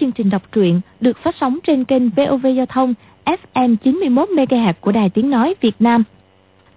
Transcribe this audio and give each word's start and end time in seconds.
chương 0.00 0.12
trình 0.12 0.30
đọc 0.30 0.52
truyện 0.52 0.80
được 1.00 1.18
phát 1.18 1.34
sóng 1.40 1.58
trên 1.66 1.84
kênh 1.84 2.10
VOV 2.10 2.46
Giao 2.56 2.66
thông 2.66 2.94
FM 3.24 3.76
91 3.76 4.28
MHz 4.28 4.72
của 4.80 4.92
Đài 4.92 5.10
Tiếng 5.10 5.30
nói 5.30 5.54
Việt 5.60 5.76
Nam. 5.78 6.04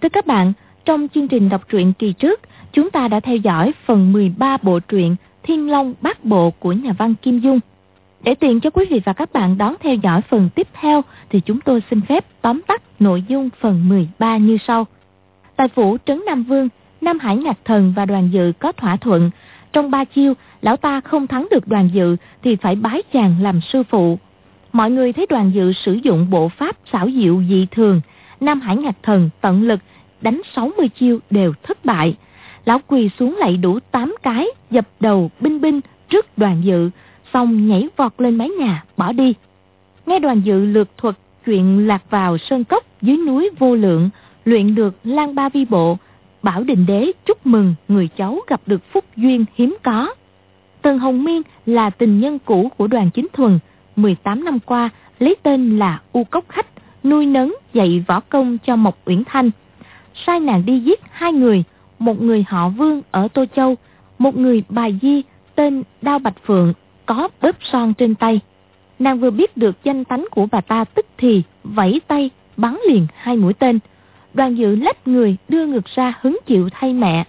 Thưa 0.01 0.09
các 0.09 0.27
bạn, 0.27 0.53
trong 0.85 1.07
chương 1.13 1.27
trình 1.27 1.49
đọc 1.49 1.70
truyện 1.70 1.93
kỳ 1.93 2.13
trước, 2.13 2.41
chúng 2.73 2.91
ta 2.91 3.07
đã 3.07 3.20
theo 3.20 3.35
dõi 3.35 3.71
phần 3.85 4.13
13 4.13 4.57
bộ 4.57 4.79
truyện 4.79 5.15
Thiên 5.43 5.71
Long 5.71 5.93
Bát 6.01 6.25
Bộ 6.25 6.51
của 6.51 6.71
nhà 6.71 6.93
văn 6.98 7.15
Kim 7.21 7.39
Dung. 7.39 7.59
Để 8.23 8.35
tiện 8.35 8.59
cho 8.59 8.70
quý 8.70 8.85
vị 8.89 9.01
và 9.05 9.13
các 9.13 9.34
bạn 9.34 9.57
đón 9.57 9.76
theo 9.79 9.95
dõi 9.95 10.21
phần 10.29 10.49
tiếp 10.55 10.67
theo 10.73 11.01
thì 11.29 11.40
chúng 11.40 11.62
tôi 11.62 11.84
xin 11.90 12.01
phép 12.01 12.26
tóm 12.41 12.62
tắt 12.67 12.81
nội 12.99 13.23
dung 13.27 13.49
phần 13.59 13.90
13 13.90 14.37
như 14.37 14.57
sau. 14.67 14.87
Tại 15.55 15.67
phủ 15.67 15.98
Trấn 16.05 16.21
Nam 16.26 16.43
Vương, 16.43 16.70
Nam 17.01 17.20
Hải 17.20 17.37
Ngạc 17.37 17.57
Thần 17.65 17.93
và 17.95 18.05
đoàn 18.05 18.29
dự 18.31 18.51
có 18.59 18.71
thỏa 18.71 18.95
thuận. 18.95 19.31
Trong 19.73 19.91
ba 19.91 20.05
chiêu, 20.05 20.34
lão 20.63 20.77
ta 20.77 21.02
không 21.02 21.27
thắng 21.27 21.48
được 21.52 21.67
đoàn 21.67 21.90
dự 21.94 22.16
thì 22.44 22.55
phải 22.55 22.76
bái 22.76 23.02
chàng 23.13 23.35
làm 23.41 23.62
sư 23.62 23.84
phụ. 23.90 24.20
Mọi 24.73 24.91
người 24.91 25.13
thấy 25.13 25.26
đoàn 25.30 25.52
dự 25.54 25.73
sử 25.73 25.94
dụng 25.94 26.30
bộ 26.30 26.49
pháp 26.49 26.77
xảo 26.91 27.09
diệu 27.12 27.44
dị 27.49 27.67
thường. 27.71 28.02
Nam 28.40 28.62
Hải 28.62 28.76
Ngạc 28.77 28.95
Thần 29.04 29.30
tận 29.41 29.63
lực 29.63 29.80
đánh 30.21 30.41
60 30.55 30.90
chiêu 30.90 31.20
đều 31.30 31.54
thất 31.63 31.85
bại. 31.85 32.16
Lão 32.66 32.80
quỳ 32.88 33.09
xuống 33.20 33.35
lạy 33.38 33.57
đủ 33.57 33.80
8 33.91 34.16
cái, 34.23 34.48
dập 34.71 34.88
đầu 34.99 35.31
binh 35.40 35.62
binh 35.62 35.82
trước 36.10 36.37
đoàn 36.37 36.62
dự, 36.63 36.90
xong 37.34 37.68
nhảy 37.68 37.90
vọt 37.98 38.12
lên 38.18 38.35
mái 38.35 38.49
nhà, 38.49 38.84
bỏ 38.98 39.12
đi. 39.12 39.34
Nghe 40.05 40.20
đoàn 40.20 40.41
dự 40.41 40.65
lược 40.65 40.98
thuật 40.98 41.15
chuyện 41.46 41.87
lạc 41.87 42.04
vào 42.09 42.37
sơn 42.37 42.63
cốc 42.63 42.84
dưới 43.02 43.18
núi 43.18 43.49
vô 43.59 43.76
lượng, 43.76 44.09
luyện 44.46 44.76
được 44.76 44.96
lan 45.04 45.35
ba 45.35 45.49
vi 45.49 45.65
bộ, 45.65 45.98
Bảo 46.43 46.63
Đình 46.63 46.85
Đế 46.85 47.12
chúc 47.26 47.46
mừng 47.46 47.76
người 47.87 48.07
cháu 48.18 48.40
gặp 48.48 48.62
được 48.65 48.82
phúc 48.93 49.05
duyên 49.15 49.46
hiếm 49.55 49.77
có. 49.84 50.13
Tần 50.84 50.99
Hồng 50.99 51.23
Miên 51.23 51.41
là 51.65 51.89
tình 51.89 52.20
nhân 52.20 52.39
cũ 52.45 52.71
của 52.77 52.87
đoàn 52.87 53.09
chính 53.13 53.27
thuần, 53.34 53.59
18 53.95 54.43
năm 54.43 54.59
qua 54.59 54.90
lấy 55.20 55.35
tên 55.43 55.79
là 55.79 56.01
U 56.12 56.23
Cốc 56.23 56.45
Khách, 56.49 56.67
nuôi 57.03 57.25
nấng 57.25 57.53
dạy 57.73 58.03
võ 58.07 58.20
công 58.20 58.57
cho 58.65 58.75
Mộc 58.75 58.98
Uyển 59.05 59.23
Thanh. 59.25 59.51
Sai 60.25 60.40
nàng 60.40 60.65
đi 60.65 60.79
giết 60.79 60.99
hai 61.12 61.34
người, 61.34 61.63
một 61.99 62.21
người 62.21 62.45
họ 62.48 62.70
Vương 62.70 63.01
ở 63.12 63.27
Tô 63.27 63.45
Châu, 63.55 63.75
một 64.17 64.38
người 64.38 64.63
bà 64.69 64.90
di 65.01 65.22
tên 65.56 65.84
Đao 66.01 66.19
Bạch 66.19 66.45
Phượng 66.45 66.73
có 67.06 67.29
bớp 67.41 67.56
son 67.72 67.94
trên 67.94 68.16
tay. 68.16 68.40
Nàng 69.00 69.19
vừa 69.19 69.31
biết 69.31 69.57
được 69.57 69.75
danh 69.84 70.06
tánh 70.06 70.25
của 70.31 70.47
bà 70.51 70.62
ta 70.62 70.84
tức 70.84 71.06
thì 71.18 71.44
vẫy 71.63 72.01
tay 72.07 72.29
bắn 72.57 72.79
liền 72.90 73.07
hai 73.16 73.38
mũi 73.38 73.53
tên. 73.53 73.79
Đoàn 74.34 74.57
dự 74.57 74.75
lách 74.75 75.07
người 75.07 75.38
đưa 75.50 75.66
ngược 75.66 75.85
ra 75.95 76.13
hứng 76.22 76.40
chịu 76.45 76.69
thay 76.72 76.94
mẹ. 76.94 77.23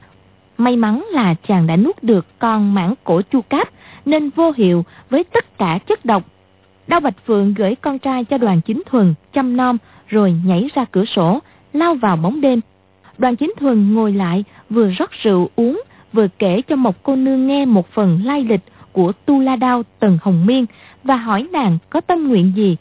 May 0.58 0.76
mắn 0.76 1.04
là 1.12 1.34
chàng 1.48 1.66
đã 1.66 1.76
nuốt 1.76 2.02
được 2.02 2.26
con 2.38 2.74
mãng 2.74 2.94
cổ 3.04 3.20
chu 3.22 3.40
cáp 3.40 3.68
nên 4.06 4.30
vô 4.30 4.52
hiệu 4.56 4.84
với 5.10 5.24
tất 5.24 5.58
cả 5.58 5.78
chất 5.86 6.04
độc. 6.04 6.22
Đao 6.86 7.00
Bạch 7.00 7.26
Phượng 7.26 7.54
gửi 7.54 7.74
con 7.74 7.98
trai 7.98 8.24
cho 8.24 8.38
đoàn 8.38 8.60
chính 8.60 8.82
thuần 8.86 9.14
chăm 9.32 9.56
nom 9.56 9.78
rồi 10.08 10.34
nhảy 10.44 10.68
ra 10.74 10.84
cửa 10.84 11.04
sổ, 11.04 11.38
lao 11.72 11.94
vào 11.94 12.16
bóng 12.16 12.40
đêm. 12.40 12.60
Đoàn 13.18 13.36
chính 13.36 13.52
thuần 13.60 13.94
ngồi 13.94 14.12
lại 14.12 14.44
vừa 14.70 14.90
rót 14.90 15.10
rượu 15.10 15.48
uống 15.56 15.82
vừa 16.12 16.28
kể 16.38 16.62
cho 16.62 16.76
một 16.76 17.02
cô 17.02 17.16
nương 17.16 17.46
nghe 17.46 17.64
một 17.64 17.88
phần 17.88 18.20
lai 18.24 18.44
lịch 18.44 18.60
của 18.92 19.12
Tu 19.12 19.40
La 19.40 19.56
Đao 19.56 19.82
Tần 19.98 20.18
Hồng 20.22 20.46
Miên 20.46 20.66
và 21.04 21.16
hỏi 21.16 21.48
nàng 21.52 21.78
có 21.90 22.00
tâm 22.00 22.28
nguyện 22.28 22.52
gì. 22.56 22.76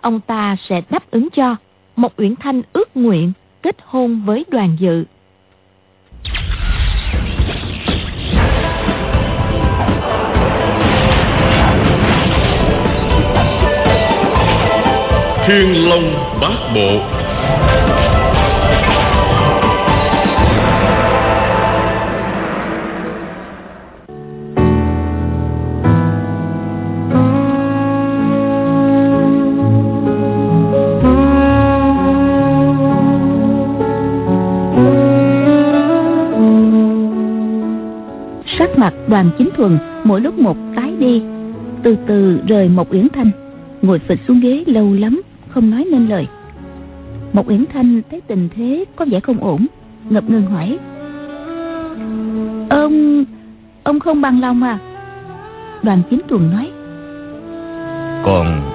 Ông 0.00 0.20
ta 0.20 0.56
sẽ 0.68 0.82
đáp 0.90 1.10
ứng 1.10 1.28
cho. 1.30 1.56
Một 1.96 2.12
Uyển 2.16 2.36
Thanh 2.36 2.62
ước 2.72 2.96
nguyện 2.96 3.32
kết 3.62 3.76
hôn 3.84 4.22
với 4.24 4.44
đoàn 4.50 4.76
dự. 4.80 5.04
Thiên 15.48 15.88
Long 15.88 16.38
Bát 16.40 16.72
Bộ. 16.74 17.00
Mặt 38.76 38.94
đoàn 39.08 39.30
chính 39.38 39.48
thuần 39.56 39.78
mỗi 40.04 40.20
lúc 40.20 40.38
một 40.38 40.56
tái 40.76 40.92
đi, 40.98 41.22
từ 41.82 41.96
từ 42.06 42.40
rời 42.48 42.68
một 42.68 42.92
uyển 42.92 43.08
thanh, 43.14 43.30
ngồi 43.82 43.98
phịch 43.98 44.18
xuống 44.28 44.40
ghế 44.40 44.64
lâu 44.66 44.92
lắm 44.92 45.22
không 45.58 45.70
nói 45.70 45.86
nên 45.90 46.08
lời. 46.08 46.26
Một 47.32 47.48
uyển 47.48 47.64
thanh 47.72 48.02
thấy 48.10 48.20
tình 48.20 48.48
thế 48.56 48.84
có 48.96 49.04
vẻ 49.10 49.20
không 49.20 49.38
ổn 49.40 49.66
ngập 50.10 50.24
ngừng 50.30 50.46
hỏi. 50.46 50.78
Ông 52.70 53.24
ông 53.84 54.00
không 54.00 54.20
bằng 54.20 54.40
lòng 54.40 54.62
à? 54.62 54.78
Đoàn 55.82 56.02
chính 56.10 56.20
thuần 56.28 56.50
nói. 56.50 56.70
Con 58.24 58.70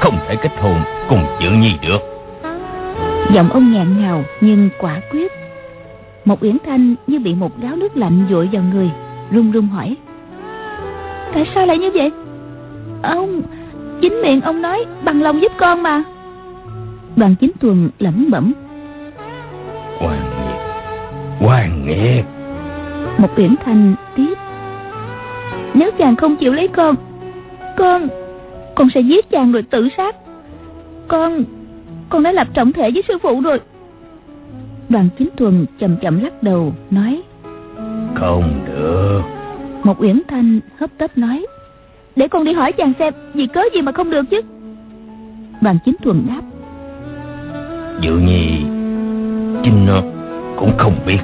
không 0.00 0.18
thể 0.28 0.36
kết 0.42 0.50
hôn 0.60 0.76
cùng 1.08 1.24
chữ 1.40 1.50
nhi 1.50 1.72
được. 1.82 1.98
Giọng 3.34 3.50
ông 3.50 3.72
ngạn 3.72 4.00
ngào 4.00 4.24
nhưng 4.40 4.70
quả 4.80 5.00
quyết. 5.10 5.32
Một 6.24 6.42
uyển 6.42 6.56
thanh 6.66 6.94
như 7.06 7.18
bị 7.18 7.34
một 7.34 7.60
gáo 7.62 7.76
nước 7.76 7.96
lạnh 7.96 8.26
dội 8.30 8.48
vào 8.52 8.62
người 8.72 8.90
run 9.30 9.50
run 9.50 9.66
hỏi. 9.66 9.96
Tại 11.34 11.46
sao 11.54 11.66
lại 11.66 11.78
như 11.78 11.90
vậy? 11.94 12.10
Ông 13.02 13.42
Chính 14.00 14.22
miệng 14.22 14.40
ông 14.40 14.62
nói 14.62 14.84
bằng 15.04 15.22
lòng 15.22 15.42
giúp 15.42 15.52
con 15.58 15.82
mà. 15.82 16.02
Đoàn 17.16 17.34
chính 17.40 17.50
tuần 17.60 17.90
lẩm 17.98 18.28
bẩm. 18.30 18.52
Hoàng 19.98 20.30
nghiệt 20.36 20.56
Hoàng 21.40 21.86
nghiệt 21.86 22.24
Một 23.18 23.28
uyển 23.36 23.54
thanh 23.64 23.94
tiếp. 24.16 24.34
Nếu 25.74 25.90
chàng 25.98 26.16
không 26.16 26.36
chịu 26.36 26.52
lấy 26.52 26.68
con 26.68 26.94
Con 27.76 28.08
Con 28.74 28.88
sẽ 28.94 29.00
giết 29.00 29.30
chàng 29.30 29.52
rồi 29.52 29.62
tự 29.62 29.88
sát. 29.96 30.16
Con 31.08 31.44
Con 32.08 32.22
đã 32.22 32.32
lập 32.32 32.48
trọng 32.54 32.72
thể 32.72 32.90
với 32.90 33.02
sư 33.08 33.18
phụ 33.22 33.40
rồi. 33.40 33.60
Đoàn 34.88 35.08
chính 35.18 35.28
tuần 35.36 35.66
chậm 35.78 35.96
chậm 36.02 36.22
lắc 36.22 36.42
đầu 36.42 36.74
Nói. 36.90 37.22
Không 38.14 38.64
được. 38.66 39.20
Một 39.82 40.02
Uyển 40.02 40.22
Thanh 40.28 40.60
hấp 40.78 40.90
tấp 40.98 41.18
nói 41.18 41.46
Để 42.20 42.28
con 42.28 42.44
đi 42.44 42.52
hỏi 42.52 42.72
chàng 42.72 42.92
xem 42.98 43.14
Vì 43.34 43.46
cớ 43.46 43.62
gì 43.74 43.82
mà 43.82 43.92
không 43.92 44.10
được 44.10 44.30
chứ? 44.30 44.40
Đoàn 45.60 45.78
chính 45.84 45.94
thuần 46.02 46.26
đáp. 46.28 46.40
Dự 48.00 48.12
nhi 48.12 48.62
Chính 49.64 49.86
nó 49.86 50.02
cũng 50.56 50.72
không 50.78 50.96
biết. 51.06 51.18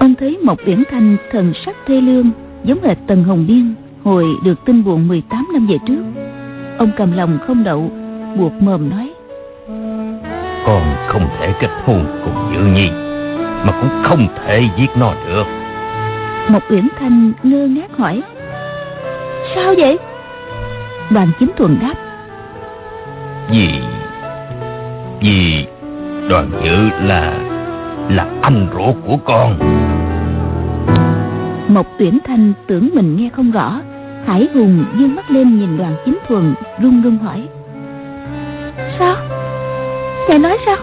Ông 0.00 0.14
thấy 0.20 0.38
một 0.42 0.58
Uyển 0.66 0.82
Thanh 0.90 1.16
thần 1.32 1.52
sắc 1.64 1.76
thê 1.86 2.00
lương 2.00 2.30
Giống 2.64 2.82
hệt 2.82 2.98
Tần 3.06 3.24
Hồng 3.24 3.44
Biên 3.48 3.74
Hồi 4.04 4.24
được 4.44 4.64
tin 4.64 4.84
buồn 4.84 5.08
18 5.08 5.48
năm 5.52 5.66
về 5.66 5.76
trước. 5.86 6.02
Ông 6.78 6.90
cầm 6.96 7.12
lòng 7.12 7.38
không 7.46 7.64
đậu 7.64 7.90
Buộc 8.38 8.52
mồm 8.62 8.90
nói. 8.90 9.12
Con 10.66 10.82
không 11.08 11.28
thể 11.38 11.54
kết 11.60 11.70
hôn 11.84 12.04
cùng 12.24 12.52
Dự 12.54 12.60
Nhi 12.60 12.90
Mà 13.64 13.72
cũng 13.80 14.02
không 14.04 14.28
thể 14.36 14.62
giết 14.78 14.90
nó 14.96 15.14
được. 15.26 15.44
Một 16.48 16.62
uyển 16.70 16.88
thanh 16.98 17.32
ngơ 17.42 17.66
ngác 17.66 17.96
hỏi 17.96 18.22
sao 19.54 19.74
vậy? 19.78 19.98
Đoàn 21.10 21.30
chính 21.40 21.50
thuần 21.56 21.78
đáp. 21.82 21.94
Vì 23.50 23.68
vì 25.20 25.66
đoàn 26.28 26.50
dự 26.64 27.06
là 27.06 27.38
là 28.08 28.26
anh 28.42 28.66
ruột 28.72 28.96
của 29.06 29.16
con. 29.24 29.58
Một 31.68 31.86
uyển 31.98 32.18
thanh 32.26 32.52
tưởng 32.66 32.90
mình 32.94 33.16
nghe 33.16 33.28
không 33.36 33.50
rõ 33.50 33.80
hải 34.26 34.48
hùng 34.54 34.84
dương 34.98 35.14
mắt 35.14 35.30
lên 35.30 35.58
nhìn 35.58 35.76
đoàn 35.78 35.94
chính 36.04 36.18
thuần 36.28 36.54
run 36.82 37.02
run 37.02 37.18
hỏi. 37.18 37.48
Sao? 38.98 39.16
Ngài 40.28 40.38
nói 40.38 40.58
sao? 40.66 40.76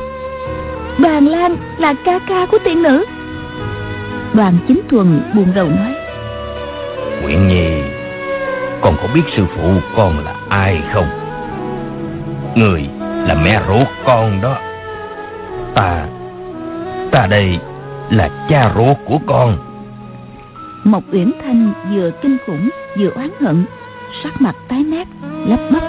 Đoàn 0.99 1.27
lan 1.27 1.55
là 1.77 1.93
ca 2.05 2.19
ca 2.27 2.45
của 2.45 2.57
tiên 2.63 2.83
nữ. 2.83 3.05
Đoàn 4.33 4.57
chính 4.67 4.81
thuần 4.89 5.21
buồn 5.35 5.47
đầu 5.55 5.67
nói. 5.67 5.93
Nguyện 7.21 7.47
Nhi 7.47 7.84
con 8.85 8.97
có 9.01 9.07
biết 9.13 9.21
sư 9.35 9.45
phụ 9.55 9.73
con 9.95 10.25
là 10.25 10.35
ai 10.49 10.81
không? 10.93 11.07
Người 12.55 12.89
là 12.99 13.35
mẹ 13.43 13.61
ruột 13.67 13.87
con 14.05 14.41
đó. 14.41 14.57
Ta 15.75 16.07
Ta 17.11 17.27
đây 17.27 17.59
là 18.09 18.29
cha 18.49 18.71
ruột 18.75 18.97
của 19.05 19.19
con. 19.27 19.57
Mộc 20.83 21.03
Uyển 21.11 21.31
Thanh 21.43 21.73
vừa 21.93 22.11
kinh 22.21 22.37
khủng, 22.47 22.69
vừa 22.99 23.09
oán 23.09 23.29
hận, 23.41 23.65
Sắc 24.23 24.41
mặt 24.41 24.55
tái 24.67 24.83
mét 24.83 25.07
lắp 25.47 25.59
bắp 25.71 25.83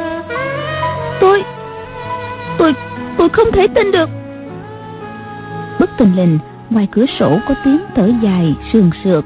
Tôi 1.21 1.45
Tôi 2.59 2.75
Tôi 3.19 3.29
không 3.29 3.53
thể 3.53 3.67
tin 3.75 3.93
được. 3.93 4.09
Bất 5.81 5.91
tình 5.99 6.17
lình, 6.17 6.39
Ngoài 6.71 6.89
cửa 6.93 7.07
sổ 7.19 7.39
có 7.49 7.55
tiếng 7.65 7.81
thở 7.95 8.11
dài 8.23 8.55
sườn 8.73 8.91
sượt. 9.05 9.25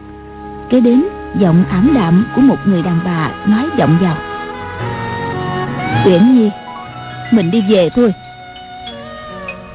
Kế 0.70 0.80
đến 0.80 1.04
Giọng 1.38 1.64
ảm 1.70 1.92
đạm 1.94 2.26
của 2.36 2.40
một 2.40 2.56
người 2.64 2.82
đàn 2.82 3.00
bà 3.04 3.30
nói 3.46 3.68
giọng 3.78 3.98
vào 4.00 4.16
Uyển 6.06 6.34
Nhi, 6.34 6.50
Mình 7.30 7.50
đi 7.50 7.62
về 7.68 7.90
thôi. 7.96 8.14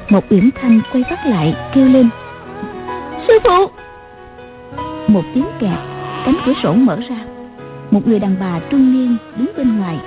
Một 0.08 0.24
Uyển 0.30 0.50
Thanh 0.62 0.80
quay 0.92 1.04
phát 1.10 1.26
lại, 1.26 1.54
kêu 1.74 1.88
lên. 1.88 2.08
Sư 3.28 3.38
phụ! 3.44 3.66
Một 5.08 5.22
tiếng 5.34 5.46
kẹt, 5.60 5.78
Cánh 6.24 6.36
cửa 6.46 6.52
sổ 6.62 6.72
mở 6.72 6.96
ra. 7.08 7.16
Một 7.90 8.08
người 8.08 8.18
đàn 8.18 8.36
bà 8.40 8.60
trung 8.70 8.92
niên 8.92 9.16
đứng 9.36 9.50
bên 9.56 9.78
ngoài 9.78 9.98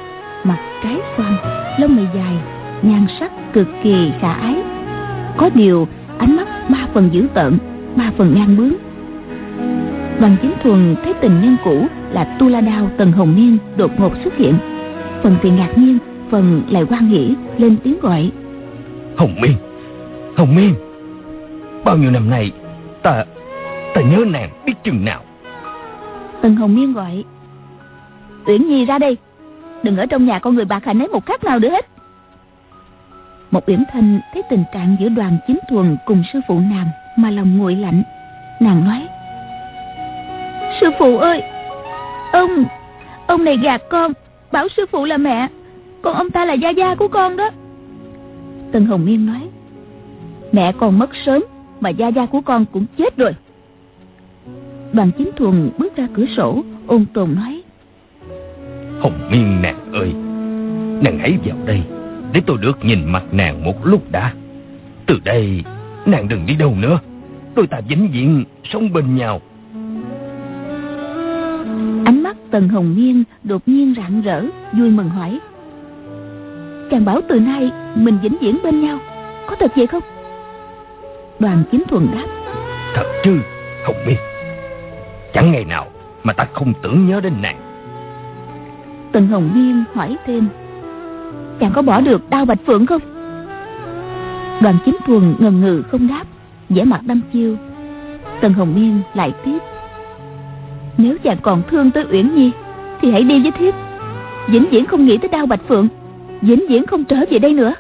Mặt 0.44 0.58
trái 0.84 0.98
xoan, 1.18 1.36
Lông 1.78 1.96
mày 1.96 2.08
dài, 2.16 2.38
Nhan 2.82 3.06
sắc 3.20 3.32
cực 3.54 3.68
kỳ 3.84 4.12
khả 4.22 4.34
ái. 4.34 4.56
Có 5.38 5.50
điều, 5.54 5.88
ánh 6.18 6.36
mắt 6.36 6.48
ba 6.70 6.88
phần 6.94 7.10
dữ 7.12 7.28
tợn, 7.34 7.58
Ba 7.96 8.12
phần 8.18 8.36
ngang 8.36 8.58
bướng. 8.58 8.74
Đoàn 10.20 10.36
chính 10.42 10.54
thuần 10.64 10.96
thấy 11.04 11.14
tình 11.22 11.42
nhân 11.42 11.58
cũ 11.64 11.88
là 12.12 12.36
Tu 12.40 12.50
La 12.50 12.62
Đao 12.62 12.90
Tần 12.98 13.12
Hồng 13.12 13.36
Niên 13.36 13.58
đột 13.78 13.92
ngột 14.00 14.12
xuất 14.24 14.38
hiện. 14.38 14.58
Phần 15.24 15.36
thì 15.42 15.50
ngạc 15.50 15.70
nhiên, 15.76 15.98
phần 16.32 16.64
lại 16.70 16.86
quan 16.90 17.10
nghĩ 17.10 17.36
lên 17.58 17.78
tiếng 17.84 18.00
gọi. 18.00 18.32
Hồng 19.18 19.36
Miên, 19.42 19.56
Hồng 20.36 20.56
Miên, 20.56 20.74
bao 21.86 21.98
nhiêu 21.98 22.12
năm 22.12 22.30
nay 22.30 22.52
ta, 23.02 23.26
ta 23.94 24.02
nhớ 24.02 24.26
nàng 24.28 24.50
biết 24.66 24.74
chừng 24.84 25.06
nào. 25.06 25.22
Tần 26.42 26.56
Hồng 26.56 26.76
Miên 26.76 26.94
gọi. 26.94 27.24
Uyển 28.46 28.68
Nhi 28.68 28.86
ra 28.86 28.98
đây, 28.98 29.18
đừng 29.84 29.98
ở 29.98 30.06
trong 30.06 30.26
nhà 30.26 30.40
con 30.40 30.56
người 30.56 30.66
bạc 30.66 30.86
hạnh 30.86 31.00
ấy 31.00 31.08
một 31.08 31.26
khắc 31.26 31.44
nào 31.44 31.60
nữa 31.60 31.70
hết. 31.70 31.86
Một 33.52 33.70
Uyển 33.70 33.84
Thanh 33.92 34.20
thấy 34.34 34.44
tình 34.50 34.64
trạng 34.74 34.96
giữa 35.00 35.10
đoàn 35.10 35.38
chính 35.48 35.60
thuần 35.70 35.98
cùng 36.06 36.24
sư 36.34 36.40
phụ 36.48 36.60
nàng 36.60 36.88
mà 37.18 37.30
lòng 37.30 37.58
nguội 37.58 37.76
lạnh. 37.76 38.04
Nàng 38.60 38.86
nói. 38.86 39.08
Sư 40.82 40.88
phụ 41.00 41.18
ơi. 41.18 41.42
Ông 42.32 42.66
Ông 43.28 43.44
này 43.44 43.58
gạt 43.58 43.82
con, 43.90 44.14
Bảo 44.52 44.68
sư 44.78 44.86
phụ 44.92 45.06
là 45.06 45.18
mẹ, 45.18 45.48
Còn 46.02 46.16
ông 46.16 46.30
ta 46.30 46.46
là 46.46 46.54
gia 46.54 46.70
gia 46.70 46.96
của 46.96 47.08
con 47.08 47.38
đó. 47.38 47.50
Tân 48.72 48.86
Hồng 48.86 49.06
Miên 49.06 49.26
nói, 49.26 49.42
Mẹ 50.52 50.72
con 50.80 51.00
mất 51.00 51.10
sớm 51.26 51.44
Mà 51.80 51.90
gia 51.90 52.08
gia 52.08 52.26
của 52.26 52.42
con 52.42 52.66
cũng 52.74 52.86
chết 52.98 53.18
rồi. 53.18 53.36
Đoàn 54.94 55.12
chính 55.18 55.32
thuần 55.36 55.70
bước 55.78 55.96
ra 55.96 56.08
cửa 56.14 56.26
sổ, 56.38 56.64
Ôn 56.88 57.06
tồn 57.14 57.36
nói, 57.36 57.62
Hồng 59.00 59.30
Miên 59.32 59.62
nàng 59.62 59.94
ơi, 59.94 60.14
Nàng 61.04 61.20
hãy 61.20 61.38
vào 61.46 61.58
đây 61.66 61.82
Để 62.34 62.42
tôi 62.46 62.58
được 62.58 62.86
nhìn 62.86 63.06
mặt 63.06 63.24
nàng 63.32 63.64
một 63.64 63.86
lúc 63.86 64.12
đã. 64.12 64.34
Từ 65.06 65.20
đây, 65.24 65.64
nàng 66.06 66.28
đừng 66.28 66.46
đi 66.46 66.56
đâu 66.56 66.76
nữa. 66.76 67.00
Đôi 67.56 67.68
ta 67.68 67.82
vĩnh 67.88 68.10
viễn 68.12 68.44
sống 68.64 68.94
bên 68.94 69.16
nhau. 69.16 69.42
Tần 72.52 72.70
Hồng 72.70 72.96
Miên 72.96 73.24
đột 73.44 73.62
nhiên 73.66 73.94
rạng 73.98 74.22
rỡ, 74.22 74.44
vui 74.78 74.90
mừng 74.90 75.10
hỏi. 75.10 75.40
Chàng 76.92 77.06
bảo 77.06 77.22
từ 77.30 77.40
nay 77.40 77.72
mình 77.96 78.18
vĩnh 78.24 78.38
viễn 78.42 78.58
bên 78.64 78.82
nhau, 78.82 79.00
có 79.48 79.56
thật 79.60 79.72
vậy 79.76 79.88
không? 79.88 80.04
Đoàn 81.40 81.64
chính 81.72 81.84
thuần 81.88 82.08
đáp. 82.14 82.26
Thật 82.96 83.06
chứ, 83.24 83.40
Hồng 83.86 83.96
Miên. 84.08 84.18
Chẳng 85.34 85.52
ngày 85.52 85.66
nào 85.66 85.88
mà 86.24 86.34
ta 86.34 86.48
không 86.54 86.74
tưởng 86.82 87.08
nhớ 87.08 87.22
đến 87.22 87.34
nàng. 87.42 87.60
Tần 89.12 89.28
Hồng 89.28 89.50
Miên 89.54 89.84
hỏi 89.94 90.18
thêm. 90.26 90.48
Chàng 91.60 91.72
có 91.76 91.82
bỏ 91.82 92.02
được 92.02 92.30
đau 92.30 92.46
bạch 92.46 92.60
phượng 92.66 92.86
không? 92.86 93.02
Đoàn 94.62 94.78
chính 94.86 94.96
thuần 95.06 95.36
ngần 95.40 95.62
ngừ 95.62 95.82
không 95.92 96.08
đáp, 96.08 96.24
vẻ 96.70 96.84
mặt 96.84 97.02
đăm 97.06 97.22
chiêu. 97.34 97.56
Tần 98.42 98.54
Hồng 98.54 98.76
Miên 98.76 99.02
lại 99.14 99.34
tiếp. 99.46 99.60
Nếu 101.00 101.18
chàng 101.24 101.38
còn 101.42 101.62
thương 101.70 101.92
tới 101.92 102.06
Uyển 102.12 102.36
Nhi, 102.36 102.52
Thì 103.02 103.12
hãy 103.12 103.24
đi 103.24 103.40
với 103.40 103.52
thiếp. 103.52 103.74
Vĩnh 104.48 104.66
viễn 104.72 104.86
không 104.86 105.06
nghĩ 105.06 105.18
tới 105.18 105.30
đau 105.30 105.46
Bạch 105.46 105.62
Phượng. 105.68 105.88
Vĩnh 106.42 106.66
viễn 106.70 106.86
không 106.86 107.04
trở 107.04 107.16
về 107.30 107.40
đây 107.40 107.54
nữa. 107.54 107.74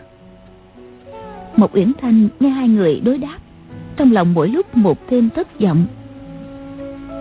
Một 1.55 1.75
Uyển 1.75 1.91
Thanh 2.01 2.27
nghe 2.39 2.49
hai 2.49 2.67
người 2.67 3.01
đối 3.05 3.17
đáp. 3.17 3.37
Trong 3.97 4.11
lòng 4.11 4.33
mỗi 4.33 4.47
lúc 4.47 4.77
một 4.77 4.97
thêm 5.07 5.29
thất 5.35 5.59
vọng. 5.59 5.85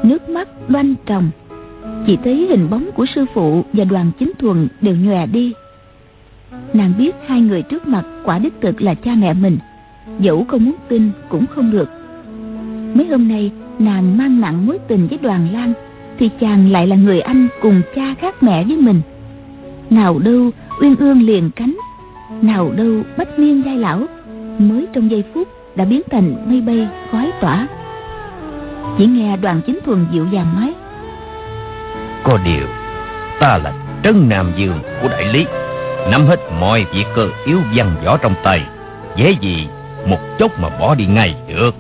Nước 0.02 0.28
mắt 0.28 0.48
loanh 0.68 0.94
tròng. 1.06 1.30
Chỉ 2.06 2.16
thấy 2.24 2.46
hình 2.50 2.70
bóng 2.70 2.90
của 2.94 3.06
sư 3.14 3.24
phụ 3.34 3.64
và 3.72 3.84
đoàn 3.84 4.10
chính 4.18 4.32
thuần 4.38 4.68
đều 4.80 4.96
nhòe 4.96 5.26
đi. 5.26 5.52
Nàng 6.72 6.92
biết 6.98 7.14
hai 7.26 7.40
người 7.40 7.62
trước 7.62 7.86
mặt 7.88 8.04
quả 8.24 8.38
đích 8.38 8.54
thực 8.60 8.82
là 8.82 8.94
cha 8.94 9.14
mẹ 9.14 9.34
mình. 9.34 9.58
Dẫu 10.20 10.44
không 10.48 10.64
muốn 10.64 10.74
tin 10.88 11.10
cũng 11.28 11.46
không 11.46 11.70
được. 11.70 11.88
Mấy 12.94 13.06
hôm 13.06 13.28
nay, 13.28 13.50
nàng 13.78 14.18
mang 14.18 14.40
nặng 14.40 14.66
mối 14.66 14.78
tình 14.88 15.06
với 15.08 15.18
đoàn 15.22 15.48
lan 15.52 15.72
thì 16.18 16.30
chàng 16.40 16.72
lại 16.72 16.86
là 16.86 16.96
người 16.96 17.20
anh 17.20 17.48
cùng 17.62 17.82
cha 17.96 18.14
khác 18.20 18.42
mẹ 18.42 18.64
với 18.64 18.76
mình. 18.76 19.00
Nào 19.90 20.18
đâu 20.18 20.50
uyên 20.80 20.96
ương 20.96 21.22
liền 21.22 21.50
cánh. 21.50 21.76
Nào 22.42 22.70
đâu 22.76 23.02
bách 23.18 23.38
niên 23.38 23.62
giai 23.64 23.76
lão. 23.76 24.02
Mới 24.58 24.86
trong 24.92 25.10
giây 25.10 25.24
phút 25.34 25.48
đã 25.76 25.84
biến 25.84 26.02
thành 26.10 26.34
mây 26.46 26.60
bay 26.60 26.88
khói 27.12 27.32
tỏa. 27.40 27.66
Chỉ 28.98 29.06
nghe 29.06 29.36
đoàn 29.36 29.60
chính 29.66 29.78
thuần 29.86 30.06
dịu 30.12 30.26
dàng 30.32 30.46
nói. 30.60 30.74
Có 32.24 32.38
điều 32.44 32.66
ta 33.40 33.58
là 33.58 33.72
trấn 34.04 34.28
nam 34.28 34.52
dương 34.56 34.78
của 35.02 35.08
đại 35.08 35.24
lý 35.32 35.46
nắm 36.10 36.26
hết 36.26 36.40
mọi 36.60 36.86
việc 36.94 37.04
cơ 37.16 37.28
yếu 37.46 37.58
văn 37.74 37.96
võ 38.04 38.16
trong 38.16 38.34
tay 38.42 38.62
dễ 39.16 39.34
gì 39.40 39.68
một 40.06 40.18
chốc 40.38 40.60
mà 40.60 40.68
bỏ 40.80 40.94
đi 40.94 41.06
ngay 41.06 41.34
được. 41.48 41.74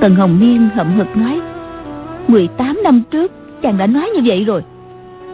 Tần 0.00 0.14
hồng 0.14 0.40
niên 0.40 0.68
hậm 0.74 0.96
hực 0.96 1.16
nói 1.16 1.40
18 2.28 2.80
năm 2.84 3.02
trước 3.10 3.32
Chàng 3.62 3.78
đã 3.78 3.86
nói 3.86 4.10
như 4.14 4.20
vậy 4.24 4.44
rồi. 4.44 4.62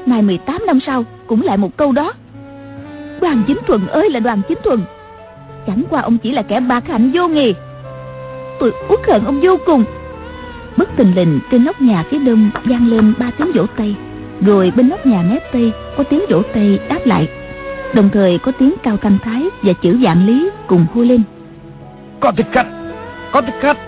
Nay 0.07 0.23
18 0.23 0.67
năm 0.67 0.79
sau 0.87 1.05
cũng 1.27 1.43
lại 1.43 1.57
một 1.57 1.77
câu 1.77 1.93
đó. 1.93 2.13
Đoàn 3.21 3.43
chính 3.47 3.59
thuần 3.67 3.87
ơi 3.87 4.11
là 4.11 4.21
đoàn 4.21 4.43
chính 4.49 4.59
thuần. 4.65 4.81
Chẳng 5.67 5.83
qua 5.91 6.01
ông 6.01 6.19
chỉ 6.19 6.33
là 6.33 6.43
kẻ 6.43 6.61
bạc 6.61 6.85
hạnh 6.89 7.11
vô 7.15 7.29
nghề. 7.29 7.53
Tôi 8.61 8.73
uất 8.89 9.01
hận 9.07 9.25
ông 9.25 9.41
vô 9.43 9.57
cùng. 9.67 9.85
Bất 10.77 10.89
tình 10.97 11.15
lình, 11.15 11.41
trên 11.51 11.65
nóc 11.65 11.81
nhà 11.81 12.05
phía 12.11 12.19
đông 12.19 12.51
vang 12.65 12.87
lên 12.87 13.15
ba 13.19 13.31
tiếng 13.39 13.53
vỗ 13.55 13.67
tay. 13.77 13.97
Rồi 14.41 14.73
bên 14.77 14.89
nóc 14.89 15.07
nhà 15.07 15.23
mép 15.31 15.53
tây 15.53 15.73
có 15.97 16.05
tiếng 16.05 16.21
vỗ 16.29 16.43
tay 16.55 16.79
đáp 16.89 17.01
lại. 17.05 17.29
Đồng 17.95 18.11
thời 18.13 18.39
có 18.39 18.53
tiếng 18.59 18.75
cao 18.83 18.97
thanh 18.97 19.19
thái 19.25 19.43
và 19.63 19.73
chữ 19.73 19.99
dạng 20.05 20.27
lý 20.27 20.51
cùng 20.67 20.87
hô 20.95 21.01
lên. 21.03 21.23
Có 22.21 22.33
thích 22.37 22.47
khách, 22.53 22.67
Có 23.33 23.41
thích 23.41 23.55
khách. 23.61 23.79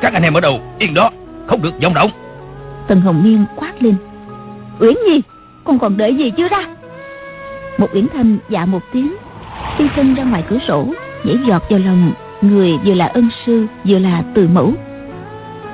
Các 0.00 0.12
anh 0.12 0.22
em 0.22 0.34
ở 0.34 0.40
đâu? 0.40 0.60
Yên 0.78 0.94
đó, 0.94 1.10
Không 1.46 1.62
được 1.62 1.82
vọng 1.82 1.94
động. 1.94 2.10
Tần 2.90 3.00
Hồng 3.00 3.22
Miên 3.24 3.44
quát 3.56 3.82
lên. 3.82 3.94
Uyển 4.78 4.94
Nhi 5.06 5.22
Con 5.64 5.78
còn 5.78 5.96
đợi 5.96 6.14
gì 6.14 6.30
chưa 6.30 6.48
ra? 6.48 6.64
Một 7.78 7.88
Uyển 7.94 8.06
Thanh 8.14 8.38
dạ 8.48 8.64
một 8.64 8.82
tiếng 8.92 9.14
Phi 9.76 9.88
thân 9.96 10.14
ra 10.14 10.24
ngoài 10.24 10.44
cửa 10.48 10.58
sổ 10.68 10.86
Nhảy 11.24 11.36
giọt 11.46 11.62
vào 11.70 11.78
lòng 11.78 12.12
Người 12.40 12.78
vừa 12.84 12.94
là 12.94 13.06
ân 13.06 13.28
sư 13.46 13.66
vừa 13.84 13.98
là 13.98 14.22
từ 14.34 14.48
mẫu. 14.48 14.72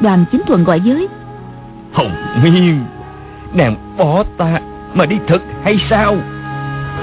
Đoàn 0.00 0.24
chính 0.32 0.42
thuần 0.46 0.64
gọi 0.64 0.80
giới 0.80 1.08
Hồng 1.92 2.12
Miên 2.42 2.80
Nàng 3.54 3.96
bỏ 3.98 4.24
ta 4.36 4.60
mà 4.94 5.06
đi 5.06 5.16
thật 5.28 5.42
hay 5.64 5.78
sao? 5.90 6.16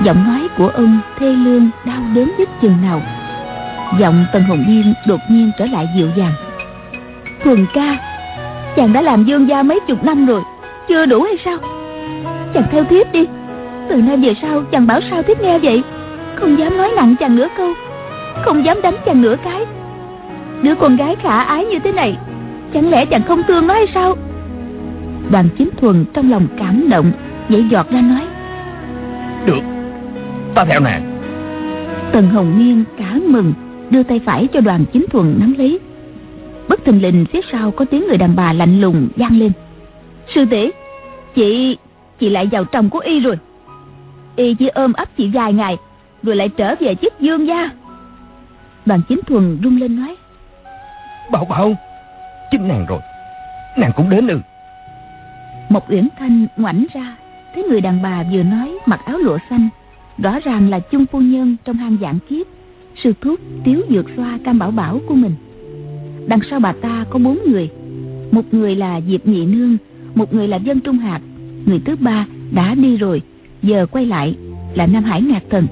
Giọng 0.03 0.23
nói 0.23 0.47
của 0.57 0.67
ông 0.67 0.99
thê 1.19 1.27
lương 1.27 1.69
đau 1.85 2.01
đớn 2.15 2.31
nhất 2.37 2.49
chừng 2.61 2.81
nào. 2.81 3.01
Giọng 3.99 4.25
Tần 4.33 4.43
Hồng 4.43 4.63
Miên 4.67 4.93
đột 5.07 5.19
nhiên 5.29 5.51
trở 5.59 5.65
lại 5.65 5.89
dịu 5.97 6.09
dàng. 6.15 6.33
Thuần 7.43 7.65
ca 7.73 8.12
Chàng 8.75 8.93
đã 8.93 9.01
làm 9.01 9.23
dương 9.25 9.49
gia 9.49 9.63
mấy 9.63 9.79
chục 9.79 10.03
năm 10.03 10.25
rồi 10.25 10.41
Chưa 10.87 11.05
đủ 11.05 11.21
hay 11.21 11.37
sao? 11.45 11.57
Chàng 12.53 12.63
theo 12.71 12.83
thiếp 12.83 13.11
đi. 13.11 13.27
Từ 13.89 13.95
nay 13.95 14.17
về 14.17 14.35
sau 14.41 14.61
chàng 14.71 14.87
bảo 14.87 14.99
sao 15.09 15.23
thiếp 15.23 15.41
nghe 15.41 15.59
vậy? 15.59 15.83
Không 16.35 16.59
dám 16.59 16.77
nói 16.77 16.91
nặng 16.95 17.15
chàng 17.19 17.35
nửa 17.35 17.47
câu 17.57 17.73
Không 18.45 18.65
dám 18.65 18.81
đánh 18.81 18.95
chàng 19.05 19.21
nửa 19.21 19.35
cái. 19.43 19.65
Đứa 20.61 20.75
con 20.75 20.95
gái 20.95 21.15
khả 21.15 21.43
ái 21.43 21.65
như 21.65 21.79
thế 21.79 21.91
này 21.91 22.17
Chẳng 22.73 22.89
lẽ 22.89 23.05
chàng 23.05 23.23
không 23.23 23.41
thương 23.47 23.67
nó 23.67 23.73
hay 23.73 23.87
sao? 23.93 24.15
Đoàn 25.31 25.49
chính 25.57 25.69
thuần 25.81 26.05
trong 26.13 26.31
lòng 26.31 26.47
cảm 26.57 26.89
động 26.89 27.11
Nhảy 27.49 27.65
giọt 27.69 27.89
ra 27.91 28.01
nói. 28.01 28.21
Được 29.45 29.61
Ta 30.55 30.65
theo 30.65 30.79
nàng. 30.79 31.19
Tần 32.11 32.29
Hồng 32.29 32.59
Niên 32.59 32.83
cả 32.97 33.19
mừng 33.27 33.53
Đưa 33.89 34.03
tay 34.03 34.21
phải 34.25 34.47
cho 34.47 34.59
đoàn 34.59 34.85
chính 34.93 35.05
thuần 35.11 35.35
nắm 35.39 35.53
lấy 35.57 35.79
bất 36.67 36.85
thình 36.85 37.01
lình 37.01 37.25
phía 37.31 37.41
sau 37.51 37.71
có 37.71 37.85
tiếng 37.85 38.07
người 38.07 38.17
đàn 38.17 38.35
bà 38.35 38.53
lạnh 38.53 38.81
lùng 38.81 39.09
vang 39.15 39.39
lên. 39.39 39.51
Sư 40.35 40.45
tỷ 40.49 40.71
chị 41.35 41.77
chị 42.19 42.29
lại 42.29 42.47
vào 42.51 42.65
chồng 42.65 42.89
của 42.89 42.99
y 42.99 43.19
rồi. 43.19 43.37
Y 44.35 44.53
chỉ 44.53 44.67
ôm 44.67 44.93
ấp 44.93 45.17
chị 45.17 45.29
vài 45.33 45.53
ngày 45.53 45.77
rồi 46.23 46.35
lại 46.35 46.49
trở 46.49 46.75
về 46.79 46.95
chức 46.95 47.19
dương 47.19 47.47
gia. 47.47 47.69
Đoàn 48.85 49.01
chính 49.09 49.19
thuần 49.27 49.59
rung 49.63 49.77
lên 49.77 49.99
nói. 49.99 50.15
Bảo 51.31 51.45
bảo 51.45 51.75
chính 52.51 52.67
nàng 52.67 52.85
rồi. 52.89 52.99
Nàng 53.77 53.91
cũng 53.95 54.09
đến 54.09 54.27
ư. 54.27 54.39
Một 55.69 55.89
uyển 55.89 56.07
thanh 56.19 56.47
ngoảnh 56.57 56.85
ra 56.93 57.15
thấy 57.53 57.63
người 57.63 57.81
đàn 57.81 58.01
bà 58.01 58.23
vừa 58.31 58.43
nói 58.43 58.77
mặc 58.85 58.99
áo 59.05 59.17
lụa 59.17 59.37
xanh 59.49 59.69
rõ 60.17 60.39
ràng 60.39 60.69
là 60.69 60.79
chung 60.79 61.05
phu 61.05 61.19
nhân 61.19 61.55
trong 61.65 61.77
hang 61.77 61.97
dạng 62.01 62.19
kiếp 62.29 62.47
sư 63.03 63.13
thúc 63.21 63.39
tiếu 63.63 63.81
dược 63.89 64.05
xoa 64.15 64.39
cam 64.45 64.59
bảo 64.59 64.71
bảo 64.71 64.99
của 65.07 65.15
mình 65.15 65.35
Đằng 66.27 66.39
sau 66.49 66.59
bà 66.59 66.71
ta 66.71 67.05
có 67.09 67.19
bốn 67.19 67.39
người. 67.47 67.69
Một 68.31 68.53
người 68.53 68.75
là 68.75 69.01
Diệp 69.07 69.27
Nhị 69.27 69.45
Nương 69.45 69.77
một 70.15 70.33
người 70.33 70.47
là 70.47 70.57
dân 70.57 70.79
trung 70.79 70.97
Hạc, 70.97 71.21
người 71.65 71.79
thứ 71.85 71.95
ba 71.95 72.27
đã 72.51 72.75
đi 72.75 72.97
rồi 72.97 73.21
giờ 73.63 73.85
quay 73.91 74.05
lại 74.05 74.35
là 74.75 74.87
nam 74.87 75.03
hải 75.03 75.21
ngạc 75.21 75.43
thần. 75.49 75.67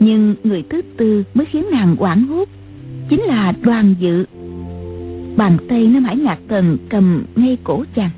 Nhưng 0.00 0.34
người 0.44 0.62
thứ 0.70 0.82
tư 0.96 1.24
mới 1.34 1.46
khiến 1.46 1.64
nàng 1.70 1.96
quảng 1.98 2.26
hốt 2.26 2.48
chính 3.08 3.20
là 3.20 3.52
đoàn 3.62 3.94
dự. 4.00 4.24
Bàn 5.36 5.56
tay 5.68 5.86
nam 5.86 6.04
hải 6.04 6.16
ngạc 6.16 6.38
thần 6.48 6.76
cầm 6.88 7.24
ngay 7.36 7.56
cổ 7.64 7.84
chàng 7.94 8.10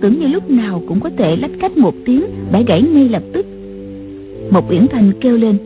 tưởng 0.00 0.20
như 0.20 0.26
lúc 0.26 0.50
nào 0.50 0.82
cũng 0.88 1.00
có 1.00 1.10
thể 1.18 1.36
lách 1.36 1.50
cách 1.60 1.76
một 1.76 1.94
tiếng 2.04 2.24
bẻ 2.52 2.62
gãy 2.62 2.82
ngay 2.82 3.08
lập 3.08 3.22
tức. 3.32 3.46
Một 4.50 4.70
uyển 4.70 4.86
thành 4.90 5.12
kêu 5.20 5.36
lên 5.36 5.58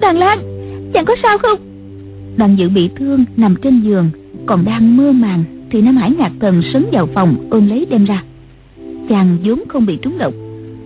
đoàn 0.00 0.18
lan 0.18 0.38
chàng 0.92 1.04
có 1.04 1.16
sao 1.22 1.38
không? 1.38 1.58
Đoàn 2.36 2.56
dự 2.58 2.68
bị 2.68 2.90
thương 2.96 3.24
nằm 3.36 3.54
trên 3.62 3.80
giường 3.80 4.10
còn 4.50 4.64
đang 4.64 4.96
mơ 4.96 5.12
màng 5.12 5.44
thì 5.70 5.82
nam 5.82 5.96
hải 5.96 6.10
ngạc 6.10 6.32
thần 6.40 6.62
sấn 6.72 6.84
vào 6.92 7.08
phòng, 7.14 7.36
ôm 7.50 7.68
lấy 7.68 7.86
đem 7.90 8.04
ra. 8.04 8.24
Chàng 9.08 9.36
vốn 9.44 9.62
không 9.68 9.86
bị 9.86 9.98
trúng 10.02 10.18
độc. 10.18 10.34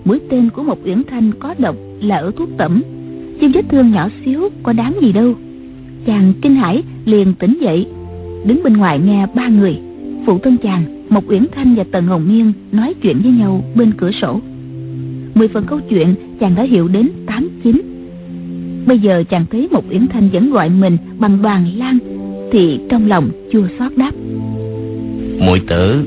Mũi 0.05 0.21
tên 0.31 0.51
của 0.51 0.63
một 0.63 0.79
uyển 0.85 1.03
thanh 1.11 1.33
có 1.39 1.55
độc 1.59 1.77
là 2.01 2.17
ở 2.17 2.31
thuốc 2.37 2.49
tẩm. 2.59 2.83
Chứ 3.41 3.49
vết 3.55 3.65
thương 3.69 3.91
nhỏ 3.91 4.09
xíu 4.25 4.49
có 4.63 4.73
đáng 4.73 4.95
gì 5.03 5.13
đâu. 5.13 5.35
Chàng 6.07 6.33
kinh 6.43 6.55
hãi, 6.55 6.83
liền 7.05 7.35
tỉnh 7.35 7.59
dậy. 7.61 7.87
Đứng 8.47 8.63
bên 8.65 8.73
ngoài 8.73 8.99
nghe 8.99 9.27
ba 9.35 9.49
người. 9.49 9.79
Phụ 10.27 10.39
thân 10.39 10.57
chàng, 10.57 11.07
một 11.09 11.25
uyển 11.29 11.47
thanh 11.53 11.75
và 11.75 11.85
tần 11.85 12.07
hồng 12.07 12.29
miên 12.29 12.53
nói 12.73 12.95
chuyện 13.03 13.21
với 13.23 13.33
nhau 13.33 13.65
bên 13.75 13.93
cửa 13.97 14.11
sổ. 14.23 14.41
Mười 15.35 15.49
phần 15.49 15.65
câu 15.67 15.81
chuyện, 15.91 16.15
chàng 16.41 16.55
đã 16.55 16.63
hiểu 16.63 16.89
đến 16.89 17.09
tám 17.27 17.49
chín. 17.63 17.83
Bây 18.87 18.99
giờ 18.99 19.25
chàng 19.31 19.45
thấy 19.51 19.69
một 19.71 19.85
uyển 19.91 20.07
thanh 20.07 20.29
vẫn 20.33 20.51
gọi 20.51 20.71
mình 20.71 20.97
bằng 21.19 21.43
đoàn 21.43 21.67
lan 21.77 21.99
thì 22.55 22.81
trong 22.89 23.07
lòng 23.07 23.31
chua 23.53 23.67
xót 23.79 23.93
đáp. 23.97 24.13
Muội 25.39 25.61
tử 25.69 26.05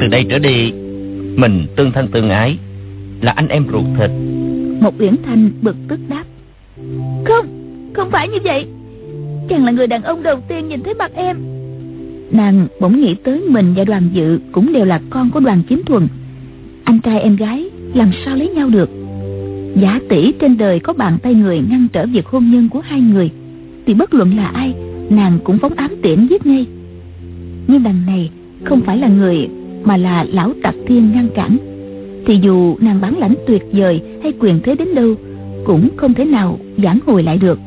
từ 0.00 0.06
đây 0.06 0.24
trở 0.30 0.38
đi 0.38 0.72
mình 1.36 1.66
tương 1.76 1.92
thân 1.92 2.08
tương 2.08 2.30
ái 2.30 2.58
là 3.20 3.32
anh 3.32 3.48
em 3.48 3.66
ruột 3.72 3.84
thịt. 3.98 4.10
Một 4.80 4.94
uyển 4.98 5.14
thanh 5.26 5.50
bực 5.62 5.76
tức 5.88 6.00
đáp. 6.08 6.24
Không 7.24 7.46
không 7.94 8.10
phải 8.10 8.28
như 8.28 8.38
vậy. 8.44 8.66
Chàng 9.48 9.64
là 9.64 9.70
người 9.70 9.86
đàn 9.86 10.02
ông 10.02 10.22
đầu 10.22 10.40
tiên 10.48 10.68
nhìn 10.68 10.82
thấy 10.82 10.94
mặt 10.94 11.10
em. 11.14 11.36
Nàng 12.30 12.66
bỗng 12.80 13.00
nghĩ 13.00 13.14
tới 13.14 13.42
mình 13.48 13.74
và 13.76 13.84
đoàn 13.84 14.10
dự 14.12 14.40
cũng 14.52 14.72
đều 14.72 14.84
là 14.84 15.00
con 15.10 15.30
của 15.30 15.40
đoàn 15.40 15.62
chính 15.68 15.82
thuần. 15.82 16.08
Anh 16.84 17.00
trai 17.00 17.20
em 17.20 17.36
gái 17.36 17.70
làm 17.94 18.10
sao 18.24 18.36
lấy 18.36 18.48
nhau 18.48 18.68
được? 18.68 18.90
Giả 19.82 20.00
tỷ 20.08 20.32
trên 20.32 20.58
đời 20.58 20.80
có 20.80 20.92
bàn 20.92 21.18
tay 21.22 21.34
người 21.34 21.60
ngăn 21.70 21.86
trở 21.92 22.06
việc 22.06 22.26
hôn 22.26 22.50
nhân 22.50 22.68
của 22.68 22.80
hai 22.80 23.00
người 23.00 23.30
thì 23.86 23.94
bất 23.94 24.14
luận 24.14 24.36
là 24.36 24.46
ai 24.46 24.74
nàng 25.10 25.38
cũng 25.44 25.58
phóng 25.58 25.74
ám 25.74 25.90
tiễn 26.02 26.26
giết 26.26 26.46
ngay. 26.46 26.66
Nhưng 27.66 27.82
đằng 27.82 28.06
này 28.06 28.30
không 28.64 28.80
phải 28.80 28.98
là 28.98 29.08
người 29.08 29.48
mà 29.84 29.96
là 29.96 30.26
lão 30.32 30.52
tặc 30.62 30.74
thiên 30.86 31.12
ngăn 31.14 31.28
cản. 31.34 31.56
Thì 32.26 32.38
dù 32.42 32.76
nàng 32.80 33.00
bán 33.00 33.18
lãnh 33.18 33.34
tuyệt 33.46 33.62
vời 33.72 34.00
hay 34.22 34.32
quyền 34.40 34.60
thế 34.62 34.74
đến 34.74 34.94
đâu, 34.94 35.14
cũng 35.64 35.88
không 35.96 36.14
thể 36.14 36.24
nào 36.24 36.58
giảng 36.82 36.98
hồi 37.06 37.22
lại 37.22 37.38
được. 37.38 37.58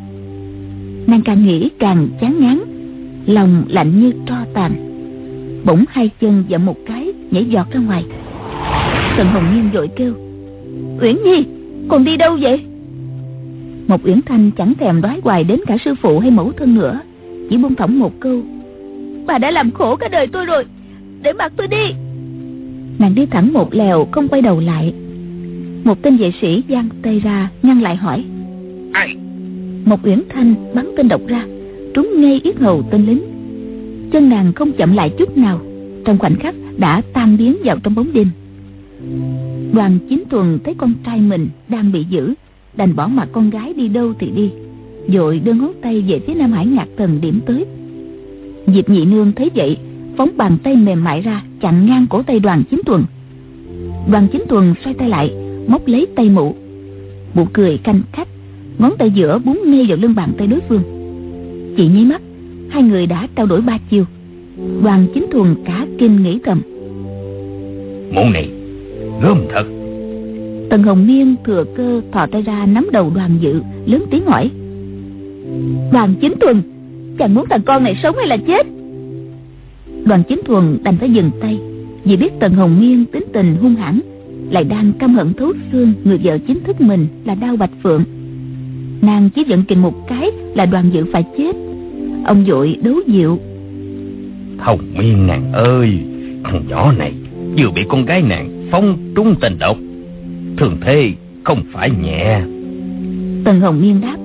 Nàng 1.08 1.22
càng 1.22 1.46
nghĩ 1.46 1.70
càng 1.80 2.08
chán 2.22 2.36
ngán, 2.40 2.60
lòng 3.26 3.64
lạnh 3.68 4.00
như 4.00 4.12
tro 4.28 4.36
tàn. 4.54 4.72
Bỗng 5.66 5.86
hai 5.90 6.10
chân 6.22 6.44
dậm 6.50 6.66
một 6.66 6.78
cái 6.86 7.14
nhảy 7.32 7.46
giọt 7.46 7.68
ra 7.72 7.80
ngoài. 7.80 8.04
Tần 9.18 9.28
hồng 9.28 9.56
nhiên 9.56 9.70
vội 9.74 9.90
kêu, 9.96 10.14
uyển 11.02 11.18
nhi, 11.24 11.46
còn 11.88 12.04
đi 12.04 12.18
đâu 12.18 12.38
vậy? 12.42 12.62
Một 13.88 14.02
uyển 14.04 14.22
thanh 14.26 14.52
chẳng 14.52 14.74
thèm 14.80 15.02
đoái 15.02 15.20
hoài 15.24 15.44
đến 15.44 15.60
cả 15.68 15.78
sư 15.86 15.96
phụ 16.02 16.20
hay 16.20 16.32
mẫu 16.32 16.52
thân 16.52 16.76
nữa 16.76 17.00
chỉ 17.52 17.58
buông 17.58 17.76
thõng 17.76 18.00
một 18.00 18.20
câu. 18.20 18.42
Bà 19.26 19.38
đã 19.38 19.52
làm 19.52 19.72
khổ 19.72 19.96
cả 19.96 20.08
đời 20.08 20.28
tôi 20.28 20.46
rồi. 20.46 20.66
Để 21.22 21.34
mặc 21.34 21.54
tôi 21.58 21.68
đi. 21.68 21.94
Nàng 23.00 23.16
đi 23.16 23.26
thẳng 23.26 23.54
một 23.54 23.74
lèo 23.74 24.08
không 24.12 24.28
quay 24.28 24.42
đầu 24.42 24.60
lại. 24.60 24.94
Một 25.84 26.02
tên 26.02 26.18
vệ 26.18 26.32
sĩ 26.42 26.64
giang 26.70 26.90
tay 27.02 27.20
ra 27.20 27.50
ngăn 27.64 27.82
lại 27.82 27.96
hỏi. 27.96 28.26
Ai? 28.94 29.16
Một 29.86 30.00
uyển 30.04 30.22
thanh 30.30 30.56
bắn 30.76 30.86
tên 30.98 31.08
độc 31.08 31.22
ra 31.28 31.46
trúng 31.94 32.22
ngay 32.22 32.42
yết 32.44 32.58
hầu 32.58 32.84
tên 32.92 33.06
lính. 33.06 33.22
Chân 34.12 34.30
nàng 34.30 34.54
không 34.54 34.72
chậm 34.72 34.94
lại 34.94 35.12
chút 35.18 35.38
nào. 35.38 35.62
Trong 36.06 36.18
khoảnh 36.18 36.36
khắc 36.36 36.56
đã 36.78 37.02
tan 37.14 37.38
biến 37.38 37.58
vào 37.64 37.78
trong 37.84 37.96
bóng 37.96 38.14
đêm. 38.14 38.28
Đoàn 39.74 39.98
chính 40.10 40.24
tuần 40.30 40.60
thấy 40.64 40.74
con 40.78 40.94
trai 41.06 41.22
mình 41.22 41.50
đang 41.68 41.92
bị 41.92 42.04
giữ 42.10 42.34
đành 42.74 42.96
bỏ 42.96 43.08
mặc 43.08 43.30
con 43.32 43.50
gái 43.50 43.74
đi 43.74 43.88
đâu 43.88 44.14
thì 44.20 44.30
đi 44.30 44.52
dội 45.08 45.40
đưa 45.40 45.54
ngón 45.54 45.72
tay 45.82 46.04
về 46.08 46.20
phía 46.28 46.34
nam 46.34 46.52
hải 46.52 46.66
ngạc 46.66 46.88
thần 46.98 47.22
điểm 47.22 47.40
tới. 47.46 47.66
Diệp 48.68 48.90
nhị 48.90 49.06
nương 49.06 49.32
thấy 49.32 49.50
vậy 49.56 49.78
phóng 50.18 50.30
bàn 50.38 50.58
tay 50.64 50.76
mềm 50.76 51.04
mại 51.04 51.22
ra 51.22 51.44
chặn 51.62 51.86
ngang 51.86 52.06
cổ 52.10 52.24
tay 52.24 52.40
đoàn 52.40 52.64
chính 52.72 52.82
tuần. 52.86 53.04
Đoàn 54.12 54.28
chính 54.32 54.44
tuần 54.50 54.74
xoay 54.84 54.94
tay 54.94 55.10
lại 55.10 55.34
móc 55.68 55.88
lấy 55.88 56.08
tay 56.16 56.30
mụ. 56.30 56.56
Mụ 57.34 57.46
cười 57.54 57.78
canh 57.78 58.02
khách 58.12 58.28
ngón 58.78 58.94
tay 58.98 59.12
giữa 59.12 59.40
búng 59.40 59.62
ngay 59.66 59.86
vào 59.88 59.98
lưng 60.02 60.16
bàn 60.16 60.32
tay 60.38 60.48
đối 60.48 60.60
phương. 60.70 60.84
Chỉ 61.78 61.88
nháy 61.88 62.06
mắt 62.06 62.22
hai 62.70 62.84
người 62.84 63.06
đã 63.06 63.28
trao 63.36 63.46
đổi 63.46 63.62
ba 63.62 63.78
chiêu 63.90 64.06
đoàn 64.84 65.08
chính 65.14 65.26
thuần 65.32 65.56
cả 65.66 65.88
kinh 65.98 66.24
nghĩ 66.24 66.40
thầm. 66.44 66.62
Mụ 68.12 68.30
này 68.34 68.50
gớm 69.22 69.46
thật. 69.54 69.64
Tần 70.70 70.84
hồng 70.84 71.08
miên 71.08 71.36
thừa 71.46 71.64
cơ 71.76 72.02
thò 72.12 72.28
tay 72.28 72.42
ra 72.42 72.66
nắm 72.66 72.90
đầu 72.92 73.12
đoàn 73.16 73.38
dự 73.40 73.62
lớn 73.86 74.04
tiếng 74.12 74.26
hỏi 74.26 74.52
đoàn 75.92 76.14
chính 76.22 76.34
thuần 76.42 76.62
chàng 77.18 77.34
muốn 77.34 77.46
thằng 77.50 77.62
con 77.66 77.84
này 77.84 78.00
sống 78.04 78.16
hay 78.18 78.28
là 78.28 78.38
chết? 78.38 78.68
Đoàn 80.06 80.24
chính 80.30 80.42
thuần 80.46 80.78
đành 80.84 80.98
phải 80.98 81.10
dừng 81.10 81.32
tay 81.42 81.60
vì 82.04 82.18
biết 82.18 82.32
tần 82.40 82.54
hồng 82.54 82.80
miên 82.80 83.06
tính 83.06 83.24
tình 83.34 83.56
hung 83.62 83.76
hãn 83.76 84.00
lại 84.52 84.64
đang 84.64 84.94
căm 84.94 85.14
hận 85.14 85.34
thấu 85.34 85.54
xương 85.72 85.94
người 86.04 86.20
vợ 86.24 86.38
chính 86.48 86.64
thức 86.64 86.82
mình 86.82 87.08
là 87.26 87.36
đao 87.36 87.56
bạch 87.56 87.72
phượng. 87.84 88.04
Nàng 89.02 89.30
chỉ 89.36 89.44
giận 89.48 89.64
kình 89.64 89.82
một 89.82 90.08
cái 90.08 90.32
là 90.56 90.66
đoàn 90.66 90.90
dự 90.94 91.06
phải 91.14 91.24
chết. 91.38 91.56
Ông 92.26 92.46
dội 92.48 92.78
đấu 92.84 92.96
dịu 93.08 93.40
hồng 94.62 94.80
miên 94.98 95.28
nàng 95.28 95.54
ơi 95.54 96.00
thằng 96.44 96.64
nhỏ 96.70 96.92
này 96.92 97.14
vừa 97.58 97.72
bị 97.76 97.82
con 97.90 98.06
gái 98.06 98.22
nàng 98.22 98.68
phong 98.72 98.98
trúng 99.16 99.36
tình 99.42 99.60
độc. 99.60 99.78
Thường 100.58 100.78
thế 100.82 101.12
không 101.44 101.64
phải 101.74 101.90
nhẹ. 102.04 102.42
Tần 103.44 103.60
hồng 103.62 103.82
miên 103.82 104.02
đáp 104.02 104.18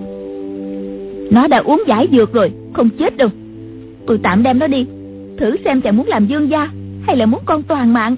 nó 1.30 1.46
đã 1.46 1.58
uống 1.58 1.82
giải 1.86 2.08
dược 2.12 2.32
rồi 2.32 2.52
không 2.72 2.88
chết 2.98 3.16
đâu. 3.16 3.28
Tôi 4.06 4.18
tạm 4.22 4.42
đem 4.42 4.58
nó 4.58 4.66
đi 4.66 4.86
thử 5.38 5.56
xem 5.64 5.80
chàng 5.80 5.96
muốn 5.96 6.06
làm 6.06 6.26
dương 6.26 6.50
gia 6.50 6.70
hay 7.06 7.16
là 7.16 7.26
muốn 7.26 7.40
con 7.44 7.62
toàn 7.62 7.92
mạng. 7.92 8.16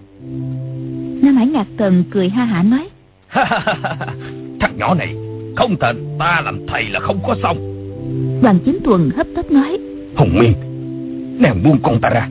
Nam 1.23 1.37
hải 1.37 1.47
ngạc 1.47 1.67
thần 1.79 2.05
cười 2.11 2.29
ha 2.29 2.45
hả 2.45 2.63
nói. 2.63 2.89
Thằng 4.61 4.77
nhỏ 4.77 4.95
này 4.95 5.15
không 5.57 5.77
thành 5.81 6.17
ta 6.19 6.41
làm 6.45 6.67
thầy 6.67 6.85
là 6.85 7.01
không 7.01 7.19
có 7.27 7.37
xong. 7.43 7.57
Đoàn 8.43 8.59
chính 8.65 8.79
tuần 8.85 9.11
hấp 9.17 9.27
tấp 9.37 9.51
nói. 9.51 9.79
Hồng 10.17 10.39
miên 10.41 10.53
nàng 11.41 11.63
buông 11.65 11.79
con 11.83 12.01
ta 12.01 12.11
ra 12.11 12.29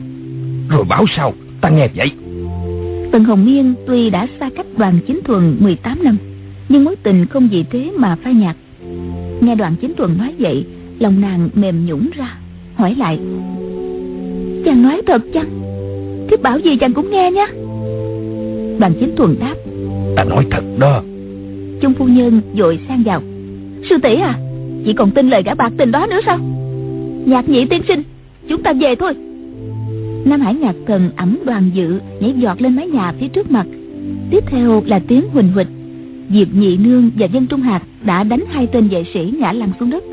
rồi 0.68 0.84
bảo 0.84 1.04
sao 1.16 1.32
ta 1.60 1.68
nghe 1.68 1.88
vậy. 1.96 2.10
Tần 3.12 3.24
hồng 3.24 3.44
miên 3.44 3.74
tuy 3.86 4.10
đã 4.10 4.26
xa 4.40 4.50
cách 4.56 4.66
đoàn 4.76 4.98
chính 5.06 5.20
thuần 5.24 5.56
18 5.60 6.04
năm 6.04 6.16
nhưng 6.68 6.84
mối 6.84 6.96
tình 6.96 7.26
không 7.26 7.48
vì 7.48 7.64
thế 7.70 7.92
mà 7.96 8.16
phai 8.24 8.34
nhạt 8.34 8.56
nghe 9.40 9.54
đoàn 9.54 9.74
chính 9.80 9.94
thuần 9.94 10.18
nói 10.18 10.34
vậy 10.38 10.66
lòng 10.98 11.20
nàng 11.20 11.48
mềm 11.54 11.86
nhũn 11.86 12.10
ra 12.16 12.38
hỏi 12.74 12.94
lại. 12.98 13.18
Chàng 14.64 14.82
nói 14.82 15.02
thật 15.06 15.22
chăng? 15.34 15.48
Thiếp 16.30 16.42
bảo 16.42 16.58
gì 16.58 16.76
chàng 16.76 16.92
cũng 16.92 17.10
nghe 17.10 17.30
nhé. 17.30 17.46
Đoàn 18.78 18.92
chính 19.00 19.16
thuần 19.16 19.36
đáp. 19.40 19.54
Ta 20.16 20.24
nói 20.24 20.46
thật 20.50 20.62
đó. 20.78 21.02
Chung 21.80 21.94
phu 21.94 22.04
nhân 22.06 22.40
vội 22.54 22.78
sang 22.88 23.02
vào. 23.02 23.22
Sư 23.90 23.96
tỷ 24.02 24.14
à 24.14 24.38
chỉ 24.84 24.92
còn 24.92 25.10
tin 25.10 25.30
lời 25.30 25.42
gã 25.42 25.54
bạc 25.54 25.72
tình 25.78 25.90
đó 25.90 26.06
nữa 26.10 26.20
sao? 26.26 26.38
Nhạc 27.24 27.48
nhị 27.48 27.66
tiên 27.66 27.82
sinh 27.88 28.02
chúng 28.48 28.62
ta 28.62 28.72
về 28.72 28.94
thôi. 28.94 29.14
Nam 30.24 30.40
hải 30.40 30.54
ngạc 30.54 30.74
thần 30.86 31.10
ẩm 31.16 31.38
đoàn 31.44 31.70
dự 31.74 32.00
nhảy 32.20 32.32
giọt 32.38 32.62
lên 32.62 32.76
mái 32.76 32.86
nhà 32.86 33.12
phía 33.20 33.28
trước 33.28 33.50
mặt. 33.50 33.66
Tiếp 34.30 34.44
theo 34.46 34.82
là 34.86 34.98
tiếng 35.08 35.28
huỳnh 35.32 35.48
huỳnh 35.52 35.66
diệp 36.30 36.48
nhị 36.54 36.76
nương 36.76 37.10
và 37.16 37.26
dân 37.26 37.46
trung 37.46 37.60
hạt 37.60 37.82
đã 38.04 38.24
đánh 38.24 38.44
hai 38.48 38.66
tên 38.66 38.88
vệ 38.88 39.04
sĩ 39.14 39.34
ngã 39.38 39.52
lăn 39.52 39.70
xuống 39.80 39.90
đất. 39.90 40.04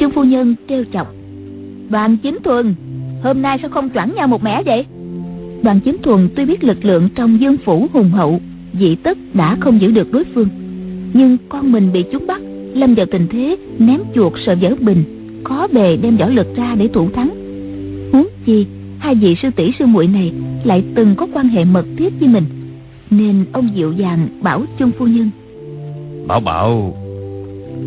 Trương 0.00 0.10
phu 0.10 0.24
nhân 0.24 0.54
trêu 0.68 0.84
chọc, 0.92 1.14
đoàn 1.88 2.16
chính 2.16 2.38
thuần, 2.44 2.74
hôm 3.22 3.42
nay 3.42 3.58
sao 3.62 3.70
không 3.70 3.90
choảng 3.94 4.12
nhau 4.14 4.28
một 4.28 4.44
mẻ 4.44 4.62
vậy? 4.62 4.84
Đoàn 5.62 5.80
chính 5.80 5.96
thuần 6.02 6.28
tuy 6.36 6.44
biết 6.44 6.64
lực 6.64 6.84
lượng 6.84 7.08
trong 7.14 7.40
dương 7.40 7.56
phủ 7.64 7.86
hùng 7.92 8.10
hậu, 8.10 8.40
dị 8.80 8.94
tất 8.94 9.18
đã 9.34 9.56
không 9.60 9.80
giữ 9.80 9.90
được 9.90 10.12
đối 10.12 10.24
phương, 10.34 10.48
nhưng 11.14 11.36
con 11.48 11.72
mình 11.72 11.92
bị 11.92 12.04
chúng 12.12 12.26
bắt, 12.26 12.42
lâm 12.74 12.94
vào 12.94 13.06
tình 13.06 13.26
thế 13.30 13.56
ném 13.78 14.00
chuột 14.14 14.32
sợ 14.46 14.56
vỡ 14.60 14.74
bình, 14.80 15.04
khó 15.44 15.66
bề 15.72 15.96
đem 15.96 16.16
võ 16.16 16.26
lực 16.26 16.56
ra 16.56 16.74
để 16.78 16.88
thủ 16.88 17.10
thắng. 17.10 17.30
Huống 18.12 18.26
chi, 18.46 18.66
hai 18.98 19.14
vị 19.14 19.36
sư 19.42 19.48
tỷ 19.56 19.72
sư 19.78 19.86
muội 19.86 20.06
này 20.06 20.32
lại 20.64 20.82
từng 20.94 21.14
có 21.16 21.26
quan 21.32 21.48
hệ 21.48 21.64
mật 21.64 21.84
thiết 21.96 22.12
với 22.20 22.28
mình 22.28 22.44
nên 23.10 23.44
ông 23.52 23.68
dịu 23.74 23.92
dàng 23.92 24.28
bảo 24.42 24.64
chung 24.78 24.90
phu 24.98 25.06
nhân. 25.06 25.30
Bảo 26.26 26.40
bảo 26.40 26.96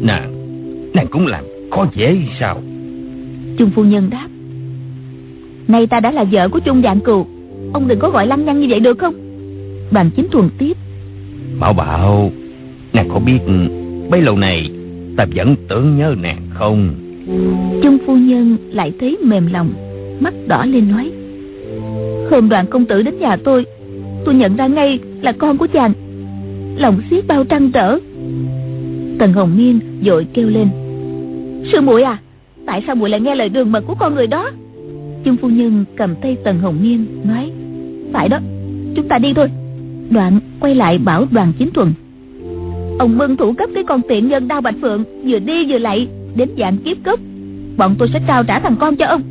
nàng 0.02 0.34
nàng 0.94 1.08
cũng 1.12 1.28
làm 1.28 1.44
khó 1.72 1.88
dễ 1.96 2.18
sao? 2.40 2.62
Chung 3.58 3.70
phu 3.70 3.84
nhân 3.84 4.10
đáp 4.10 4.28
nay 5.68 5.88
ta 5.88 6.00
đã 6.00 6.12
là 6.12 6.24
vợ 6.32 6.50
của 6.50 6.60
chung 6.60 6.82
dạng 6.84 7.00
cừu 7.00 7.26
Ông 7.74 7.88
đừng 7.88 8.00
có 8.00 8.10
gọi 8.10 8.28
lăng 8.28 8.46
nhăng 8.46 8.60
như 8.60 8.68
vậy 8.70 8.80
được 8.80 9.00
không? 9.00 9.14
Đoàn 9.92 10.10
chính 10.16 10.28
thuần 10.32 10.50
tiếp 10.58 10.78
Bảo 11.60 11.74
bảo 11.74 12.32
Nàng 12.94 13.10
có 13.10 13.20
biết 13.20 13.40
Bấy 14.10 14.22
lâu 14.22 14.38
này 14.38 14.70
Ta 15.18 15.26
vẫn 15.36 15.56
tưởng 15.68 15.98
nhớ 15.98 16.16
nàng 16.22 16.42
không? 16.54 16.90
Chung 17.84 17.98
phu 18.06 18.16
nhân 18.16 18.58
lại 18.72 18.94
thấy 19.00 19.18
mềm 19.24 19.48
lòng 19.54 19.74
Mắt 20.20 20.34
đỏ 20.48 20.66
lên 20.66 20.92
nói 20.92 21.12
Hôm 22.32 22.50
đoàn 22.50 22.66
công 22.68 22.86
tử 22.86 23.02
đến 23.02 23.20
nhà 23.20 23.36
tôi 23.36 23.66
Tôi 24.26 24.36
nhận 24.36 24.56
ra 24.56 24.68
ngay 24.68 25.00
là 25.24 25.32
con 25.32 25.58
của 25.58 25.68
chàng. 25.74 25.94
Lòng 26.78 27.02
xiết 27.10 27.28
bao 27.28 27.44
trăn 27.44 27.72
trở. 27.72 28.00
Tần 29.20 29.34
Hồng 29.34 29.58
Miên 29.58 29.80
vội 30.06 30.28
kêu 30.34 30.50
lên. 30.50 30.68
Sư 31.72 31.82
muội 31.82 32.04
à 32.04 32.18
Tại 32.66 32.84
sao 32.88 32.96
muội 32.96 33.10
lại 33.10 33.20
nghe 33.20 33.36
lời 33.36 33.50
đường 33.50 33.72
mật 33.72 33.84
của 33.88 33.96
con 33.96 34.16
người 34.16 34.28
đó? 34.28 34.52
Chung 35.24 35.38
phu 35.38 35.50
nhân 35.50 35.86
cầm 35.96 36.16
tay 36.22 36.38
Tần 36.44 36.60
Hồng 36.60 36.78
Miên 36.82 37.06
Nói 37.24 37.52
Phải 38.14 38.30
đó 38.30 38.40
Chúng 38.96 39.08
ta 39.08 39.18
đi 39.18 39.34
thôi. 39.34 39.48
Đoạn 40.10 40.40
quay 40.60 40.76
lại 40.76 40.98
bảo 40.98 41.26
đoàn 41.32 41.54
chính 41.60 41.72
thuần, 41.72 41.94
Ông 43.00 43.18
Mân 43.18 43.38
thủ 43.38 43.54
cấp 43.54 43.70
cái 43.76 43.84
con 43.84 44.02
tiện 44.08 44.28
nhân 44.28 44.48
đao 44.48 44.62
bạch 44.62 44.76
phượng 44.82 45.04
Vừa 45.26 45.40
đi 45.40 45.66
vừa 45.72 45.78
lại 45.78 46.08
Đến 46.36 46.50
dạng 46.58 46.78
kiếp 46.78 46.98
cấp. 47.04 47.20
Bọn 47.78 47.96
tôi 48.00 48.10
sẽ 48.14 48.22
trao 48.28 48.44
trả 48.44 48.60
thằng 48.60 48.76
con 48.80 48.96
cho 48.96 49.06
ông. 49.06 49.22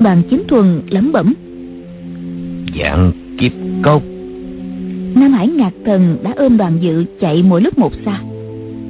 Đoàn 0.00 0.22
chính 0.30 0.42
thuần 0.48 0.82
lẩm 0.90 1.12
bẩm. 1.12 1.34
Dạng 2.78 3.12
kiếp 3.38 3.52
cốc 3.82 4.02
Nam 5.14 5.32
Hải 5.32 5.48
Ngạc 5.48 5.72
Thần 5.84 6.16
đã 6.22 6.32
ôm 6.36 6.56
đoàn 6.56 6.78
dự 6.80 7.04
chạy 7.20 7.42
mỗi 7.42 7.62
lúc 7.62 7.78
một 7.78 7.92
xa. 8.04 8.20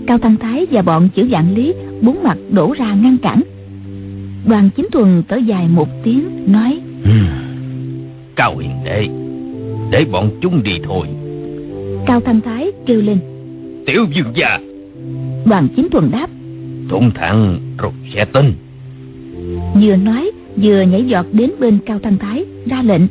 Cao 0.06 0.18
Thăng 0.18 0.36
Thái 0.36 0.66
và 0.70 0.82
bọn 0.82 1.08
chữ 1.14 1.28
dạng 1.32 1.54
lý 1.54 1.74
Bốn 2.02 2.22
mặt 2.22 2.38
đổ 2.50 2.74
ra 2.78 2.94
ngăn 2.94 3.16
cản. 3.18 3.42
Đoàn 4.46 4.70
chính 4.76 4.86
thuần 4.92 5.22
thở 5.28 5.36
dài 5.36 5.68
một 5.68 5.88
tiếng 6.04 6.52
Nói 6.52 6.80
Cao 8.36 8.58
hiền 8.58 8.70
đệ 8.84 9.08
Để 9.90 10.04
bọn 10.04 10.30
chúng 10.40 10.62
đi 10.62 10.72
thôi. 10.84 11.06
Cao 12.06 12.20
Thăng 12.20 12.40
Thái 12.40 12.72
kêu 12.86 13.00
lên. 13.00 13.18
Tiểu 13.86 14.06
dương 14.14 14.32
gia. 14.34 14.58
Đoàn 15.46 15.68
chính 15.76 15.88
thuần 15.90 16.10
đáp 16.10 16.30
Thuận 16.88 17.10
thẳng 17.14 17.58
rồi 17.78 17.92
sẽ 18.14 18.24
tin. 18.24 18.52
Vừa 19.82 19.96
nói 19.96 20.30
vừa 20.56 20.82
nhảy 20.82 21.04
giọt 21.04 21.26
đến 21.32 21.50
bên 21.60 21.78
Cao 21.86 21.98
Thăng 21.98 22.18
Thái 22.18 22.44
Ra 22.66 22.82
lệnh. 22.82 23.02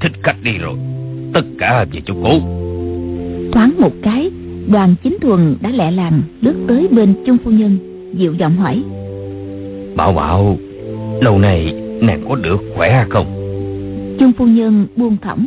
Thích 0.00 0.12
khách 0.22 0.36
đi 0.42 0.52
rồi 0.58 0.74
Tất 1.32 1.44
cả 1.58 1.84
về 1.92 2.00
chỗ 2.06 2.14
cũ 2.22 2.40
Thoáng 3.52 3.74
một 3.78 3.92
cái 4.02 4.30
Đoàn 4.68 4.94
chính 5.02 5.16
thuần 5.20 5.56
đã 5.60 5.70
lẹ 5.70 5.90
làng 5.90 6.22
lướt 6.40 6.54
tới 6.68 6.88
bên 6.90 7.14
Trung 7.26 7.36
Phu 7.44 7.50
Nhân 7.50 7.78
Dịu 8.14 8.34
giọng 8.34 8.56
hỏi. 8.56 8.82
Bảo 9.96 10.12
bảo 10.12 10.56
Lâu 11.20 11.38
này 11.38 11.74
nàng 12.00 12.24
có 12.28 12.36
được 12.36 12.60
khỏe 12.76 13.06
không? 13.10 13.26
Trung 14.18 14.32
Phu 14.32 14.46
Nhân 14.46 14.86
buông 14.96 15.16
thõng. 15.22 15.46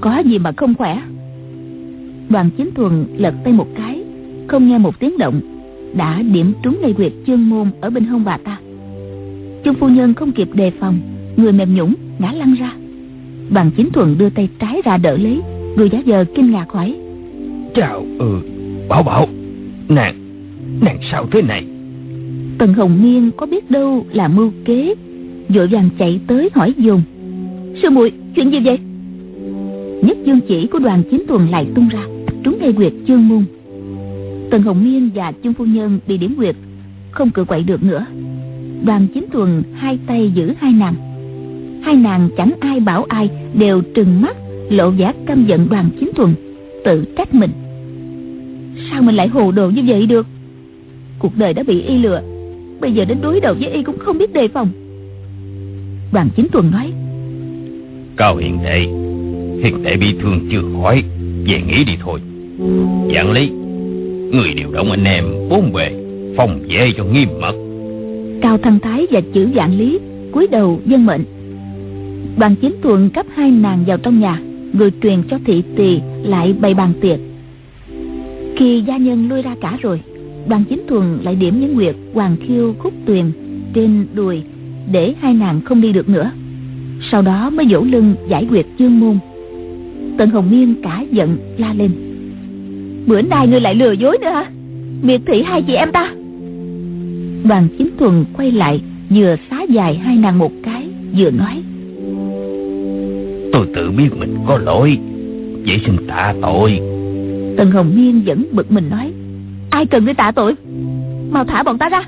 Có 0.00 0.18
gì 0.18 0.38
mà 0.38 0.52
không 0.52 0.74
khỏe? 0.74 1.02
Đoàn 2.28 2.50
chính 2.56 2.70
thuần 2.74 3.06
lật 3.18 3.34
tay 3.44 3.52
một 3.52 3.66
cái 3.76 4.04
Không 4.46 4.68
nghe 4.68 4.78
một 4.78 5.00
tiếng 5.00 5.18
động. 5.18 5.40
Đã 5.96 6.22
điểm 6.22 6.52
trúng 6.62 6.78
ngay 6.82 6.92
quyệt 6.92 7.12
chương 7.26 7.48
môn 7.48 7.70
Ở 7.80 7.90
bên 7.90 8.04
hông 8.04 8.24
bà 8.24 8.36
ta. 8.36 8.58
Trung 9.64 9.74
Phu 9.74 9.88
Nhân 9.88 10.14
không 10.14 10.32
kịp 10.32 10.48
đề 10.54 10.70
phòng 10.80 11.00
Người 11.36 11.52
mềm 11.52 11.74
nhũng 11.74 11.94
ngã 12.18 12.32
lăn 12.32 12.54
ra 12.54 12.72
Đoàn 13.50 13.70
chính 13.76 13.90
thuần 13.90 14.18
đưa 14.18 14.30
tay 14.30 14.48
trái 14.58 14.82
ra 14.84 14.96
đỡ 14.96 15.16
lấy 15.16 15.40
Người 15.76 15.90
giả 15.90 15.98
giờ 15.98 16.24
kinh 16.34 16.50
ngạc 16.50 16.66
hỏi. 16.68 16.94
Chào 17.74 18.06
ừ 18.18 18.40
Bảo 18.88 19.02
bảo 19.02 19.28
Nàng 19.88 20.14
Nàng 20.80 20.98
sao 21.10 21.26
thế 21.32 21.42
này? 21.42 21.64
Tần 22.58 22.74
Hồng 22.74 23.02
Miên 23.02 23.30
có 23.36 23.46
biết 23.46 23.70
đâu 23.70 24.06
là 24.12 24.28
mưu 24.28 24.52
kế 24.64 24.94
Vội 25.48 25.66
vàng 25.66 25.88
chạy 25.98 26.20
tới 26.26 26.50
hỏi 26.54 26.74
dùng 26.76 27.02
Sư 27.82 27.90
muội 27.90 28.12
chuyện 28.36 28.50
gì 28.50 28.60
vậy? 28.60 28.78
Nhất 30.02 30.16
dương 30.24 30.40
chỉ 30.48 30.66
của 30.66 30.78
đoàn 30.78 31.02
chính 31.10 31.22
tuần 31.28 31.50
lại 31.50 31.66
tung 31.74 31.88
ra 31.88 32.02
Trúng 32.44 32.58
ngay 32.60 32.72
quyệt 32.72 32.92
chương 33.08 33.28
môn. 33.28 33.44
Tần 34.50 34.62
Hồng 34.62 34.84
Miên 34.84 35.10
và 35.14 35.32
Chung 35.32 35.54
Phu 35.54 35.64
Nhân 35.64 35.98
bị 36.06 36.18
điểm 36.18 36.34
quyệt 36.36 36.56
Không 37.10 37.30
cự 37.30 37.44
quậy 37.44 37.62
được 37.62 37.82
nữa. 37.82 38.06
Đoàn 38.84 39.06
chính 39.14 39.24
tuần 39.32 39.62
hai 39.74 39.98
tay 40.06 40.30
giữ 40.34 40.52
hai 40.58 40.72
nàng 40.72 40.94
Hai 41.84 41.96
nàng 41.96 42.28
chẳng 42.36 42.52
ai 42.60 42.80
bảo 42.80 43.04
ai 43.08 43.30
Đều 43.54 43.82
trừng 43.94 44.22
mắt 44.22 44.36
Lộ 44.70 44.90
vẻ 44.90 45.12
căm 45.26 45.46
giận 45.46 45.68
đoàn 45.70 45.90
chính 46.00 46.10
tuần 46.14 46.34
Tự 46.84 47.04
trách 47.16 47.34
mình. 47.34 47.50
Sao 48.90 49.02
mình 49.02 49.14
lại 49.14 49.28
hồ 49.28 49.52
đồ 49.52 49.70
như 49.70 49.82
vậy 49.86 50.06
được? 50.06 50.26
Cuộc 51.18 51.32
đời 51.36 51.54
đã 51.54 51.62
bị 51.62 51.82
y 51.82 51.98
lừa 51.98 52.22
Bây 52.80 52.92
giờ 52.92 53.04
đến 53.04 53.18
đối 53.22 53.40
đầu 53.40 53.54
với 53.60 53.70
y 53.70 53.82
cũng 53.82 53.98
không 53.98 54.18
biết 54.18 54.32
đề 54.32 54.48
phòng. 54.48 54.68
Đoàn 56.12 56.28
chính 56.36 56.46
tuần 56.52 56.70
nói 56.70 56.92
Cao 58.16 58.36
hiền 58.36 58.58
đệ 58.64 58.80
Hiền 59.64 59.82
đệ 59.82 59.96
bị 59.96 60.14
thương 60.22 60.48
chưa 60.50 60.62
khỏi 60.76 61.02
Về 61.46 61.62
nghỉ 61.66 61.84
đi 61.84 61.92
thôi. 62.00 62.20
Dạng 63.14 63.32
lý 63.32 63.48
Người 64.32 64.54
điều 64.54 64.70
động 64.72 64.90
anh 64.90 65.04
em 65.04 65.24
bốn 65.50 65.72
bề 65.72 65.90
Phòng 66.36 66.60
vệ 66.68 66.92
cho 66.96 67.04
nghiêm 67.04 67.28
mật. 67.40 67.54
Cao 68.42 68.58
Thăng 68.58 68.80
Thái 68.80 69.06
và 69.10 69.20
chữ 69.34 69.48
dạng 69.56 69.78
lý 69.78 69.98
cúi 70.32 70.46
đầu 70.46 70.80
dân 70.86 71.06
mệnh 71.06 71.24
Đoàn 72.38 72.54
chính 72.60 72.74
Thuận 72.82 73.10
cấp 73.10 73.26
hai 73.34 73.50
nàng 73.50 73.84
vào 73.86 73.98
trong 73.98 74.20
nhà, 74.20 74.40
Người 74.72 74.90
truyền 75.02 75.22
cho 75.30 75.38
thị 75.44 75.62
tỳ 75.76 76.00
lại 76.22 76.54
bày 76.60 76.74
bàn 76.74 76.92
tiệc. 77.00 77.18
Khi 78.56 78.82
gia 78.86 78.96
nhân 78.96 79.28
lui 79.28 79.42
ra 79.42 79.54
cả 79.60 79.78
rồi, 79.82 80.00
Đoàn 80.48 80.64
chính 80.68 80.86
thuần 80.88 81.18
lại 81.22 81.34
điểm 81.34 81.60
những 81.60 81.74
nguyệt 81.74 81.96
Hoàng 82.14 82.36
thiêu 82.46 82.74
khúc 82.78 82.92
tuyền 83.06 83.24
Trên 83.74 84.06
đùi 84.14 84.42
Để 84.92 85.14
hai 85.20 85.34
nàng 85.34 85.60
không 85.64 85.80
đi 85.80 85.92
được 85.92 86.08
nữa. 86.08 86.30
Sau 87.10 87.22
đó 87.22 87.50
mới 87.50 87.66
dỗ 87.70 87.84
lưng 87.84 88.14
giải 88.28 88.46
quyết 88.50 88.66
chương 88.78 89.00
môn. 89.00 89.18
Tần 90.18 90.30
Hồng 90.30 90.50
Miên 90.50 90.74
cả 90.82 91.04
giận 91.10 91.36
la 91.58 91.74
lên. 91.74 91.90
Bữa 93.06 93.22
nay 93.22 93.48
ngươi 93.48 93.60
lại 93.60 93.74
lừa 93.74 93.92
dối 93.92 94.18
nữa 94.20 94.30
hả? 94.30 94.46
Miệt 95.02 95.20
thị 95.26 95.42
hai 95.42 95.62
chị 95.62 95.74
em 95.74 95.92
ta. 95.92 96.14
Đoàn 97.44 97.68
chính 97.78 97.88
thuần 97.98 98.24
quay 98.32 98.50
lại, 98.50 98.82
Vừa 99.10 99.36
xá 99.50 99.62
dài 99.62 99.94
hai 99.96 100.16
nàng 100.16 100.38
một 100.38 100.52
cái, 100.62 100.88
Vừa 101.16 101.30
nói. 101.30 101.62
Tôi 103.54 103.66
tự 103.74 103.90
biết 103.90 104.08
mình 104.16 104.38
có 104.46 104.58
lỗi. 104.58 104.98
Vậy 105.66 105.80
xin 105.86 106.06
tạ 106.08 106.34
tội. 106.42 106.80
Tần 107.56 107.70
Hồng 107.70 107.92
Miên 107.96 108.22
vẫn 108.26 108.46
bực 108.52 108.72
mình 108.72 108.90
nói 108.90 109.12
Ai 109.70 109.86
cần 109.86 110.04
ngươi 110.04 110.14
tạ 110.14 110.32
tội? 110.32 110.54
Mau 111.30 111.44
thả 111.44 111.62
bọn 111.62 111.78
ta 111.78 111.88
ra. 111.88 112.02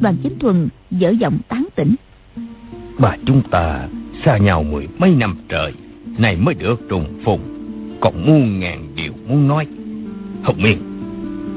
Đoàn 0.00 0.16
chính 0.22 0.38
thuần 0.38 0.68
dở 0.90 1.10
giọng 1.10 1.38
tán 1.48 1.66
tỉnh. 1.74 1.94
Bà 2.98 3.16
chúng 3.26 3.42
ta 3.50 3.88
xa 4.24 4.36
nhau 4.36 4.62
mười 4.62 4.88
mấy 4.98 5.14
năm 5.14 5.36
trời 5.48 5.72
Này 6.18 6.36
mới 6.36 6.54
được 6.54 6.80
trùng 6.88 7.06
phùng 7.24 7.40
Còn 8.00 8.26
muôn 8.26 8.60
ngàn 8.60 8.88
điều 8.94 9.12
muốn 9.28 9.48
nói. 9.48 9.66
Hồng 10.42 10.62
Miên 10.62 10.78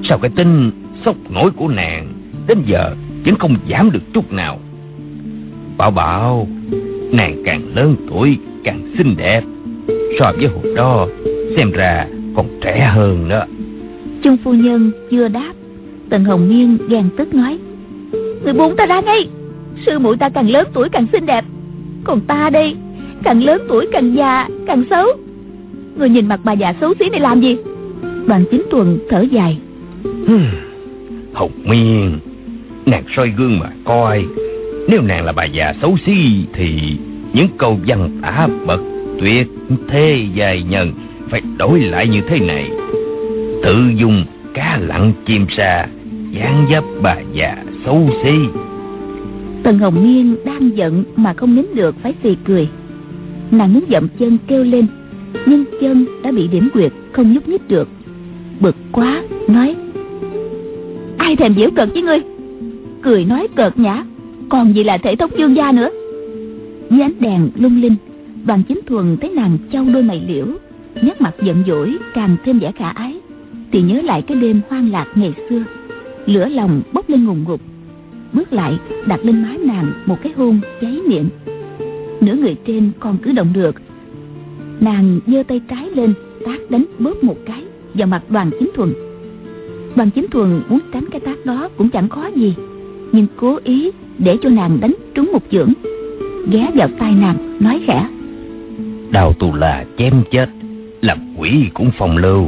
Sao 0.04 0.18
cái 0.18 0.32
tin 0.36 0.72
sốc 1.06 1.16
nổi 1.32 1.52
của 1.52 1.68
nàng 1.68 2.14
Đến 2.48 2.58
giờ 2.66 2.96
vẫn 3.26 3.36
không 3.36 3.56
giảm 3.70 3.92
được 3.92 4.04
chút 4.14 4.32
nào? 4.32 4.60
Bảo 5.78 5.92
bảo 5.92 6.48
Nàng 7.12 7.42
càng 7.46 7.62
lớn 7.76 7.96
tuổi 8.10 8.38
càng 8.64 8.82
xinh 8.98 9.16
đẹp. 9.18 9.42
So 10.20 10.32
với 10.38 10.48
hồi 10.48 10.74
đó 10.76 11.08
Xem 11.58 11.72
ra 11.72 12.08
còn 12.36 12.46
trẻ 12.62 12.92
hơn 12.94 13.30
đó 13.30 13.44
Trung 14.24 14.38
phu 14.44 14.54
nhân 14.54 14.92
chưa 15.12 15.28
đáp 15.28 15.54
Tần 16.10 16.26
Hồng 16.26 16.50
Miên 16.50 16.78
ghen 16.90 17.10
tức 17.18 17.34
nói 17.34 17.60
Người 18.44 18.54
buông 18.54 18.76
ta 18.76 18.86
ra 18.86 19.02
ngay 19.02 19.28
Sư 19.86 20.00
muội 20.00 20.18
ta 20.18 20.30
càng 20.30 20.50
lớn 20.50 20.68
tuổi 20.74 20.90
càng 20.90 21.06
xinh 21.12 21.26
đẹp 21.26 21.46
Còn 22.04 22.22
ta 22.22 22.50
đây 22.50 22.76
Càng 23.24 23.44
lớn 23.44 23.62
tuổi 23.68 23.88
càng 23.92 24.16
già 24.16 24.48
càng 24.68 24.84
xấu. 24.90 25.06
Người 25.98 26.10
nhìn 26.10 26.28
mặt 26.28 26.40
bà 26.44 26.54
già 26.54 26.74
xấu 26.82 26.94
xí 27.00 27.10
này 27.10 27.20
làm 27.20 27.42
gì? 27.42 27.58
Đoàn 28.26 28.44
chính 28.52 28.62
tuần 28.72 29.00
thở 29.10 29.22
dài. 29.22 29.58
Hồng 31.34 31.52
Miên 31.64 32.20
Nàng 32.86 33.04
soi 33.16 33.34
gương 33.38 33.60
mà 33.60 33.70
coi 33.86 34.26
nếu 34.90 35.02
nàng 35.02 35.26
là 35.26 35.32
bà 35.32 35.46
già 35.46 35.74
xấu 35.82 35.98
xí 36.06 36.46
Thì 36.54 36.98
những 37.34 37.48
câu 37.58 37.80
văn 37.88 38.20
tả 38.22 38.48
bậc 38.66 38.80
tuyệt 39.20 39.48
thế 39.88 40.26
dài 40.36 40.64
nhân 40.70 40.94
Phải 41.30 41.42
đổi 41.58 41.80
lại 41.80 42.08
như 42.08 42.22
thế 42.28 42.40
này. 42.40 42.70
Tự 43.64 43.92
dùng 43.96 44.26
cá 44.54 44.78
lặng 44.82 45.14
chim 45.26 45.46
sa 45.58 45.88
dáng 46.32 46.68
dấp 46.72 46.84
bà 47.02 47.16
già 47.34 47.56
xấu 47.86 48.10
xí. 48.24 48.32
Tần 49.64 49.80
Hồng 49.80 50.04
Miên 50.04 50.36
đang 50.46 50.78
giận 50.78 51.04
mà 51.16 51.34
không 51.34 51.56
nín 51.56 51.66
được, 51.76 51.96
phải 52.02 52.14
phì 52.22 52.36
cười. 52.46 52.70
Nàng 53.52 53.74
muốn 53.74 53.84
dậm 53.90 54.08
chân 54.20 54.38
kêu 54.48 54.64
lên, 54.64 54.88
Nhưng 55.46 55.64
chân 55.82 56.06
đã 56.24 56.32
bị 56.32 56.48
điểm 56.48 56.70
quyệt, 56.74 56.92
không 57.12 57.34
nhúc 57.34 57.48
nhích 57.48 57.68
được. 57.68 57.90
Bực 58.60 58.76
quá, 58.92 59.24
nói, 59.48 59.76
Ai 61.18 61.36
thèm 61.36 61.54
diễu 61.54 61.70
cợt 61.76 61.90
với 61.94 62.02
ngươi? 62.02 62.20
Cười 63.02 63.26
nói 63.26 63.48
cợt 63.56 63.80
nhã 63.80 64.04
còn 64.50 64.76
gì 64.76 64.84
là 64.84 64.98
thể 64.98 65.16
thống 65.16 65.32
dương 65.38 65.56
gia 65.56 65.72
nữa. 65.72 65.90
Dưới 66.90 67.02
ánh 67.02 67.14
đèn 67.20 67.50
lung 67.56 67.82
linh 67.82 67.96
Đoàn 68.46 68.64
chính 68.68 68.80
thuần 68.86 69.18
thấy 69.22 69.30
nàng 69.30 69.58
trao 69.72 69.86
đôi 69.94 70.04
mày 70.04 70.22
liễu, 70.28 70.46
Nét 71.02 71.22
mặt 71.22 71.34
giận 71.44 71.64
dỗi, 71.68 71.98
càng 72.14 72.36
thêm 72.46 72.60
vẻ 72.60 72.72
khả 72.72 72.90
ái. 72.90 73.20
Thì 73.72 73.82
nhớ 73.82 74.02
lại 74.02 74.22
cái 74.22 74.38
đêm 74.38 74.62
hoang 74.70 74.92
lạc 74.92 75.08
ngày 75.16 75.34
xưa, 75.50 75.64
Lửa 76.26 76.46
lòng 76.50 76.82
bốc 76.94 77.10
lên 77.10 77.26
ngùng 77.26 77.44
ngục 77.44 77.62
Bước 78.34 78.54
lại, 78.54 78.78
đặt 79.06 79.20
lên 79.26 79.44
má 79.44 79.56
nàng 79.66 79.92
một 80.06 80.18
cái 80.24 80.34
hôn 80.38 80.60
cháy 80.82 81.00
miệng. 81.08 81.30
Nửa 82.22 82.34
người 82.34 82.56
trên 82.66 82.92
còn 83.00 83.18
cứ 83.18 83.32
động 83.32 83.54
được. 83.54 83.76
Nàng 84.80 85.20
giơ 85.28 85.44
tay 85.44 85.62
trái 85.70 85.90
lên, 85.96 86.14
tác 86.46 86.58
đánh 86.70 86.86
bóp 87.00 87.24
một 87.24 87.38
cái 87.46 87.64
vào 87.94 88.08
mặt 88.08 88.24
đoàn 88.30 88.52
chính 88.60 88.72
thuần. 88.76 88.94
Đoàn 89.96 90.10
chính 90.16 90.28
thuần 90.28 90.62
muốn 90.70 90.80
tránh 90.94 91.06
cái 91.12 91.20
tác 91.22 91.46
đó 91.46 91.70
cũng 91.78 91.90
chẳng 91.90 92.10
khó 92.10 92.28
gì 92.36 92.56
nhưng 93.12 93.26
cố 93.38 93.60
ý 93.64 93.92
để 94.18 94.38
cho 94.42 94.50
nàng 94.50 94.78
đánh 94.82 94.94
trúng 95.14 95.30
một 95.34 95.44
chưởng. 95.52 95.74
Ghé 96.52 96.68
vào 96.76 96.90
tai 97.00 97.14
nàng 97.16 97.58
nói 97.60 97.82
khẽ. 97.88 98.08
Đào 99.12 99.34
tù 99.34 99.54
là 99.54 99.86
chém 99.98 100.14
chết 100.32 100.50
làm 101.02 101.18
quỷ 101.38 101.70
cũng 101.74 101.92
phòng 101.98 102.18
lưu. 102.18 102.46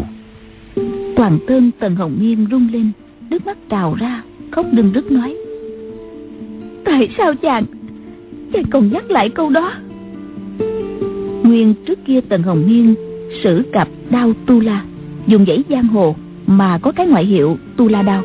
Toàn 1.16 1.40
thân 1.48 1.72
tần 1.80 1.96
hồng 1.96 2.18
miên 2.20 2.48
rung 2.52 2.68
lên 2.74 2.92
nước 3.30 3.46
mắt 3.46 3.58
trào 3.70 3.96
ra 4.00 4.24
khóc 4.52 4.66
đừng 4.72 4.92
rứt 4.92 5.12
nói. 5.12 5.36
Tại 6.86 7.10
sao 7.18 7.36
chàng? 7.36 7.66
Chàng 8.54 8.64
còn 8.70 8.92
nhắc 8.92 9.12
lại 9.12 9.30
câu 9.30 9.50
đó. 9.50 9.74
Nguyên 11.44 11.74
trước 11.86 12.00
kia 12.06 12.22
tần 12.22 12.44
hồng 12.44 12.64
miên 12.68 12.96
sử 13.44 13.64
cặp 13.74 13.88
đao 14.10 14.34
tu 14.46 14.60
la 14.60 14.84
dùng 15.28 15.46
dãy 15.46 15.64
giang 15.70 15.88
hồ 15.88 16.16
mà 16.48 16.78
có 16.78 16.92
cái 16.92 17.08
ngoại 17.08 17.26
hiệu 17.26 17.58
tu 17.78 17.88
la 17.88 18.02
đao 18.02 18.24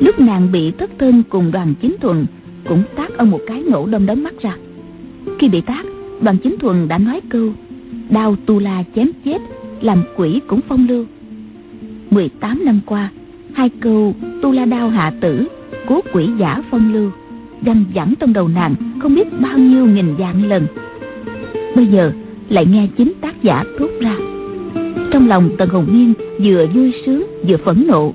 lúc 0.00 0.20
nàng 0.20 0.52
bị 0.52 0.70
thất 0.70 0.90
thân 0.98 1.22
cùng 1.28 1.50
đoàn 1.52 1.74
chính 1.80 1.96
thuần 2.00 2.26
cũng 2.68 2.82
tác 2.96 3.16
ông 3.16 3.30
một 3.30 3.40
cái 3.46 3.62
nổ 3.62 3.86
đông 3.86 4.06
đấm 4.06 4.24
mắt 4.24 4.34
ra. 4.42 4.56
Khi 5.38 5.48
bị 5.48 5.60
tác, 5.60 5.86
đoàn 6.20 6.36
chính 6.42 6.58
thuần 6.58 6.88
đã 6.88 6.98
nói 6.98 7.20
câu, 7.28 7.52
đao 8.10 8.36
tu 8.46 8.58
la 8.58 8.84
chém 8.94 9.10
chết, 9.24 9.38
làm 9.80 10.02
quỷ 10.16 10.40
cũng 10.46 10.60
phong 10.68 10.88
lưu. 10.88 11.04
18 12.10 12.64
năm 12.64 12.80
qua, 12.86 13.10
hai 13.52 13.68
câu 13.80 14.14
tu 14.42 14.52
la 14.52 14.64
đao 14.64 14.88
hạ 14.88 15.12
tử, 15.20 15.46
cố 15.88 16.00
quỷ 16.12 16.28
giả 16.38 16.62
phong 16.70 16.92
lưu 16.92 17.10
đăng 17.60 17.84
dẳng 17.94 18.14
trong 18.20 18.32
đầu 18.32 18.48
nàng 18.48 18.74
không 18.98 19.14
biết 19.14 19.40
bao 19.40 19.58
nhiêu 19.58 19.86
nghìn 19.86 20.14
vạn 20.18 20.48
lần. 20.48 20.66
Bây 21.76 21.86
giờ 21.86 22.12
lại 22.48 22.66
nghe 22.66 22.88
chính 22.98 23.12
tác 23.20 23.42
giả 23.42 23.64
thốt 23.78 23.90
ra, 24.00 24.16
trong 25.12 25.28
lòng 25.28 25.50
tần 25.58 25.68
hồng 25.68 25.86
miên 25.92 26.14
vừa 26.42 26.66
vui 26.74 26.92
sướng 27.06 27.26
vừa 27.48 27.56
phẫn 27.56 27.86
nộ, 27.86 28.14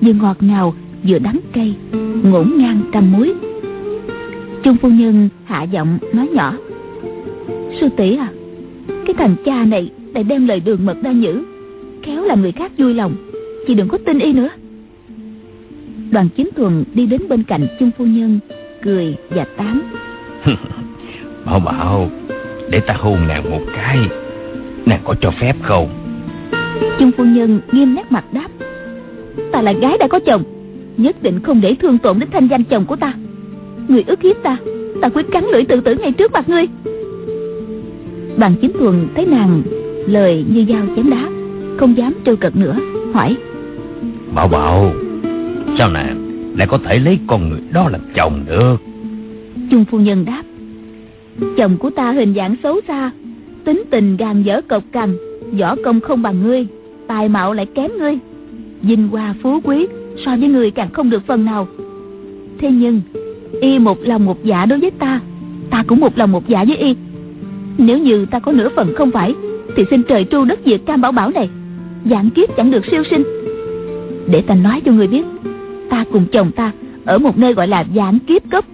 vừa 0.00 0.12
ngọt 0.12 0.36
ngào 0.40 0.74
vừa 1.08 1.18
đắng 1.18 1.38
cay 1.52 1.74
ngổn 2.22 2.52
ngang 2.56 2.80
trăm 2.92 3.12
muối. 3.12 3.34
Trung 4.62 4.76
phu 4.82 4.88
nhân 4.88 5.28
hạ 5.44 5.62
giọng 5.62 5.98
nói 6.12 6.28
nhỏ 6.32 6.56
sư 7.80 7.88
tỷ 7.96 8.16
à 8.16 8.28
cái 9.06 9.14
thằng 9.18 9.36
cha 9.44 9.64
này 9.64 9.90
lại 10.14 10.24
đem 10.24 10.48
lời 10.48 10.60
đường 10.60 10.86
mật 10.86 10.96
ra 11.02 11.12
nhữ 11.12 11.44
khéo 12.02 12.24
là 12.24 12.34
người 12.34 12.52
khác 12.52 12.72
vui 12.78 12.94
lòng 12.94 13.14
chị 13.66 13.74
đừng 13.74 13.88
có 13.88 13.98
tin 14.06 14.18
y 14.18 14.32
nữa. 14.32 14.48
Đoàn 16.10 16.28
chính 16.36 16.48
thuần 16.56 16.84
đi 16.94 17.06
đến 17.06 17.20
bên 17.28 17.42
cạnh 17.42 17.66
trung 17.80 17.90
phu 17.98 18.04
nhân 18.04 18.38
cười 18.82 19.16
và 19.30 19.44
tám. 19.56 19.82
Bảo 21.44 21.60
bảo 21.60 22.10
để 22.70 22.80
ta 22.80 22.94
hôn 22.94 23.28
nàng 23.28 23.50
một 23.50 23.60
cái 23.76 23.98
nàng 24.86 25.00
có 25.04 25.14
cho 25.20 25.30
phép 25.30 25.54
không? 25.62 25.88
Trung 26.98 27.10
phu 27.16 27.24
nhân 27.24 27.60
nghiêm 27.72 27.94
nét 27.94 28.12
mặt 28.12 28.24
đáp 28.32 28.48
ta 29.52 29.62
là 29.62 29.72
gái 29.72 29.98
đã 29.98 30.08
có 30.08 30.18
chồng 30.26 30.42
nhất 30.96 31.22
định 31.22 31.40
không 31.40 31.60
để 31.60 31.74
thương 31.74 31.98
tổn 31.98 32.18
đến 32.18 32.28
thanh 32.32 32.48
danh 32.48 32.64
chồng 32.64 32.84
của 32.84 32.96
ta. 32.96 33.14
Người 33.88 34.04
ức 34.06 34.22
hiếp 34.22 34.42
ta 34.42 34.56
ta 35.02 35.08
quyết 35.08 35.26
cắn 35.32 35.44
lưỡi 35.52 35.64
tự 35.64 35.80
tử 35.80 35.94
ngay 35.94 36.12
trước 36.12 36.32
mặt 36.32 36.48
ngươi. 36.48 36.66
Đoàn 38.36 38.54
chính 38.60 38.72
thuần 38.72 39.08
thấy 39.14 39.26
nàng 39.26 39.62
lời 40.06 40.44
như 40.52 40.64
dao 40.68 40.86
chém 40.96 41.10
đá 41.10 41.28
không 41.76 41.96
dám 41.96 42.14
trêu 42.26 42.36
cợt 42.36 42.56
nữa 42.56 42.76
hỏi. 43.14 43.36
Bảo 44.34 44.48
bảo 44.48 44.92
sao 45.78 45.90
nàng 45.90 46.32
lại 46.56 46.66
có 46.66 46.78
thể 46.84 46.98
lấy 46.98 47.18
con 47.26 47.48
người 47.48 47.60
đó 47.72 47.88
làm 47.88 48.00
chồng 48.14 48.44
được? 48.48 48.76
Trung 49.70 49.84
phu 49.84 49.98
nhân 49.98 50.24
đáp. 50.24 50.42
Chồng 51.56 51.76
của 51.78 51.90
ta 51.90 52.12
hình 52.12 52.34
dạng 52.34 52.56
xấu 52.62 52.80
xa 52.88 53.10
tính 53.64 53.82
tình 53.90 54.16
gàn 54.16 54.42
dở 54.42 54.60
cộc 54.68 54.82
cằn 54.92 55.16
võ 55.60 55.76
công 55.84 56.00
không 56.00 56.22
bằng 56.22 56.42
ngươi 56.42 56.66
tài 57.06 57.28
mạo 57.28 57.52
lại 57.52 57.66
kém 57.74 57.90
ngươi. 57.98 58.18
Vinh 58.82 59.08
hoa 59.08 59.34
phú 59.42 59.60
quý 59.64 59.86
so 60.24 60.36
với 60.36 60.48
người 60.48 60.70
càng 60.70 60.92
không 60.92 61.10
được 61.10 61.26
phần 61.26 61.44
nào. 61.44 61.68
Thế 62.58 62.70
nhưng, 62.70 63.00
y 63.60 63.78
một 63.78 63.98
lòng 64.02 64.24
một 64.24 64.44
dạ 64.44 64.66
đối 64.66 64.78
với 64.78 64.90
ta 64.90 65.20
ta 65.70 65.84
cũng 65.86 66.00
một 66.00 66.18
lòng 66.18 66.32
một 66.32 66.48
dạ 66.48 66.64
với 66.64 66.76
y. 66.76 66.94
Nếu 67.78 67.98
như 67.98 68.26
ta 68.26 68.38
có 68.38 68.52
nửa 68.52 68.68
phần 68.76 68.94
không 68.96 69.10
phải, 69.10 69.34
thì 69.76 69.84
xin 69.90 70.02
trời 70.02 70.24
tru 70.24 70.44
đất 70.44 70.60
diệt 70.66 70.80
cam 70.86 71.00
bảo 71.00 71.12
bảo 71.12 71.30
này 71.30 71.50
dạng 72.10 72.30
kiếp 72.30 72.56
chẳng 72.56 72.70
được 72.70 72.86
siêu 72.90 73.02
sinh. 73.10 73.22
Để 74.30 74.42
ta 74.42 74.54
nói 74.54 74.80
cho 74.84 74.92
người 74.92 75.06
biết, 75.06 75.24
ta 75.90 76.04
cùng 76.12 76.24
chồng 76.32 76.52
ta 76.52 76.72
ở 77.04 77.18
một 77.18 77.38
nơi 77.38 77.54
gọi 77.54 77.68
là 77.68 77.84
dạng 77.94 78.18
kiếp 78.18 78.50
cấp 78.50 78.64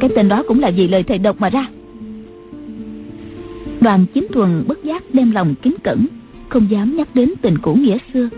cái 0.00 0.10
tên 0.16 0.28
đó 0.28 0.42
cũng 0.48 0.60
là 0.60 0.70
vì 0.70 0.88
lời 0.88 1.02
thầy 1.02 1.18
độc 1.18 1.40
mà 1.40 1.48
ra. 1.50 1.66
Đoàn 3.80 4.06
chính 4.14 4.26
thuần 4.28 4.64
bất 4.66 4.84
giác 4.84 5.02
đem 5.12 5.30
lòng 5.30 5.54
kính 5.62 5.74
cẩn, 5.84 6.06
không 6.48 6.70
dám 6.70 6.96
nhắc 6.96 7.08
đến 7.14 7.32
tình 7.42 7.58
cũ 7.58 7.74
nghĩa 7.74 7.98
xưa. 8.14 8.28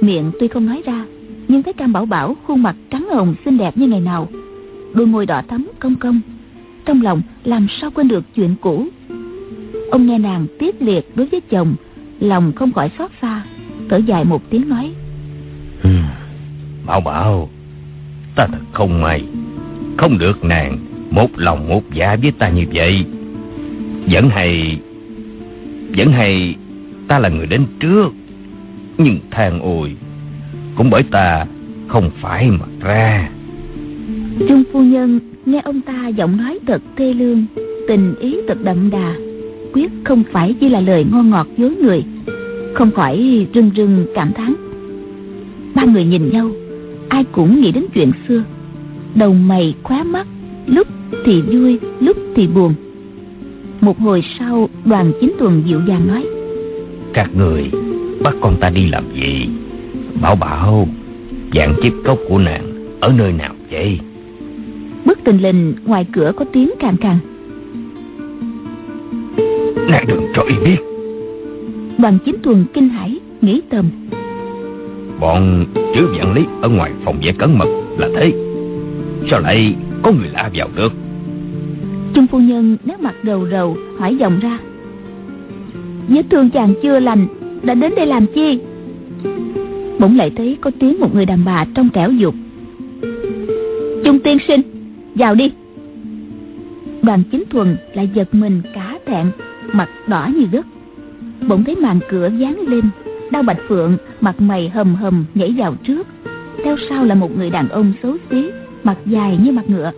Miệng 0.00 0.30
tuy 0.40 0.48
không 0.48 0.66
nói 0.66 0.82
ra 0.86 1.04
nhưng 1.50 1.62
thấy 1.62 1.72
cam 1.72 1.92
bảo 1.92 2.06
bảo 2.06 2.36
khuôn 2.46 2.62
mặt 2.62 2.76
trắng 2.90 3.08
hồng 3.12 3.34
xinh 3.44 3.58
đẹp 3.58 3.76
như 3.76 3.88
ngày 3.88 4.00
nào. 4.00 4.28
Đôi 4.94 5.06
môi 5.06 5.26
đỏ 5.26 5.42
thắm 5.48 5.68
công 5.78 5.96
công 5.96 6.20
trong 6.84 7.02
lòng 7.02 7.22
làm 7.44 7.66
sao 7.80 7.90
quên 7.90 8.08
được 8.08 8.24
chuyện 8.34 8.54
cũ. 8.60 8.86
Ông 9.90 10.06
nghe 10.06 10.18
nàng 10.18 10.46
tiếc 10.58 10.82
liệt 10.82 11.16
đối 11.16 11.26
với 11.26 11.40
chồng, 11.40 11.74
lòng 12.20 12.52
không 12.52 12.72
khỏi 12.72 12.90
xót 12.98 13.10
xa, 13.22 13.44
thở 13.88 13.96
dài 13.96 14.24
một 14.24 14.42
tiếng 14.50 14.68
nói. 14.68 14.92
Ừ, 15.82 15.90
bảo 16.86 17.00
bảo, 17.00 17.48
ta 18.36 18.46
thật 18.46 18.64
không 18.72 19.00
may. 19.00 19.24
Không 19.96 20.18
được 20.18 20.44
nàng 20.44 20.78
một 21.10 21.28
lòng 21.36 21.68
một 21.68 21.82
dạ 21.94 22.16
với 22.22 22.32
ta 22.38 22.48
như 22.48 22.64
vậy. 22.72 23.04
Vẫn 24.10 24.28
hay 24.28 24.78
vẫn 25.96 26.12
hay 26.12 26.54
ta 27.08 27.18
là 27.18 27.28
người 27.28 27.46
đến 27.46 27.66
trước, 27.80 28.08
nhưng 28.98 29.18
than 29.30 29.60
ôi 29.60 29.96
cũng 30.80 30.90
bởi 30.90 31.02
ta 31.02 31.46
không 31.88 32.10
phải 32.20 32.50
mà 32.50 32.66
ra. 32.80 33.30
Trung 34.48 34.62
phu 34.72 34.82
nhân 34.82 35.20
nghe 35.46 35.60
ông 35.64 35.80
ta 35.80 36.08
giọng 36.08 36.36
nói 36.36 36.58
thật 36.66 36.82
thê 36.96 37.14
lương 37.14 37.44
tình 37.88 38.14
ý 38.20 38.36
thật 38.48 38.58
đậm 38.64 38.90
đà 38.90 39.14
quyết 39.72 39.90
không 40.04 40.22
phải 40.32 40.54
chỉ 40.60 40.68
là 40.68 40.80
lời 40.80 41.06
ngon 41.12 41.30
ngọt 41.30 41.46
dối 41.56 41.74
người 41.82 42.04
không 42.74 42.90
khỏi 42.90 43.46
rưng 43.54 43.70
rưng 43.76 44.06
cảm 44.14 44.32
thán. 44.32 44.54
Ba 45.74 45.84
người 45.84 46.04
nhìn 46.04 46.30
nhau 46.30 46.50
ai 47.08 47.24
cũng 47.32 47.60
nghĩ 47.60 47.72
đến 47.72 47.84
chuyện 47.94 48.12
xưa. 48.28 48.42
Đầu 49.14 49.34
mày 49.34 49.74
khóa 49.82 50.02
mắt 50.02 50.26
lúc 50.66 50.86
thì 51.24 51.42
vui 51.42 51.78
lúc 52.00 52.16
thì 52.36 52.46
buồn. 52.46 52.74
Một 53.80 53.98
hồi 53.98 54.22
sau 54.38 54.68
đoàn 54.84 55.12
chính 55.20 55.32
tuần 55.38 55.62
dịu 55.66 55.80
dàng 55.88 56.08
nói 56.08 56.26
các 57.12 57.30
người 57.36 57.70
bắt 58.22 58.34
con 58.40 58.56
ta 58.60 58.70
đi 58.70 58.88
làm 58.88 59.04
gì 59.14 59.48
bảo 60.20 60.36
bảo 60.36 60.88
dạng 61.54 61.74
chiếc 61.82 61.92
cốc 62.04 62.18
của 62.28 62.38
nàng 62.38 62.86
ở 63.00 63.12
nơi 63.16 63.32
nào 63.32 63.54
vậy? 63.70 64.00
Bất 65.04 65.18
tình 65.24 65.38
lình 65.38 65.74
ngoài 65.84 66.06
cửa 66.12 66.32
có 66.36 66.44
tiếng 66.52 66.70
càng 66.78 66.96
càng. 67.00 67.18
Nàng 69.88 70.04
đừng 70.08 70.26
cho 70.34 70.42
y 70.42 70.54
biết. 70.64 70.76
Đoàn 71.98 72.18
chính 72.24 72.36
tuần 72.42 72.64
kinh 72.74 72.88
hãi 72.88 73.18
nghĩ 73.40 73.60
tầm. 73.70 73.90
Bọn 75.20 75.66
chữ 75.94 76.06
vạn 76.16 76.34
lý 76.34 76.42
ở 76.62 76.68
ngoài 76.68 76.92
phòng 77.04 77.20
vệ 77.22 77.32
cẩn 77.38 77.58
mật 77.58 77.68
là 77.98 78.08
thế. 78.16 78.32
Sao 79.30 79.40
lại 79.40 79.74
có 80.02 80.12
người 80.12 80.28
lạ 80.32 80.50
vào 80.54 80.68
được? 80.76 80.92
Trung 82.14 82.26
phu 82.26 82.38
nhân 82.38 82.76
nét 82.84 83.00
mặt 83.00 83.14
rầu 83.24 83.48
rầu 83.50 83.76
hỏi 83.98 84.16
giọng 84.16 84.40
ra. 84.40 84.58
Vết 86.08 86.22
thương 86.30 86.50
chàng 86.50 86.74
chưa 86.82 86.98
lành 86.98 87.26
đã 87.62 87.74
đến 87.74 87.92
đây 87.96 88.06
làm 88.06 88.26
chi 88.34 88.58
bỗng 90.00 90.16
lại 90.16 90.30
thấy 90.36 90.56
có 90.60 90.70
tiếng 90.80 91.00
một 91.00 91.14
người 91.14 91.26
đàn 91.26 91.44
bà 91.44 91.66
trong 91.74 91.88
trẻo 91.88 92.10
dục. 92.10 92.34
Chung 94.04 94.18
tiên 94.24 94.38
sinh, 94.48 94.60
vào 95.14 95.34
đi. 95.34 95.52
Đoàn 97.02 97.22
chính 97.32 97.44
thuần 97.50 97.76
lại 97.94 98.10
giật 98.14 98.34
mình 98.34 98.62
cá 98.74 98.98
thẹn, 99.06 99.26
mặt 99.72 99.88
đỏ 100.06 100.28
như 100.36 100.46
đất 100.52 100.66
bỗng 101.48 101.64
thấy 101.64 101.76
màn 101.76 102.00
cửa 102.08 102.30
dán 102.38 102.60
lên 102.68 102.84
đau 103.30 103.42
bạch 103.42 103.58
phượng 103.68 103.96
mặt 104.20 104.40
mày 104.40 104.68
hầm 104.68 104.94
hầm 104.94 105.24
nhảy 105.34 105.54
vào 105.56 105.74
trước. 105.84 106.06
Theo 106.64 106.76
sau 106.88 107.04
là 107.04 107.14
một 107.14 107.36
người 107.36 107.50
đàn 107.50 107.68
ông 107.68 107.92
xấu 108.02 108.16
xí, 108.30 108.50
mặt 108.84 108.98
dài 109.06 109.38
như 109.42 109.52
mặt 109.52 109.64
ngựa. 109.68 109.92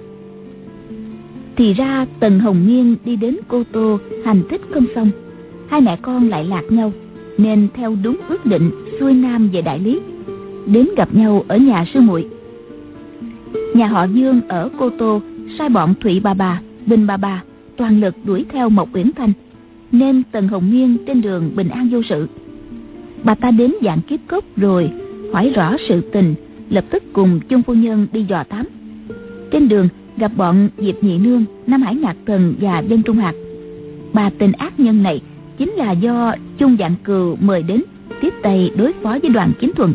Thì 1.57 1.75
ra 1.75 2.07
tần 2.21 2.41
hồng 2.41 2.67
nghiên 2.67 2.97
đi 3.05 3.17
đến 3.17 3.37
cô 3.49 3.63
tô, 3.73 3.99
hành 4.25 4.43
thích 4.51 4.61
không 4.75 4.87
xong. 4.95 5.11
Hai 5.69 5.81
mẹ 5.81 5.99
con 6.03 6.29
lại 6.29 6.45
lạc 6.45 6.63
nhau, 6.71 6.93
nên 7.39 7.69
theo 7.75 7.97
đúng 8.03 8.17
ước 8.29 8.47
định 8.47 8.71
xuôi 9.01 9.15
nam 9.15 9.49
về 9.49 9.63
đại 9.63 9.79
lý, 9.79 10.01
đến 10.67 10.89
gặp 10.97 11.15
nhau 11.15 11.45
ở 11.49 11.57
nhà 11.57 11.85
sư 11.95 12.01
muội. 12.01 12.27
Nhà 13.75 13.87
họ 13.87 14.05
dương 14.05 14.41
ở 14.49 14.69
cô 14.79 14.91
tô, 14.91 15.21
sai 15.59 15.69
bọn 15.69 15.95
thụy 16.01 16.21
bà 16.21 16.35
bà 16.35 16.61
bình 16.87 17.07
bà 17.07 17.17
bà 17.17 17.43
toàn 17.77 18.01
lực 18.01 18.15
đuổi 18.25 18.45
theo 18.49 18.69
mộc 18.69 18.89
uyển 18.95 19.11
thanh, 19.17 19.33
nên 19.93 20.23
tần 20.33 20.49
hồng 20.49 20.71
miên 20.71 20.97
trên 21.07 21.23
đường 21.23 21.51
bình 21.57 21.69
an 21.69 21.89
vô 21.93 22.03
sự. 22.09 22.29
Bà 23.25 23.35
ta 23.35 23.51
đến 23.51 23.73
dạng 23.83 24.01
kiếp 24.01 24.21
cốc 24.27 24.45
rồi, 24.57 24.91
hỏi 25.33 25.53
rõ 25.55 25.77
sự 25.89 26.01
tình, 26.01 26.35
lập 26.71 26.85
tức 26.91 27.03
cùng 27.13 27.41
chung 27.49 27.63
phu 27.63 27.75
nhân 27.75 28.07
đi 28.13 28.25
dò 28.29 28.45
thám. 28.49 28.67
Trên 29.51 29.69
đường 29.69 29.89
gặp 30.17 30.33
bọn 30.37 30.69
diệp 30.79 31.05
nhị 31.05 31.19
nương, 31.19 31.45
nam 31.67 31.83
hải 31.83 31.95
ngạc 31.95 32.17
thần 32.27 32.55
và 32.61 32.79
dân 32.79 33.03
trung 33.03 33.17
hạt 33.17 33.35
bà 34.13 34.31
tình 34.39 34.53
ác 34.53 34.81
nhân 34.81 35.03
này 35.03 35.21
chính 35.59 35.71
là 35.71 35.93
do 35.93 36.35
chung 36.59 36.77
dạng 36.79 36.95
cừu 37.05 37.37
mời 37.41 37.63
đến 37.63 37.83
tiếp 38.23 38.35
tay 38.43 38.71
đối 38.77 38.93
phó 38.93 39.19
với 39.23 39.31
đoàn 39.31 39.53
chính 39.61 39.73
thuận. 39.73 39.95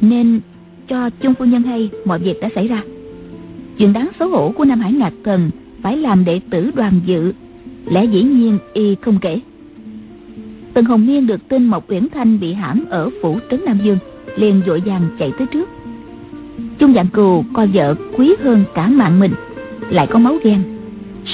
Nên, 0.00 0.40
cho 0.88 1.10
chung 1.10 1.34
phu 1.34 1.44
nhân 1.44 1.62
hay, 1.62 1.90
mọi 2.04 2.18
việc 2.18 2.40
đã 2.40 2.48
xảy 2.54 2.68
ra. 2.68 2.82
Chuyện 3.78 3.92
đáng 3.92 4.08
xấu 4.18 4.28
hổ 4.28 4.52
của 4.56 4.64
nam 4.64 4.80
hải 4.80 4.92
ngạc 4.92 5.12
thần 5.24 5.50
phải 5.82 5.96
làm 5.96 6.24
đệ 6.24 6.40
tử 6.50 6.70
đoàn 6.74 7.00
dự. 7.06 7.32
Lẽ 7.86 8.04
dĩ 8.04 8.22
nhiên 8.22 8.58
y 8.72 8.94
không 8.94 9.18
kể. 9.20 9.40
Tần 10.74 10.84
hồng 10.84 11.06
miên 11.06 11.26
được 11.26 11.48
tin 11.48 11.64
mộc 11.64 11.90
uyển 11.90 12.08
thanh 12.14 12.40
bị 12.40 12.52
hãm 12.52 12.84
ở 12.90 13.10
phủ 13.22 13.38
trấn 13.50 13.60
nam 13.64 13.78
dương, 13.84 13.98
liền 14.36 14.60
vội 14.66 14.82
vàng 14.86 15.02
chạy 15.18 15.32
tới 15.38 15.46
trước. 15.46 15.68
Chung 16.78 16.94
dạng 16.94 17.08
cừu 17.08 17.44
coi 17.52 17.66
vợ 17.66 17.94
quý 18.16 18.34
hơn 18.42 18.64
cả 18.74 18.88
mạng 18.88 19.20
mình, 19.20 19.32
lại 19.90 20.06
có 20.06 20.18
máu 20.18 20.36
ghen. 20.44 20.62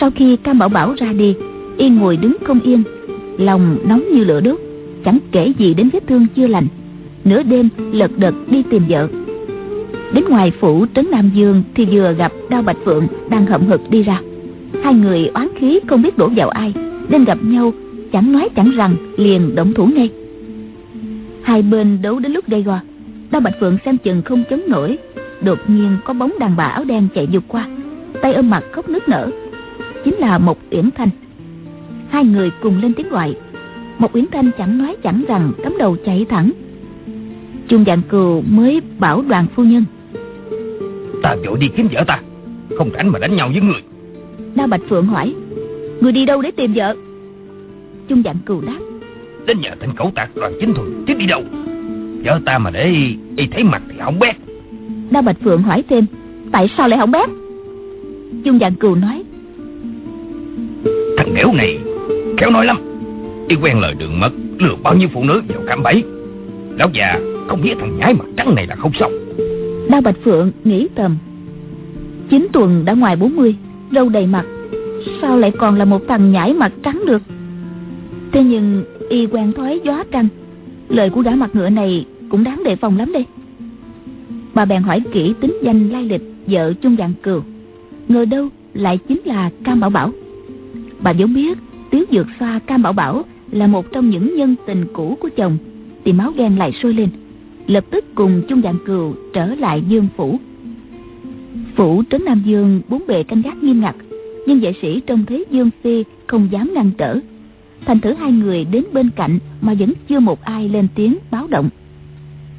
Sau 0.00 0.10
khi 0.10 0.36
cam 0.36 0.58
bảo 0.58 0.68
bảo 0.68 0.94
ra 0.98 1.12
đi, 1.12 1.34
y 1.78 1.88
ngồi 1.88 2.16
đứng 2.16 2.36
không 2.44 2.60
yên, 2.60 2.82
lòng 3.38 3.78
nóng 3.84 4.04
như 4.12 4.24
lửa 4.24 4.40
đốt 4.40 4.69
chẳng 5.04 5.18
kể 5.32 5.52
gì 5.58 5.74
đến 5.74 5.88
vết 5.92 6.06
thương 6.06 6.26
chưa 6.36 6.46
lành. 6.46 6.66
Nửa 7.24 7.42
đêm, 7.42 7.68
lật 7.92 8.10
đật 8.18 8.34
đi 8.50 8.62
tìm 8.70 8.82
vợ. 8.88 9.08
Đến 10.12 10.24
ngoài 10.28 10.50
phủ 10.60 10.86
trấn 10.94 11.06
nam 11.10 11.30
dương 11.34 11.62
thì 11.74 11.84
vừa 11.84 12.12
gặp 12.12 12.32
đao 12.48 12.62
bạch 12.62 12.76
phượng 12.84 13.06
đang 13.28 13.46
hậm 13.46 13.66
hực 13.66 13.90
đi 13.90 14.02
ra. 14.02 14.20
Hai 14.82 14.94
người 14.94 15.30
oán 15.34 15.48
khí 15.58 15.80
không 15.86 16.02
biết 16.02 16.18
đổ 16.18 16.28
vào 16.36 16.48
ai, 16.48 16.74
nên 17.08 17.24
gặp 17.24 17.38
nhau, 17.42 17.72
chẳng 18.12 18.32
nói 18.32 18.48
chẳng 18.56 18.70
rằng, 18.70 18.96
liền 19.16 19.54
động 19.54 19.74
thủ 19.74 19.86
ngay. 19.86 20.10
Hai 21.42 21.62
bên 21.62 21.98
đấu 22.02 22.18
đến 22.18 22.32
lúc 22.32 22.46
gây 22.48 22.62
go, 22.62 22.78
đao 23.30 23.40
bạch 23.40 23.54
phượng 23.60 23.78
xem 23.84 23.98
chừng 23.98 24.22
không 24.22 24.42
chống 24.50 24.62
nổi, 24.68 24.98
đột 25.42 25.58
nhiên 25.66 25.96
có 26.04 26.12
bóng 26.12 26.32
đàn 26.38 26.56
bà 26.56 26.64
áo 26.64 26.84
đen 26.84 27.08
chạy 27.14 27.26
vụt 27.26 27.42
qua, 27.48 27.68
tay 28.22 28.34
ôm 28.34 28.50
mặt 28.50 28.64
khóc 28.72 28.88
nức 28.88 29.08
nở. 29.08 29.30
Chính 30.04 30.14
là 30.14 30.38
một 30.38 30.58
uyển 30.70 30.90
thanh. 30.90 31.10
Hai 32.08 32.24
người 32.24 32.50
cùng 32.62 32.82
lên 32.82 32.92
tiếng 32.94 33.08
gọi 33.08 33.34
một 34.00 34.16
uyển 34.16 34.24
thanh 34.32 34.50
chẳng 34.58 34.78
nói 34.78 34.96
chẳng 35.02 35.24
rằng 35.28 35.52
cắm 35.62 35.78
đầu 35.78 35.96
chạy 36.04 36.26
thẳng. 36.28 36.50
Chung 37.68 37.84
dạng 37.86 38.02
cừu 38.08 38.42
mới 38.42 38.80
bảo 38.98 39.22
đoàn 39.22 39.46
phu 39.54 39.64
nhân. 39.64 39.84
Ta 41.22 41.36
vội 41.46 41.58
đi 41.58 41.68
kiếm 41.76 41.88
vợ 41.92 42.04
ta 42.06 42.20
không 42.78 42.90
rảnh 42.94 43.12
mà 43.12 43.18
đánh 43.18 43.36
nhau 43.36 43.50
với 43.52 43.60
người. 43.60 43.82
Đao 44.54 44.66
bạch 44.66 44.80
phượng 44.88 45.06
hỏi 45.06 45.34
người 46.00 46.12
đi 46.12 46.26
đâu 46.26 46.42
để 46.42 46.50
tìm 46.50 46.72
vợ? 46.74 46.96
Chung 48.08 48.22
dạng 48.24 48.36
cừu 48.46 48.60
đáp 48.60 48.78
đến 49.46 49.60
nhờ 49.60 49.70
tên 49.80 49.90
cẩu 49.96 50.12
tạc 50.14 50.36
đoàn 50.36 50.52
chính 50.60 50.74
thuần 50.74 51.04
chứ 51.06 51.14
đi 51.14 51.26
đâu? 51.26 51.42
Vợ 52.24 52.40
ta 52.44 52.58
mà 52.58 52.70
để 52.70 52.92
y, 53.36 53.46
thấy 53.46 53.64
mặt 53.64 53.82
thì 53.88 53.94
không 54.04 54.18
bét. 54.18 54.36
Đao 55.10 55.22
bạch 55.22 55.36
phượng 55.44 55.62
hỏi 55.62 55.84
thêm 55.88 56.06
tại 56.52 56.70
sao 56.76 56.88
lại 56.88 56.98
không 56.98 57.10
bét? 57.10 57.28
Chung 58.44 58.58
dạng 58.58 58.74
cừu 58.74 58.94
nói 58.94 59.22
thằng 61.16 61.34
đẻo 61.34 61.52
này 61.52 61.78
khéo 62.38 62.50
nói 62.50 62.66
lắm 62.66 62.89
y 63.50 63.56
quen 63.56 63.80
lời 63.80 63.94
đường 63.94 64.20
mất 64.20 64.30
lừa 64.58 64.74
bao 64.82 64.94
nhiêu 64.94 65.08
phụ 65.12 65.24
nữ 65.24 65.42
vào 65.48 65.62
cạm 65.66 65.82
bẫy. 65.82 66.04
Lão 66.78 66.90
già 66.92 67.20
không 67.48 67.62
biết 67.62 67.74
thằng 67.80 67.98
nhái 67.98 68.14
mặt 68.14 68.24
trắng 68.36 68.54
này 68.54 68.66
là 68.66 68.76
không 68.76 68.92
xong. 68.94 69.12
Đao 69.90 70.00
bạch 70.00 70.16
phượng 70.24 70.52
nghĩ 70.64 70.88
tầm 70.94 71.16
chín 72.28 72.46
tuần 72.52 72.84
đã 72.84 72.92
ngoài 72.92 73.16
40 73.16 73.56
râu 73.92 74.08
đầy 74.08 74.26
mặt, 74.26 74.46
sao 75.22 75.38
lại 75.38 75.50
còn 75.58 75.76
là 75.76 75.84
một 75.84 76.02
thằng 76.08 76.32
nhãi 76.32 76.54
mặt 76.54 76.72
trắng 76.82 77.02
được? 77.06 77.22
Thế 78.32 78.44
nhưng 78.44 78.84
y 79.08 79.26
quen 79.26 79.52
thói 79.52 79.80
gió 79.84 80.04
trăng 80.12 80.28
lời 80.88 81.10
của 81.10 81.20
gã 81.20 81.30
mặt 81.30 81.50
ngựa 81.52 81.70
này 81.70 82.04
cũng 82.28 82.44
đáng 82.44 82.62
đề 82.64 82.76
phòng 82.76 82.98
lắm 82.98 83.12
đây. 83.12 83.24
Bà 84.54 84.64
bèn 84.64 84.82
hỏi 84.82 85.02
kỹ 85.12 85.34
tính 85.40 85.58
danh 85.62 85.88
lai 85.88 86.04
lịch 86.04 86.22
vợ 86.46 86.72
chung 86.72 86.96
dạng 86.98 87.12
cừu, 87.22 87.40
ngờ 88.08 88.24
đâu 88.24 88.48
lại 88.74 88.98
chính 89.08 89.20
là 89.24 89.50
cam 89.64 89.80
bảo 89.80 89.90
bảo. 89.90 90.10
Bà 91.00 91.12
vốn 91.18 91.34
biết 91.34 91.58
tiếu 91.90 92.04
dược 92.10 92.26
xoa 92.40 92.58
cam 92.66 92.82
bảo 92.82 92.92
bảo 92.92 93.24
là 93.50 93.66
một 93.66 93.92
trong 93.92 94.10
những 94.10 94.36
nhân 94.36 94.54
tình 94.66 94.84
cũ 94.92 95.16
của 95.20 95.28
chồng 95.36 95.58
thì 96.04 96.12
máu 96.12 96.32
ghen 96.36 96.58
lại 96.58 96.72
sôi 96.82 96.92
lên. 96.94 97.08
Lập 97.66 97.84
tức 97.90 98.04
cùng 98.14 98.42
chung 98.48 98.62
dạng 98.62 98.78
cừu 98.86 99.14
trở 99.32 99.54
lại 99.54 99.82
dương 99.88 100.08
phủ. 100.16 100.38
Phủ 101.76 102.02
trấn 102.10 102.24
nam 102.24 102.42
dương 102.46 102.80
bốn 102.88 103.02
bề 103.06 103.22
canh 103.22 103.42
gác 103.42 103.62
nghiêm 103.62 103.80
ngặt 103.80 103.96
nhưng 104.46 104.60
vệ 104.60 104.72
sĩ 104.82 105.00
trông 105.00 105.24
thấy 105.26 105.44
dương 105.50 105.70
phi 105.82 106.04
không 106.26 106.48
dám 106.50 106.70
ngăn 106.74 106.90
trở. 106.98 107.18
Thành 107.86 108.00
thử 108.00 108.12
hai 108.12 108.32
người 108.32 108.64
đến 108.64 108.84
bên 108.92 109.10
cạnh 109.16 109.38
mà 109.60 109.74
vẫn 109.74 109.92
chưa 110.08 110.20
một 110.20 110.42
ai 110.42 110.68
lên 110.68 110.88
tiếng 110.94 111.16
báo 111.30 111.46
động. 111.46 111.68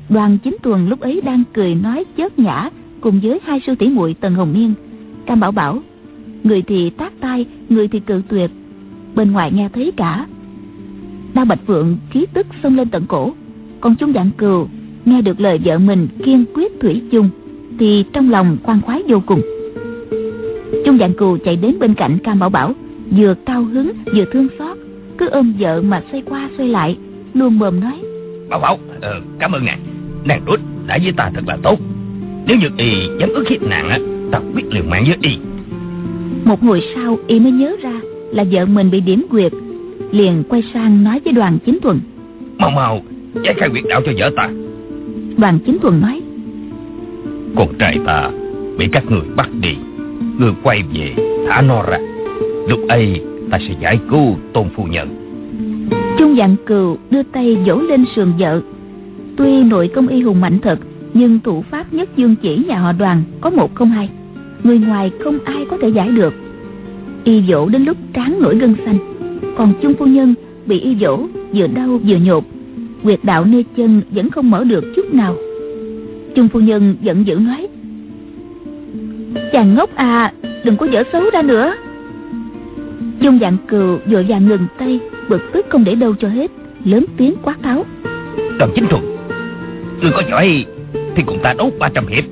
Đoàn 0.10 0.38
chính 0.44 0.56
tuần 0.62 0.90
lúc 0.90 1.00
ấy 1.00 1.22
đang 1.22 1.44
cười 1.54 1.76
nói 1.76 2.06
chớp 2.18 2.40
nhã 2.40 2.70
cùng 3.02 3.20
với 3.24 3.40
hai 3.44 3.62
sư 3.68 3.76
tỷ 3.76 3.90
muội 3.90 4.16
tần 4.20 4.34
hồng 4.34 4.54
niên. 4.54 4.74
Cam 5.26 5.40
bảo 5.40 5.52
bảo 5.52 5.82
người 6.44 6.62
thì 6.62 6.90
tác 6.90 7.14
tay, 7.20 7.46
người 7.70 7.88
thì 7.88 8.00
cự 8.00 8.22
tuyệt. 8.28 8.52
Bên 9.16 9.32
ngoài 9.32 9.52
nghe 9.52 9.70
thấy 9.74 9.92
cả 9.98 10.28
đao 11.34 11.46
bạch 11.46 11.60
phượng 11.68 11.98
khí 12.10 12.26
tức 12.34 12.48
xông 12.64 12.78
lên 12.78 12.90
tận 12.90 13.06
cổ. 13.08 13.34
Còn 13.82 13.96
chúng 13.96 14.14
dạng 14.14 14.32
cừu 14.38 14.68
nghe 15.06 15.22
được 15.22 15.40
lời 15.40 15.60
vợ 15.66 15.78
mình 15.78 16.08
kiên 16.26 16.46
quyết 16.54 16.72
thủy 16.82 17.02
chung 17.12 17.30
thì 17.80 18.06
trong 18.14 18.32
lòng 18.32 18.58
khoan 18.64 18.82
khoái 18.82 19.04
vô 19.08 19.22
cùng. 19.26 19.42
Chung 20.86 20.98
dạng 20.98 21.14
cừu 21.14 21.38
chạy 21.38 21.56
đến 21.56 21.80
bên 21.80 21.94
cạnh 21.94 22.18
cam 22.24 22.40
bảo 22.40 22.50
bảo 22.50 22.74
vừa 23.18 23.34
cao 23.46 23.64
hứng 23.64 23.92
vừa 24.16 24.26
thương 24.32 24.48
xót 24.60 24.78
cứ 25.18 25.28
ôm 25.28 25.54
vợ 25.60 25.82
mà 25.82 26.04
xoay 26.12 26.24
qua 26.26 26.50
xoay 26.58 26.70
lại 26.70 26.98
luôn 27.34 27.60
mồm 27.60 27.80
nói. 27.80 28.02
Bảo 28.50 28.60
bảo 28.60 28.78
ờ, 29.02 29.22
cảm 29.40 29.52
ơn 29.52 29.66
ngài. 29.66 29.78
Nàng 30.26 30.42
đút 30.46 30.60
đã 30.88 30.98
với 31.04 31.12
ta 31.12 31.32
thật 31.36 31.42
là 31.48 31.58
tốt. 31.64 31.80
Nếu 32.48 32.58
như 32.58 32.68
y 32.78 32.92
dám 33.20 33.30
ức 33.30 33.48
hiếp 33.50 33.62
nàng 33.62 33.90
á 33.90 34.00
ta 34.32 34.40
biết 34.56 34.64
liều 34.72 34.84
mạng 34.84 35.04
với 35.08 35.18
y. 35.22 35.38
Một 36.46 36.62
hồi 36.62 36.82
sau 36.96 37.18
y 37.28 37.40
mới 37.40 37.52
nhớ 37.52 37.76
ra 37.82 38.02
là 38.32 38.46
vợ 38.52 38.66
mình 38.66 38.92
bị 38.92 39.02
điểm 39.02 39.26
quyệt 39.30 39.52
liền 40.12 40.44
quay 40.50 40.64
sang 40.74 41.04
nói 41.04 41.20
với 41.26 41.34
đoàn 41.34 41.58
chính 41.66 41.80
thuần. 41.80 42.00
Mau 42.58 42.72
mau 42.72 43.02
giải 43.44 43.54
khai 43.58 43.70
quyệt 43.70 43.84
đạo 43.90 44.02
cho 44.06 44.12
vợ 44.18 44.32
ta. 44.36 44.50
Đoàn 45.38 45.60
chính 45.66 45.80
thuần 45.80 46.02
nói 46.02 46.22
con 47.56 47.68
trai 47.80 47.98
ta 48.06 48.30
bị 48.78 48.88
các 48.92 49.04
người 49.12 49.22
bắt 49.36 49.50
đi 49.62 49.76
người 50.38 50.52
quay 50.64 50.84
về 50.94 51.16
thả 51.48 51.62
nó 51.62 51.84
ra. 51.84 51.98
Lúc 52.70 52.80
ấy 52.88 53.22
ta 53.52 53.60
sẽ 53.68 53.76
giải 53.82 54.00
cứu 54.10 54.36
tôn 54.54 54.68
phu 54.76 54.84
nhân. 54.84 55.10
Trung 56.18 56.36
dạng 56.38 56.56
cừu 56.66 56.98
đưa 57.10 57.24
tay 57.24 57.58
vỗ 57.66 57.76
lên 57.76 58.06
sườn 58.16 58.32
vợ. 58.40 58.62
Tuy 59.38 59.64
nội 59.64 59.88
công 59.88 60.08
y 60.08 60.22
hùng 60.22 60.42
mạnh 60.42 60.60
thật 60.60 60.80
nhưng 61.14 61.40
thủ 61.40 61.64
pháp 61.72 61.94
nhất 61.94 62.10
dương 62.16 62.36
chỉ 62.42 62.64
nhà 62.68 62.80
họ 62.80 62.92
đoàn 62.92 63.24
có 63.42 63.50
một 63.50 63.76
không 63.76 63.90
hai. 63.90 64.10
Người 64.64 64.80
ngoài 64.80 65.12
không 65.24 65.38
ai 65.46 65.66
có 65.70 65.78
thể 65.82 65.90
giải 65.90 66.10
được. 66.10 66.34
Y 67.24 67.44
dỗ 67.48 67.70
đến 67.70 67.84
lúc 67.84 67.98
trán 68.14 68.40
nổi 68.42 68.58
gân 68.58 68.76
xanh 68.86 68.98
còn 69.58 69.74
chung 69.82 69.94
phu 69.94 70.06
nhân 70.06 70.34
bị 70.66 70.80
y 70.80 70.96
dỗ 70.96 71.20
vừa 71.54 71.68
đau 71.68 72.00
vừa 72.08 72.18
nhột. 72.26 72.44
Quyệt 73.04 73.20
đạo 73.24 73.46
nơi 73.46 73.66
chân 73.78 74.02
vẫn 74.12 74.30
không 74.30 74.52
mở 74.52 74.64
được 74.64 74.84
chút 74.96 75.14
nào. 75.14 75.36
Chung 76.36 76.48
phu 76.48 76.60
nhân 76.60 76.96
giận 77.02 77.28
dữ 77.28 77.36
nói 77.36 77.68
chàng 79.52 79.76
ngốc 79.76 79.96
à 79.96 80.34
đừng 80.64 80.78
có 80.78 80.86
dở 80.86 81.04
xấu 81.14 81.24
ra 81.34 81.42
nữa. 81.42 81.76
Chung 83.22 83.40
dạng 83.42 83.58
cừu 83.68 83.98
vội 84.06 84.26
vàng 84.30 84.48
ngừng 84.48 84.68
tay 84.78 85.00
bực 85.30 85.42
tức 85.54 85.66
không 85.70 85.84
để 85.84 85.96
đâu 85.96 86.16
cho 86.20 86.28
hết 86.28 86.52
lớn 86.86 87.06
tiếng 87.18 87.34
quát 87.42 87.56
tháo 87.64 87.86
đoàn 88.60 88.72
chính 88.76 88.88
thuần 88.88 89.04
người 90.02 90.12
có 90.12 90.24
giỏi 90.30 90.66
thì 91.16 91.24
cùng 91.26 91.40
ta 91.44 91.54
đấu 91.54 91.72
ba 91.80 91.90
trăm 91.94 92.08
hiệp. 92.08 92.24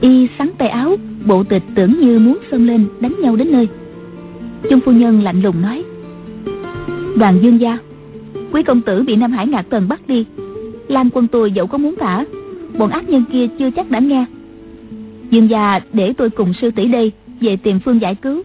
Y 0.00 0.28
sắn 0.38 0.50
tay 0.58 0.68
áo 0.68 0.96
bộ 1.26 1.44
tịch 1.44 1.62
tưởng 1.74 2.00
như 2.00 2.18
muốn 2.18 2.38
xông 2.50 2.66
lên 2.66 2.86
đánh 3.00 3.14
nhau 3.22 3.36
đến 3.36 3.52
nơi. 3.52 3.68
Chung 4.70 4.80
phu 4.80 4.92
nhân 4.92 5.22
lạnh 5.22 5.42
lùng 5.42 5.62
nói 5.62 5.84
đoàn 7.16 7.38
dương 7.42 7.60
gia. 7.60 7.78
Quý 8.52 8.62
công 8.62 8.80
tử 8.80 9.02
bị 9.02 9.16
nam 9.16 9.32
hải 9.32 9.46
ngạc 9.46 9.66
tần 9.70 9.88
bắt 9.88 10.00
đi. 10.08 10.24
Lan 10.88 11.10
quân 11.10 11.28
tôi 11.28 11.52
dẫu 11.52 11.66
có 11.66 11.78
muốn 11.78 11.94
thả 12.00 12.24
bọn 12.78 12.90
ác 12.90 13.08
nhân 13.08 13.24
kia 13.32 13.46
chưa 13.58 13.70
chắc 13.70 13.90
đã 13.90 13.98
nghe. 13.98 14.24
Dương 15.30 15.50
gia 15.50 15.80
để 15.92 16.12
tôi 16.12 16.30
cùng 16.30 16.54
sư 16.54 16.70
tỷ 16.70 16.88
đây 16.88 17.12
về 17.40 17.56
tìm 17.56 17.80
phương 17.80 18.00
giải 18.00 18.14
cứu. 18.14 18.42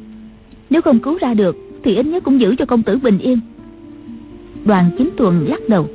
Nếu 0.69 0.81
không 0.81 0.99
cứu 0.99 1.17
ra 1.21 1.33
được 1.33 1.57
thì 1.83 1.95
ít 1.95 2.05
nhất 2.05 2.23
cũng 2.23 2.39
giữ 2.39 2.55
cho 2.55 2.65
công 2.65 2.83
tử 2.83 2.97
bình 2.97 3.17
yên. 3.17 3.39
Đoàn 4.65 4.91
chính 4.97 5.09
tuần 5.17 5.45
lắc 5.47 5.69
đầu. 5.69 5.87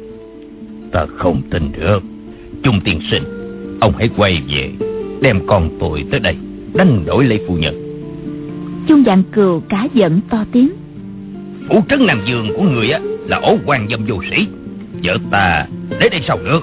Ta 0.92 1.06
không 1.16 1.42
tin 1.50 1.62
được. 1.72 2.02
Chung 2.62 2.80
tiên 2.84 3.00
sinh 3.10 3.22
ông 3.80 3.92
hãy 3.98 4.10
quay 4.16 4.42
về 4.48 4.72
đem 5.20 5.40
con 5.46 5.70
tôi 5.80 6.04
tới 6.10 6.20
đây 6.20 6.36
đánh 6.74 7.04
đổi 7.06 7.24
lấy 7.24 7.40
phu 7.48 7.54
nhân. 7.56 7.74
Chung 8.88 9.02
dạng 9.06 9.22
cừu 9.32 9.60
cả 9.60 9.88
giận 9.94 10.20
to 10.30 10.44
tiếng 10.52 10.68
phủ 11.68 11.82
trấn 11.88 12.06
nam 12.06 12.20
dương 12.26 12.48
của 12.56 12.62
người 12.62 12.90
á 12.90 13.00
là 13.26 13.36
ổ 13.36 13.56
quan 13.66 13.86
dâm 13.90 14.04
vô 14.08 14.22
sĩ. 14.30 14.46
Vợ 15.04 15.18
ta 15.30 15.66
để 16.00 16.08
đây 16.08 16.20
sao 16.28 16.38
được 16.44 16.60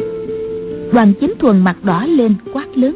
đoàn 0.94 1.14
chính 1.22 1.34
thuần 1.40 1.60
mặt 1.60 1.78
đỏ 1.84 2.06
lên 2.06 2.36
quát 2.54 2.78
lớn. 2.78 2.96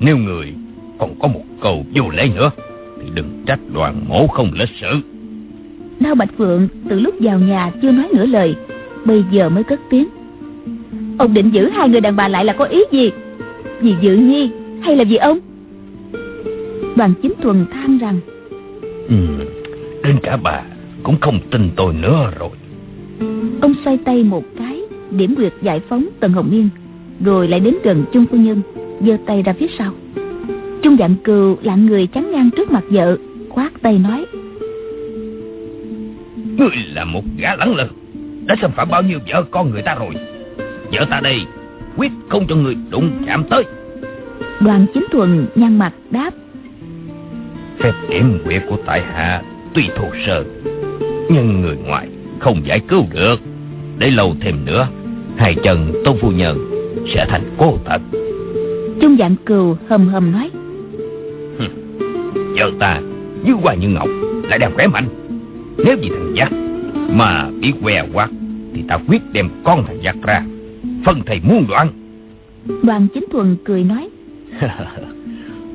Nếu 0.00 0.16
người 0.16 0.52
còn 0.98 1.14
có 1.18 1.28
một 1.28 1.44
câu 1.60 1.84
vô 1.94 2.02
lễ 2.16 2.28
nữa 2.34 2.50
thì 3.00 3.10
đừng 3.14 3.42
trách 3.46 3.60
đoàn 3.74 4.04
mổ 4.08 4.26
không 4.26 4.50
lịch 4.54 4.68
sự. 4.80 5.00
Đao 6.00 6.14
bạch 6.14 6.28
phượng 6.38 6.68
từ 6.88 7.00
lúc 7.00 7.14
vào 7.20 7.38
nhà 7.38 7.72
chưa 7.82 7.90
nói 7.90 8.08
nửa 8.12 8.26
lời 8.26 8.54
bây 9.04 9.24
giờ 9.30 9.48
mới 9.48 9.64
cất 9.64 9.80
tiếng. 9.90 10.06
Ông 11.18 11.34
định 11.34 11.50
giữ 11.50 11.68
hai 11.68 11.88
người 11.88 12.00
đàn 12.00 12.16
bà 12.16 12.28
lại 12.28 12.44
là 12.44 12.52
có 12.52 12.64
ý 12.64 12.80
gì? 12.92 13.10
Vì 13.80 13.94
dự 14.00 14.16
nhi 14.16 14.50
hay 14.82 14.96
là 14.96 15.04
vì 15.04 15.16
ông? 15.16 15.38
Đoàn 16.96 17.14
chính 17.22 17.32
thuần 17.42 17.66
than 17.72 17.98
rằng. 17.98 18.20
Ừ, 19.08 19.16
Đến 20.04 20.16
cả 20.22 20.36
bà 20.36 20.62
cũng 21.04 21.20
không 21.20 21.38
tin 21.50 21.70
tôi 21.76 21.94
nữa 21.94 22.30
rồi. 22.38 22.50
Ông 23.60 23.74
xoay 23.84 23.98
tay 24.04 24.24
một 24.24 24.44
cái 24.58 24.80
Điểm 25.10 25.34
quyệt 25.34 25.52
giải 25.62 25.80
phóng 25.88 26.08
Tần 26.20 26.32
Hồng 26.32 26.50
Yên 26.50 26.68
Rồi 27.24 27.48
lại 27.48 27.60
đến 27.60 27.74
gần 27.84 28.04
Trung 28.12 28.24
Phu 28.30 28.36
Nhân 28.36 28.62
giơ 29.06 29.16
tay 29.26 29.42
ra 29.42 29.52
phía 29.52 29.66
sau. 29.78 29.92
Trung 30.82 30.96
dạng 30.98 31.14
cừu 31.24 31.58
lặng 31.62 31.86
người 31.86 32.06
chắn 32.06 32.32
ngang 32.32 32.50
trước 32.56 32.70
mặt 32.70 32.84
vợ 32.88 33.16
Khoát 33.48 33.72
tay 33.82 33.98
nói. 33.98 34.26
Ngươi 36.56 36.76
là 36.94 37.04
một 37.04 37.24
gã 37.38 37.56
lẳng 37.56 37.76
lơ 37.76 37.88
Đã 38.46 38.56
xâm 38.60 38.70
phạm 38.70 38.88
bao 38.90 39.02
nhiêu 39.02 39.18
vợ 39.32 39.44
con 39.50 39.70
người 39.70 39.82
ta 39.82 39.94
rồi. 39.94 40.14
Vợ 40.92 41.06
ta 41.10 41.20
đây 41.20 41.40
Quyết 41.96 42.12
không 42.28 42.46
cho 42.48 42.56
người 42.56 42.76
đụng 42.90 43.10
chạm 43.26 43.44
tới. 43.50 43.64
Đoàn 44.60 44.86
chính 44.94 45.04
thuần 45.12 45.46
nhăn 45.54 45.78
mặt 45.78 45.92
đáp. 46.10 46.30
Phép 47.78 47.92
điểm 48.08 48.38
quyệt 48.44 48.62
của 48.68 48.76
tại 48.86 49.02
hạ 49.02 49.42
Tuy 49.74 49.88
thô 49.96 50.04
sơ 50.26 50.44
Nhưng 51.30 51.60
người 51.60 51.76
ngoài 51.76 52.08
không 52.38 52.66
giải 52.66 52.80
cứu 52.88 53.04
được. 53.12 53.40
Để 53.98 54.10
lâu 54.10 54.34
thêm 54.40 54.64
nữa 54.64 54.88
Hai 55.36 55.54
chân 55.54 55.92
tôn 56.04 56.16
phu 56.20 56.30
nhân 56.30 56.58
Sẽ 57.14 57.26
thành 57.28 57.42
cô 57.58 57.78
tật 57.84 58.00
Trung 59.00 59.16
dạng 59.18 59.36
cừu 59.46 59.76
hầm 59.88 60.08
hầm 60.08 60.32
nói. 60.32 60.50
Vợ 62.56 62.70
ta 62.80 63.00
như 63.44 63.52
hoa 63.52 63.74
như 63.74 63.88
ngọc 63.88 64.08
Lại 64.42 64.58
đang 64.58 64.74
khỏe 64.74 64.86
mạnh. 64.86 65.08
Nếu 65.76 65.96
vì 66.00 66.08
thằng 66.08 66.32
giác 66.34 66.52
Mà 67.10 67.50
bị 67.60 67.72
què 67.82 68.04
quát 68.12 68.28
Thì 68.74 68.82
ta 68.88 68.98
quyết 69.08 69.22
đem 69.32 69.48
con 69.64 69.84
thằng 69.86 70.02
giác 70.02 70.16
ra 70.22 70.42
Phân 71.04 71.22
thầy 71.26 71.40
muôn 71.44 71.64
đoạn. 71.68 71.88
Đoàn 72.82 73.06
chính 73.14 73.24
thuần 73.32 73.56
cười 73.64 73.84
nói. 73.84 74.08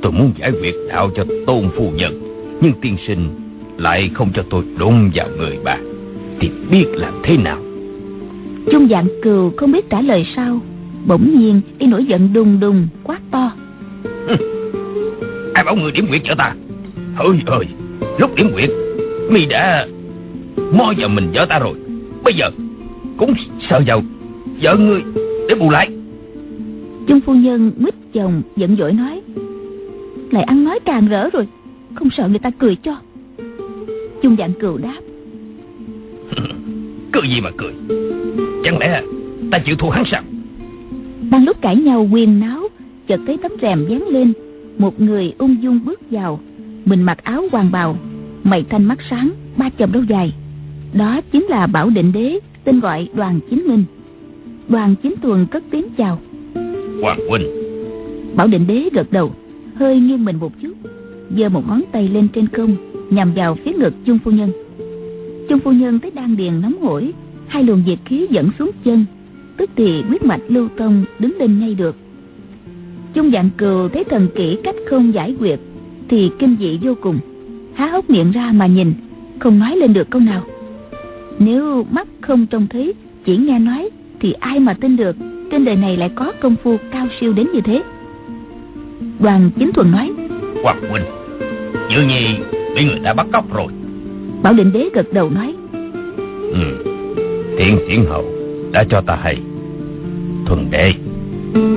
Tôi 0.01 0.11
muốn 0.11 0.31
giải 0.37 0.51
quyết 0.51 0.75
đạo 0.89 1.09
cho 1.15 1.25
tôn 1.47 1.69
phu 1.77 1.91
nhân 1.91 2.21
Nhưng 2.61 2.73
tiên 2.81 2.97
sinh 3.07 3.29
Lại 3.79 4.09
không 4.13 4.31
cho 4.33 4.43
tôi 4.49 4.63
đụng 4.77 5.11
vào 5.15 5.27
người 5.37 5.57
bà 5.63 5.77
Thì 6.39 6.49
biết 6.71 6.85
làm 6.93 7.13
thế 7.23 7.37
nào? 7.37 7.57
Trung 8.71 8.87
dạng 8.89 9.07
cừu 9.23 9.51
không 9.57 9.71
biết 9.71 9.89
trả 9.89 10.01
lời 10.01 10.27
sao 10.35 10.59
Bỗng 11.07 11.39
nhiên 11.39 11.61
y 11.77 11.87
nổi 11.87 12.05
giận 12.05 12.33
đùng 12.33 12.59
đùng 12.59 12.87
quát 13.03 13.19
to. 13.31 13.51
Ai 15.53 15.63
bảo 15.63 15.75
người 15.75 15.91
điểm 15.91 16.07
quyệt 16.07 16.21
cho 16.25 16.35
ta? 16.35 16.55
Ôi 17.17 17.41
ơi 17.45 17.65
Lúc 18.17 18.35
điểm 18.35 18.51
quyệt 18.53 18.69
Mi 19.29 19.45
đã 19.45 19.87
Mo 20.71 20.93
vào 20.97 21.09
mình 21.09 21.31
vợ 21.33 21.45
ta 21.49 21.59
rồi. 21.59 21.73
Bây 22.23 22.33
giờ 22.33 22.51
Cũng 23.17 23.33
sợ 23.69 23.81
vào 23.87 24.01
Vợ 24.61 24.75
ngươi 24.75 25.01
Để 25.49 25.55
bù 25.55 25.69
lại 25.69 25.89
Trung 27.07 27.19
phu 27.25 27.33
nhân 27.33 27.71
mít 27.77 27.95
chồng 28.13 28.41
giận 28.55 28.75
dỗi 28.75 28.93
nói 28.93 29.21
Lại 30.31 30.43
ăn 30.43 30.63
nói 30.63 30.79
càng 30.85 31.07
rỡ 31.07 31.29
rồi 31.29 31.47
Không 31.95 32.09
sợ 32.17 32.27
người 32.27 32.39
ta 32.39 32.51
cười 32.59 32.75
cho 32.75 32.95
Trung 34.21 34.35
dạng 34.39 34.53
cừu 34.53 34.77
đáp. 34.77 35.01
Cười 37.11 37.29
gì 37.29 37.41
mà 37.41 37.49
cười. 37.57 37.73
Chẳng 38.63 38.77
lẽ 38.77 39.03
ta 39.51 39.59
chịu 39.59 39.75
thua 39.75 39.89
hắn 39.89 40.03
sao? 40.11 40.21
Đang 41.31 41.45
lúc 41.45 41.61
cãi 41.61 41.75
nhau 41.75 42.07
quyền 42.11 42.39
náo 42.39 42.67
Chợt 43.07 43.19
thấy 43.27 43.37
tấm 43.37 43.51
rèm 43.61 43.85
dán 43.89 44.07
lên. 44.07 44.33
Một 44.77 45.01
người 45.01 45.33
ung 45.37 45.63
dung 45.63 45.79
bước 45.85 46.01
vào. 46.11 46.39
Mình 46.85 47.03
mặc 47.03 47.23
áo 47.23 47.45
hoàng 47.51 47.71
bào 47.71 47.97
Mày 48.43 48.65
thanh 48.69 48.83
mắt 48.83 48.99
sáng 49.09 49.29
Ba 49.57 49.69
chòm 49.69 49.91
râu 49.93 50.03
dài 50.03 50.33
Đó 50.93 51.21
chính 51.31 51.43
là 51.43 51.67
Bảo 51.67 51.89
Định 51.89 52.11
Đế 52.11 52.39
Tên 52.63 52.79
gọi 52.79 53.09
Đoàn 53.13 53.39
Chính 53.49 53.67
Minh. 53.67 53.83
Đoàn 54.69 54.95
Chính 55.03 55.13
Tuần 55.21 55.47
cất 55.51 55.63
tiếng 55.71 55.85
chào. 55.97 56.19
Hoàng 57.01 57.19
huynh. 57.29 57.47
Bảo 58.35 58.47
Định 58.47 58.67
Đế 58.67 58.89
gật 58.93 59.11
đầu 59.11 59.31
Hơi 59.75 59.99
nghiêng 59.99 60.25
mình 60.25 60.35
một 60.39 60.51
chút 60.61 60.73
giơ 61.37 61.49
một 61.49 61.67
ngón 61.67 61.81
tay 61.91 62.07
lên 62.07 62.27
trên 62.27 62.47
không 62.47 62.75
Nhằm 63.09 63.31
vào 63.35 63.55
phía 63.55 63.71
ngực 63.71 63.93
Chung 64.05 64.19
Phu 64.19 64.31
Nhân. 64.31 64.51
Chung 65.49 65.59
Phu 65.59 65.71
Nhân 65.71 65.99
thấy 65.99 66.11
đang 66.11 66.37
điền 66.37 66.61
nóng 66.61 66.81
hổi, 66.81 67.13
Hai 67.47 67.63
luồng 67.63 67.83
nhiệt 67.85 67.99
khí 68.05 68.27
dẫn 68.29 68.49
xuống 68.59 68.71
chân, 68.83 69.05
Tức 69.57 69.69
thì 69.75 70.01
huyết 70.01 70.23
mạch 70.23 70.41
lưu 70.47 70.69
thông 70.77 71.05
đứng 71.19 71.37
lên 71.39 71.59
ngay 71.59 71.75
được. 71.75 71.95
Chung 73.13 73.31
dạng 73.31 73.49
cừu 73.57 73.89
thấy 73.89 74.03
thần 74.03 74.27
kỹ 74.35 74.57
cách 74.63 74.75
không 74.89 75.13
giải 75.13 75.35
quyết, 75.39 75.59
Thì 76.07 76.31
kinh 76.39 76.55
dị 76.59 76.79
vô 76.81 76.95
cùng, 77.01 77.19
Há 77.73 77.87
hốc 77.87 78.09
miệng 78.09 78.31
ra 78.31 78.51
mà 78.51 78.67
nhìn, 78.67 78.93
Không 79.39 79.59
nói 79.59 79.75
lên 79.77 79.93
được 79.93 80.09
câu 80.09 80.21
nào. 80.21 80.43
Nếu 81.39 81.85
mắt 81.91 82.07
không 82.21 82.45
trông 82.45 82.67
thấy, 82.67 82.93
Chỉ 83.25 83.37
nghe 83.37 83.59
nói, 83.59 83.89
Thì 84.19 84.31
ai 84.31 84.59
mà 84.59 84.73
tin 84.73 84.95
được, 84.95 85.15
Trên 85.51 85.65
đời 85.65 85.75
này 85.75 85.97
lại 85.97 86.09
có 86.15 86.31
công 86.39 86.55
phu 86.63 86.77
cao 86.91 87.07
siêu 87.19 87.33
đến 87.33 87.47
như 87.53 87.61
thế? 87.61 87.83
Đoàn 89.19 89.51
chính 89.59 89.71
thuần 89.71 89.91
nói, 89.91 90.11
Hoàng 90.63 90.81
huynh 90.89 91.18
Dường 91.89 92.07
nhi 92.07 92.35
bị 92.75 92.85
người 92.85 92.99
ta 93.03 93.13
bắt 93.13 93.27
cóc 93.33 93.53
rồi. 93.53 93.67
Bảo 94.43 94.53
định 94.53 94.71
đế 94.73 94.89
gật 94.93 95.13
đầu 95.13 95.29
nói. 95.29 95.55
Ừ 96.53 96.89
Thiện 97.57 97.79
thiện 97.87 98.05
hậu 98.05 98.25
đã 98.71 98.83
cho 98.89 99.01
ta 99.01 99.15
hay. 99.15 99.37
Thuần 100.45 100.71
đệ 100.71 100.93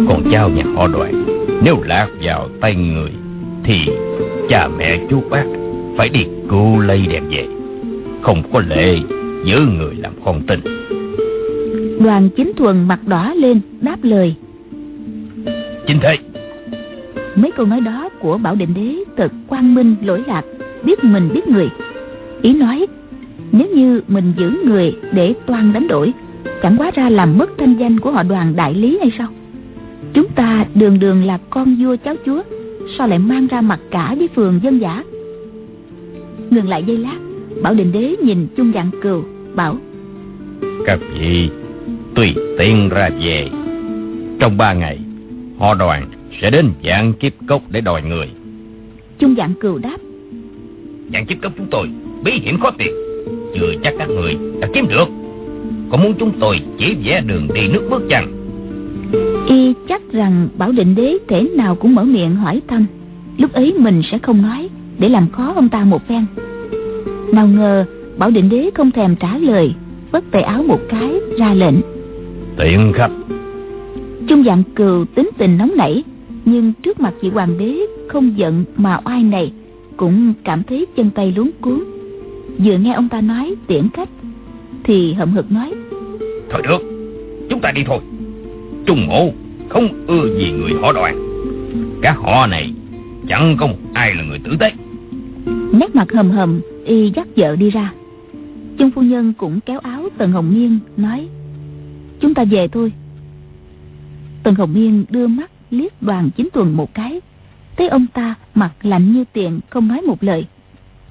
Con 0.09 0.23
cháu 0.33 0.49
nhà 0.49 0.65
họ 0.75 0.89
đoàn. 0.89 1.25
Nếu 1.65 1.83
lạc 1.83 2.09
vào 2.23 2.49
tay 2.61 2.75
người 2.75 3.11
Thì 3.65 3.89
cha 4.49 4.69
mẹ 4.79 5.01
chú 5.11 5.23
bác 5.31 5.45
Phải 5.97 6.09
đi 6.09 6.27
cứu 6.51 6.81
lây 6.81 7.07
đem 7.07 7.29
về. 7.29 7.47
Không 8.23 8.43
có 8.53 8.63
lệ 8.69 8.99
Giữ 9.45 9.59
người 9.79 9.95
làm 9.95 10.13
con 10.25 10.43
tin. 10.47 10.61
Đoàn 12.01 12.29
chính 12.37 12.53
thuần 12.57 12.89
mặt 12.89 13.01
đỏ 13.07 13.33
lên 13.37 13.61
Đáp 13.81 13.97
lời. 14.03 14.35
Chính 15.87 15.99
thế. 16.03 16.19
Mấy 17.37 17.51
câu 17.51 17.67
nói 17.67 17.81
đó 17.81 18.09
của 18.21 18.39
Bảo 18.39 18.55
Định 18.55 18.75
Đế 18.75 19.02
Thật 19.17 19.33
quang 19.49 19.75
minh 19.75 19.95
lỗi 20.03 20.23
lạc, 20.27 20.43
Biết 20.85 21.05
mình 21.05 21.29
biết 21.35 21.49
người. 21.49 21.69
Ý 22.43 22.55
nói, 22.55 22.87
nếu 23.53 23.69
như 23.75 24.03
mình 24.09 24.33
giữ 24.37 24.51
người 24.65 24.97
để 25.13 25.35
toan 25.47 25.73
đánh 25.73 25.89
đổi, 25.89 26.13
Chẳng 26.63 26.77
quá 26.79 26.91
ra 26.95 27.09
làm 27.09 27.39
mất 27.39 27.51
thanh 27.59 27.75
danh 27.75 28.01
của 28.01 28.11
họ 28.11 28.23
đoàn 28.23 28.57
đại 28.57 28.75
lý 28.75 28.99
hay 28.99 29.13
sao? 29.19 29.29
Chúng 30.13 30.27
ta 30.35 30.67
đường 30.75 30.99
đường 30.99 31.25
là 31.25 31.39
con 31.51 31.77
vua 31.81 31.97
cháu 32.05 32.15
chúa, 32.27 32.43
Sao 32.99 33.09
lại 33.09 33.19
mang 33.19 33.47
ra 33.47 33.61
mặt 33.61 33.81
cả 33.91 34.15
với 34.19 34.29
phường 34.29 34.61
dân 34.63 34.81
giả? 34.81 35.05
Ngừng 36.51 36.69
lại 36.69 36.85
giây 36.87 36.97
lát, 36.97 37.17
Bảo 37.63 37.75
định 37.75 37.93
đế 37.93 38.17
nhìn 38.25 38.47
chung 38.57 38.73
dạng 38.75 38.91
cừu, 39.03 39.23
Bảo, 39.55 39.77
Các 40.87 40.99
vị 41.15 41.51
Tùy 42.15 42.35
tiện 42.59 42.89
ra 42.89 43.11
về. 43.21 43.49
Trong 44.39 44.57
ba 44.57 44.73
ngày, 44.73 44.99
Họ 45.59 45.75
đoàn 45.75 46.07
sẽ 46.41 46.51
đến 46.51 46.71
dạng 46.85 47.13
kiếp 47.15 47.33
cốc 47.49 47.63
để 47.71 47.81
đòi 47.81 48.03
người. 48.03 48.29
Chung 49.23 49.35
dạng 49.39 49.55
cừu 49.55 49.79
đáp. 49.79 49.97
Dạng 51.13 51.27
kiếp 51.27 51.43
cốc 51.43 51.53
chúng 51.57 51.67
tôi 51.71 51.89
Bí 52.25 52.33
hiểm 52.33 52.61
khó 52.61 52.71
tìm. 52.71 52.93
Chưa 53.55 53.75
chắc 53.83 53.95
các 53.99 54.09
người 54.09 54.37
đã 54.61 54.69
kiếm 54.75 54.89
được. 54.89 55.09
Có 55.91 55.97
muốn 55.97 56.15
chúng 56.19 56.33
tôi 56.41 56.61
chỉ 56.79 56.97
vẽ 57.05 57.23
đường 57.27 57.49
đi 57.55 57.69
nước 57.69 57.87
bước 57.91 58.03
chăng 58.11 58.33
Y 59.49 59.75
chắc 59.89 60.03
rằng 60.13 60.49
Bảo 60.59 60.73
Định 60.73 60.95
Đế 60.95 61.19
thể 61.29 61.49
nào 61.57 61.75
cũng 61.75 61.95
mở 61.95 62.05
miệng 62.05 62.37
hỏi 62.37 62.63
thăm. 62.69 62.87
Lúc 63.39 63.53
ấy 63.53 63.75
mình 63.79 64.03
sẽ 64.11 64.19
không 64.19 64.43
nói 64.43 64.69
Để 64.99 65.09
làm 65.09 65.31
khó 65.31 65.53
ông 65.55 65.69
ta 65.69 65.85
một 65.85 66.09
phen. 66.09 66.25
Nào 67.33 67.47
ngờ 67.47 67.85
Bảo 68.19 68.31
Định 68.31 68.49
Đế 68.49 68.71
không 68.75 68.91
thèm 68.91 69.17
trả 69.17 69.39
lời 69.39 69.75
Vất 70.11 70.25
tay 70.31 70.43
áo 70.43 70.63
một 70.63 70.81
cái 70.89 71.21
ra 71.39 71.55
lệnh. 71.55 71.77
Tiện 72.57 72.93
khách. 72.95 73.11
Trung 74.29 74.45
dạng 74.45 74.63
cừu 74.75 75.05
tính 75.05 75.31
tình 75.39 75.59
nóng 75.59 75.73
nảy 75.77 76.05
Nhưng 76.45 76.73
trước 76.83 77.01
mặt 77.01 77.15
vị 77.21 77.29
hoàng 77.29 77.59
đế 77.59 77.87
Không 78.13 78.39
giận 78.39 78.65
mà 78.77 79.01
oai 79.05 79.23
này 79.23 79.53
Cũng 79.97 80.35
cảm 80.45 80.63
thấy 80.63 80.87
chân 80.97 81.11
tay 81.11 81.33
luống 81.37 81.51
cuốn. 81.61 81.85
Vừa 82.65 82.79
nghe 82.79 82.93
ông 82.93 83.09
ta 83.09 83.21
nói 83.21 83.55
tiễn 83.67 83.89
khách 83.95 84.09
Thì 84.85 85.13
hậm 85.13 85.33
hực 85.33 85.53
nói 85.53 85.75
Thôi 86.51 86.63
được 86.63 86.79
Chúng 87.51 87.61
ta 87.61 87.73
đi 87.73 87.83
thôi. 87.87 87.99
Trung 88.87 89.07
ngộ 89.07 89.33
không 89.69 90.07
ưa 90.07 90.39
gì 90.39 90.51
người 90.51 90.73
họ 90.83 90.93
đoàn. 90.93 91.19
Các 92.03 92.17
họ 92.19 92.47
này 92.47 92.73
Chẳng 93.29 93.57
có 93.59 93.67
một 93.67 93.77
ai 93.95 94.15
là 94.15 94.23
người 94.23 94.39
tử 94.39 94.57
tế. 94.61 94.73
Nét 95.73 95.95
mặt 95.95 96.13
hầm 96.13 96.31
hầm 96.31 96.61
Y 96.85 97.13
dắt 97.17 97.29
vợ 97.37 97.57
đi 97.57 97.71
ra. 97.71 97.93
Trung 98.79 98.91
phu 98.91 99.03
nhân 99.03 99.33
cũng 99.39 99.61
kéo 99.61 99.79
áo 99.79 100.09
Tần 100.19 100.33
Hồng 100.33 100.55
Nghiên 100.55 100.79
nói 100.97 101.29
Chúng 102.21 102.35
ta 102.35 102.45
về 102.45 102.69
thôi. 102.69 102.93
Tần 104.43 104.55
Hồng 104.55 104.73
Nghiên 104.75 105.05
đưa 105.11 105.27
mắt 105.27 105.51
liếc 105.71 106.03
đoàn 106.03 106.31
chính 106.37 106.49
tuần 106.53 106.77
một 106.77 106.95
cái 106.95 107.21
Thấy 107.77 107.89
ông 107.89 108.07
ta 108.07 108.35
mặt 108.55 108.71
lạnh 108.83 109.13
như 109.13 109.25
tiền 109.33 109.61
Không 109.71 109.89
nói 109.89 110.01
một 110.01 110.25
lời. 110.25 110.47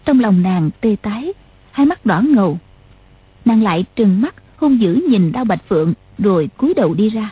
Trong 0.05 0.20
lòng 0.20 0.43
nàng 0.43 0.70
tê 0.82 0.95
tái 1.01 1.34
hai 1.72 1.86
mắt 1.86 2.05
đỏ 2.05 2.22
ngầu. 2.22 2.59
Nàng 3.45 3.64
lại 3.64 3.86
trừng 3.95 4.22
mắt 4.22 4.36
hung 4.57 4.82
dữ 4.82 5.01
nhìn 5.09 5.32
đao 5.32 5.45
bạch 5.45 5.59
phượng 5.70 5.93
rồi 6.18 6.49
cúi 6.57 6.74
đầu 6.74 6.93
đi 6.93 7.09
ra. 7.09 7.30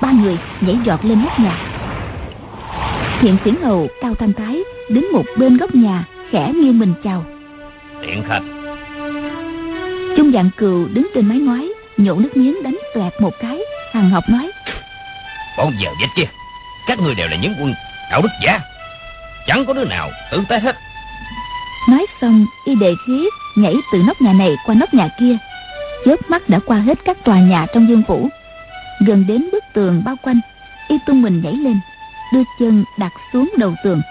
Ba 0.00 0.12
người 0.12 0.38
nhảy 0.60 0.76
giọt 0.84 1.04
lên 1.04 1.22
nóc 1.22 1.40
nhà. 1.40 1.58
Thiện 3.20 3.36
xiển 3.44 3.54
hầu 3.62 3.88
cao 4.00 4.14
thanh 4.14 4.32
thái 4.32 4.62
đứng 4.90 5.12
một 5.12 5.24
bên 5.38 5.56
góc 5.56 5.74
nhà 5.74 6.04
khẽ 6.30 6.52
nghiêng 6.52 6.78
mình 6.78 6.94
chào. 7.04 7.24
Tiện 8.02 8.22
khách. 8.28 8.42
Trung 10.16 10.30
dạng 10.34 10.50
cừu 10.56 10.86
đứng 10.88 11.08
trên 11.14 11.28
mái 11.28 11.38
ngói 11.38 11.72
nhổ 11.96 12.14
nước 12.14 12.36
miếng 12.36 12.62
đánh 12.62 12.78
toẹt 12.94 13.12
một 13.20 13.32
cái 13.40 13.60
hàng 13.92 14.10
học 14.10 14.24
nói. 14.28 14.50
Bọn 15.58 15.72
giờ 15.82 15.90
dịch 16.00 16.10
kia 16.16 16.26
các 16.86 16.98
người 16.98 17.14
đều 17.14 17.28
là 17.28 17.36
những 17.36 17.54
quân 17.60 17.74
đạo 18.10 18.22
đức 18.22 18.28
giả. 18.42 18.60
Chẳng 19.46 19.66
có 19.66 19.72
đứa 19.72 19.84
nào 19.84 20.10
tử 20.30 20.44
tế 20.48 20.58
hết. 20.58 20.76
Nói 21.88 22.06
xong, 22.20 22.46
y 22.64 22.74
đề 22.74 22.94
khí 23.06 23.28
nhảy 23.56 23.74
từ 23.92 24.02
nóc 24.06 24.20
nhà 24.20 24.32
này 24.32 24.56
qua 24.66 24.74
nóc 24.74 24.94
nhà 24.94 25.08
kia. 25.20 25.36
Chớp 26.04 26.16
mắt 26.28 26.48
đã 26.48 26.58
qua 26.66 26.78
hết 26.78 26.98
các 27.04 27.16
tòa 27.24 27.38
nhà 27.38 27.66
trong 27.74 27.88
dương 27.88 28.02
phủ. 28.08 28.28
Gần 29.06 29.26
đến 29.26 29.48
bức 29.52 29.64
tường 29.74 30.02
bao 30.04 30.16
quanh, 30.22 30.40
y 30.88 30.96
tung 31.06 31.22
mình 31.22 31.42
nhảy 31.44 31.52
lên, 31.52 31.80
đưa 32.32 32.42
chân 32.58 32.84
đặt 32.98 33.12
xuống 33.32 33.52
đầu 33.56 33.74
tường. 33.84 34.02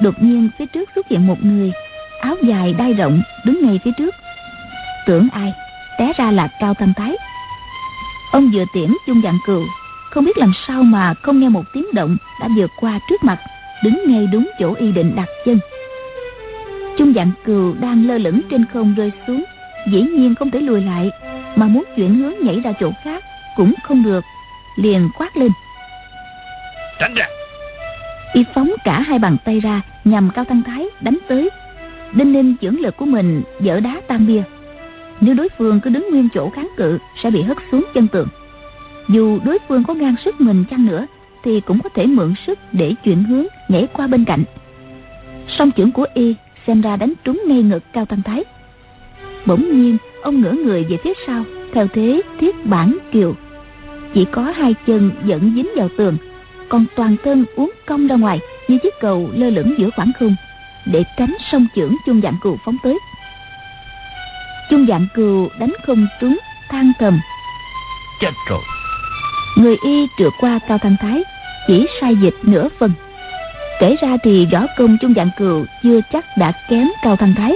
Đột 0.00 0.14
nhiên, 0.22 0.48
phía 0.58 0.66
trước 0.66 0.90
xuất 0.94 1.08
hiện 1.08 1.26
một 1.26 1.36
người, 1.40 1.72
áo 2.20 2.34
dài 2.42 2.74
đai 2.78 2.92
rộng, 2.92 3.22
đứng 3.44 3.66
ngay 3.66 3.80
phía 3.84 3.90
trước. 3.98 4.14
Tưởng 5.06 5.28
ai, 5.32 5.52
té 5.98 6.12
ra 6.18 6.30
là 6.30 6.48
cao 6.60 6.74
tam 6.74 6.94
thái. 6.94 7.16
Ông 8.32 8.50
vừa 8.54 8.64
tiễn 8.74 8.94
chung 9.06 9.20
dạng 9.24 9.38
cừu 9.46 9.64
không 10.12 10.24
biết 10.24 10.38
làm 10.38 10.52
sao 10.66 10.82
mà 10.82 11.14
không 11.22 11.40
nghe 11.40 11.48
một 11.48 11.64
tiếng 11.72 11.86
động 11.94 12.16
đã 12.40 12.48
vượt 12.56 12.70
qua 12.80 12.98
trước 13.10 13.24
mặt 13.24 13.38
đứng 13.84 14.02
ngay 14.06 14.26
đúng 14.32 14.50
chỗ 14.58 14.74
y 14.74 14.92
định 14.92 15.12
đặt 15.16 15.28
chân. 15.44 15.58
Chung 16.98 17.12
dạng 17.14 17.30
cừu 17.44 17.74
đang 17.80 18.06
lơ 18.06 18.18
lửng 18.18 18.40
trên 18.50 18.64
không 18.72 18.94
rơi 18.94 19.12
xuống 19.26 19.44
dĩ 19.86 20.02
nhiên 20.02 20.34
không 20.34 20.50
thể 20.50 20.60
lùi 20.60 20.80
lại 20.80 21.10
mà 21.56 21.66
muốn 21.66 21.84
chuyển 21.96 22.14
hướng 22.14 22.34
nhảy 22.40 22.60
ra 22.60 22.72
chỗ 22.80 22.90
khác 23.04 23.24
cũng 23.56 23.74
không 23.82 24.02
được 24.02 24.24
liền 24.76 25.08
quát 25.18 25.36
lên. 25.36 25.50
Tránh 27.00 27.14
ra! 27.14 27.26
Y 28.32 28.44
phóng 28.54 28.70
cả 28.84 29.00
hai 29.00 29.18
bàn 29.18 29.36
tay 29.44 29.60
ra 29.60 29.80
nhằm 30.04 30.30
cao 30.34 30.44
tăng 30.44 30.62
thái 30.62 30.86
đánh 31.00 31.18
tới. 31.28 31.50
Đinh 32.12 32.32
ninh 32.32 32.54
chưởng 32.60 32.80
lực 32.80 32.96
của 32.96 33.06
mình 33.06 33.42
dỡ 33.60 33.80
đá 33.80 34.00
tan 34.08 34.26
bia. 34.26 34.42
Nếu 35.20 35.34
đối 35.34 35.48
phương 35.58 35.80
cứ 35.80 35.90
đứng 35.90 36.08
nguyên 36.10 36.28
chỗ 36.34 36.50
kháng 36.50 36.68
cự 36.76 36.98
sẽ 37.22 37.30
bị 37.30 37.42
hất 37.42 37.56
xuống 37.70 37.84
chân 37.94 38.08
tường 38.08 38.28
dù 39.08 39.38
đối 39.44 39.58
phương 39.68 39.84
có 39.84 39.94
ngang 39.94 40.14
sức 40.24 40.40
mình 40.40 40.64
chăng 40.70 40.86
nữa, 40.86 41.06
thì 41.44 41.60
cũng 41.60 41.78
có 41.80 41.88
thể 41.88 42.06
mượn 42.06 42.34
sức 42.46 42.58
để 42.72 42.94
chuyển 43.04 43.24
hướng, 43.24 43.46
nhảy 43.68 43.86
qua 43.92 44.06
bên 44.06 44.24
cạnh. 44.24 44.44
Song 45.48 45.70
chưởng 45.76 45.92
của 45.92 46.06
y 46.14 46.34
xem 46.66 46.80
ra 46.80 46.96
đánh 46.96 47.12
trúng 47.24 47.42
ngay 47.46 47.62
ngực 47.62 47.82
cao 47.92 48.04
tăng 48.04 48.22
thái. 48.22 48.44
Bỗng 49.46 49.82
nhiên, 49.82 49.96
ông 50.22 50.40
ngửa 50.40 50.52
người 50.52 50.84
về 50.84 50.96
phía 51.04 51.12
sau, 51.26 51.44
theo 51.72 51.86
thế 51.92 52.22
thiết 52.40 52.66
bản 52.66 52.98
kiều. 53.12 53.34
Chỉ 54.14 54.24
có 54.24 54.42
hai 54.42 54.74
chân 54.86 55.10
vẫn 55.22 55.52
dính 55.56 55.68
vào 55.76 55.88
tường, 55.96 56.16
còn 56.68 56.84
toàn 56.96 57.16
thân 57.24 57.44
uốn 57.56 57.70
cong 57.86 58.06
ra 58.06 58.16
ngoài 58.16 58.40
như 58.68 58.78
chiếc 58.82 58.94
cầu 59.00 59.30
lơ 59.34 59.50
lửng 59.50 59.74
giữa 59.78 59.90
khoảng 59.90 60.12
không, 60.18 60.36
để 60.86 61.04
tránh 61.18 61.36
sông 61.52 61.66
chưởng 61.74 61.96
chung 62.06 62.20
dạng 62.22 62.36
cừu 62.42 62.56
phóng 62.64 62.76
tới. 62.82 62.98
Chung 64.70 64.86
dạng 64.88 65.06
cừu 65.14 65.48
đánh 65.58 65.72
không 65.86 66.06
trúng 66.20 66.38
than 66.68 66.92
thầm. 66.98 67.20
Chết 68.20 68.32
rồi 68.48 68.60
người 69.56 69.76
y 69.82 70.06
trượt 70.18 70.32
qua 70.40 70.58
cao 70.68 70.78
thăng 70.78 70.96
thái 71.00 71.22
chỉ 71.66 71.86
sai 72.00 72.16
dịch 72.16 72.34
nửa 72.42 72.68
phần. 72.78 72.92
Kể 73.80 73.96
ra 74.02 74.16
thì 74.22 74.46
võ 74.52 74.66
công 74.78 74.96
chung 75.00 75.14
dạng 75.16 75.30
cừu 75.38 75.64
chưa 75.82 76.00
chắc 76.12 76.24
đã 76.36 76.52
kém 76.70 76.88
cao 77.02 77.16
thăng 77.16 77.34
thái. 77.36 77.52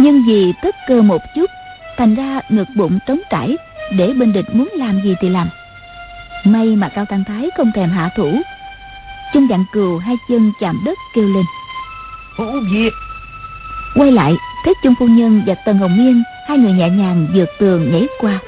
Nhưng 0.00 0.24
vì 0.26 0.52
tất 0.62 0.74
cơ 0.88 1.02
một 1.02 1.22
chút 1.34 1.50
thành 1.96 2.14
ra 2.14 2.40
ngực 2.48 2.68
bụng 2.76 2.98
trống 3.06 3.20
trải 3.30 3.56
để 3.96 4.12
bên 4.12 4.32
địch 4.32 4.54
muốn 4.54 4.68
làm 4.74 5.00
gì 5.04 5.14
thì 5.20 5.28
làm. 5.28 5.48
May 6.44 6.76
mà 6.76 6.88
cao 6.88 7.04
tăng 7.04 7.24
thái 7.24 7.50
không 7.56 7.72
thèm 7.74 7.90
hạ 7.90 8.10
thủ. 8.16 8.40
Chung 9.32 9.46
dạng 9.50 9.64
cừu 9.72 9.98
hai 9.98 10.16
chân 10.28 10.52
chạm 10.60 10.80
đất 10.84 10.98
kêu 11.14 11.24
lên. 11.24 11.44
Hữu 12.36 12.60
diệt 12.72 12.92
quay 13.94 14.12
lại 14.12 14.36
thấy 14.64 14.74
chung 14.82 14.94
phu 14.98 15.06
nhân 15.06 15.42
và 15.46 15.54
tần 15.54 15.78
hồng 15.78 15.96
miên 15.96 16.22
hai 16.48 16.58
người 16.58 16.72
nhẹ 16.72 16.88
nhàng 16.88 17.26
vượt 17.34 17.48
tường 17.58 17.92
nhảy 17.92 18.06
qua 18.20 18.38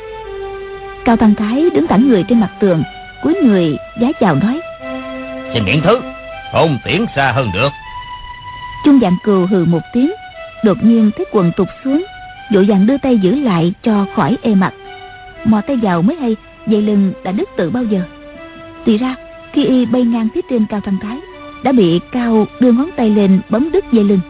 cao 1.06 1.16
tăng 1.16 1.34
thái 1.34 1.70
đứng 1.74 1.86
thẳng 1.86 2.08
người 2.08 2.22
trên 2.22 2.40
mặt 2.40 2.50
tường 2.60 2.82
cúi 3.22 3.34
người 3.42 3.76
giá 4.00 4.08
chào 4.20 4.34
nói. 4.34 4.60
Xin 5.54 5.64
miễn 5.64 5.80
thứ 5.84 6.00
không 6.52 6.78
tiễn 6.84 7.04
xa 7.16 7.32
hơn 7.32 7.50
được. 7.54 7.68
Chung 8.84 8.98
dạng 9.02 9.16
cừu 9.24 9.46
hừ 9.46 9.64
một 9.64 9.80
tiếng 9.92 10.10
đột 10.64 10.78
nhiên 10.84 11.10
thấy 11.16 11.26
quần 11.32 11.52
tụt 11.56 11.68
xuống 11.84 12.04
vội 12.52 12.64
vàng 12.68 12.86
đưa 12.86 12.98
tay 12.98 13.18
giữ 13.18 13.40
lại 13.40 13.74
cho 13.82 14.06
khỏi 14.14 14.36
ê 14.42 14.54
mặt. 14.54 14.74
Mò 15.44 15.60
tay 15.60 15.76
vào 15.76 16.02
mới 16.02 16.16
hay 16.16 16.36
dây 16.66 16.82
lưng 16.82 17.12
đã 17.24 17.32
đứt 17.32 17.48
từ 17.56 17.70
bao 17.70 17.84
giờ. 17.84 18.00
Thì 18.86 18.98
ra 18.98 19.14
khi 19.52 19.64
y 19.64 19.86
bay 19.86 20.02
ngang 20.02 20.28
phía 20.34 20.40
trên 20.50 20.66
cao 20.66 20.80
thăng 20.80 20.98
thái 21.02 21.18
đã 21.62 21.72
bị 21.72 22.00
cao 22.12 22.46
đưa 22.60 22.72
ngón 22.72 22.90
tay 22.96 23.10
lên 23.10 23.40
bấm 23.48 23.72
đứt 23.72 23.84
dây 23.92 24.04
lưng. 24.04 24.20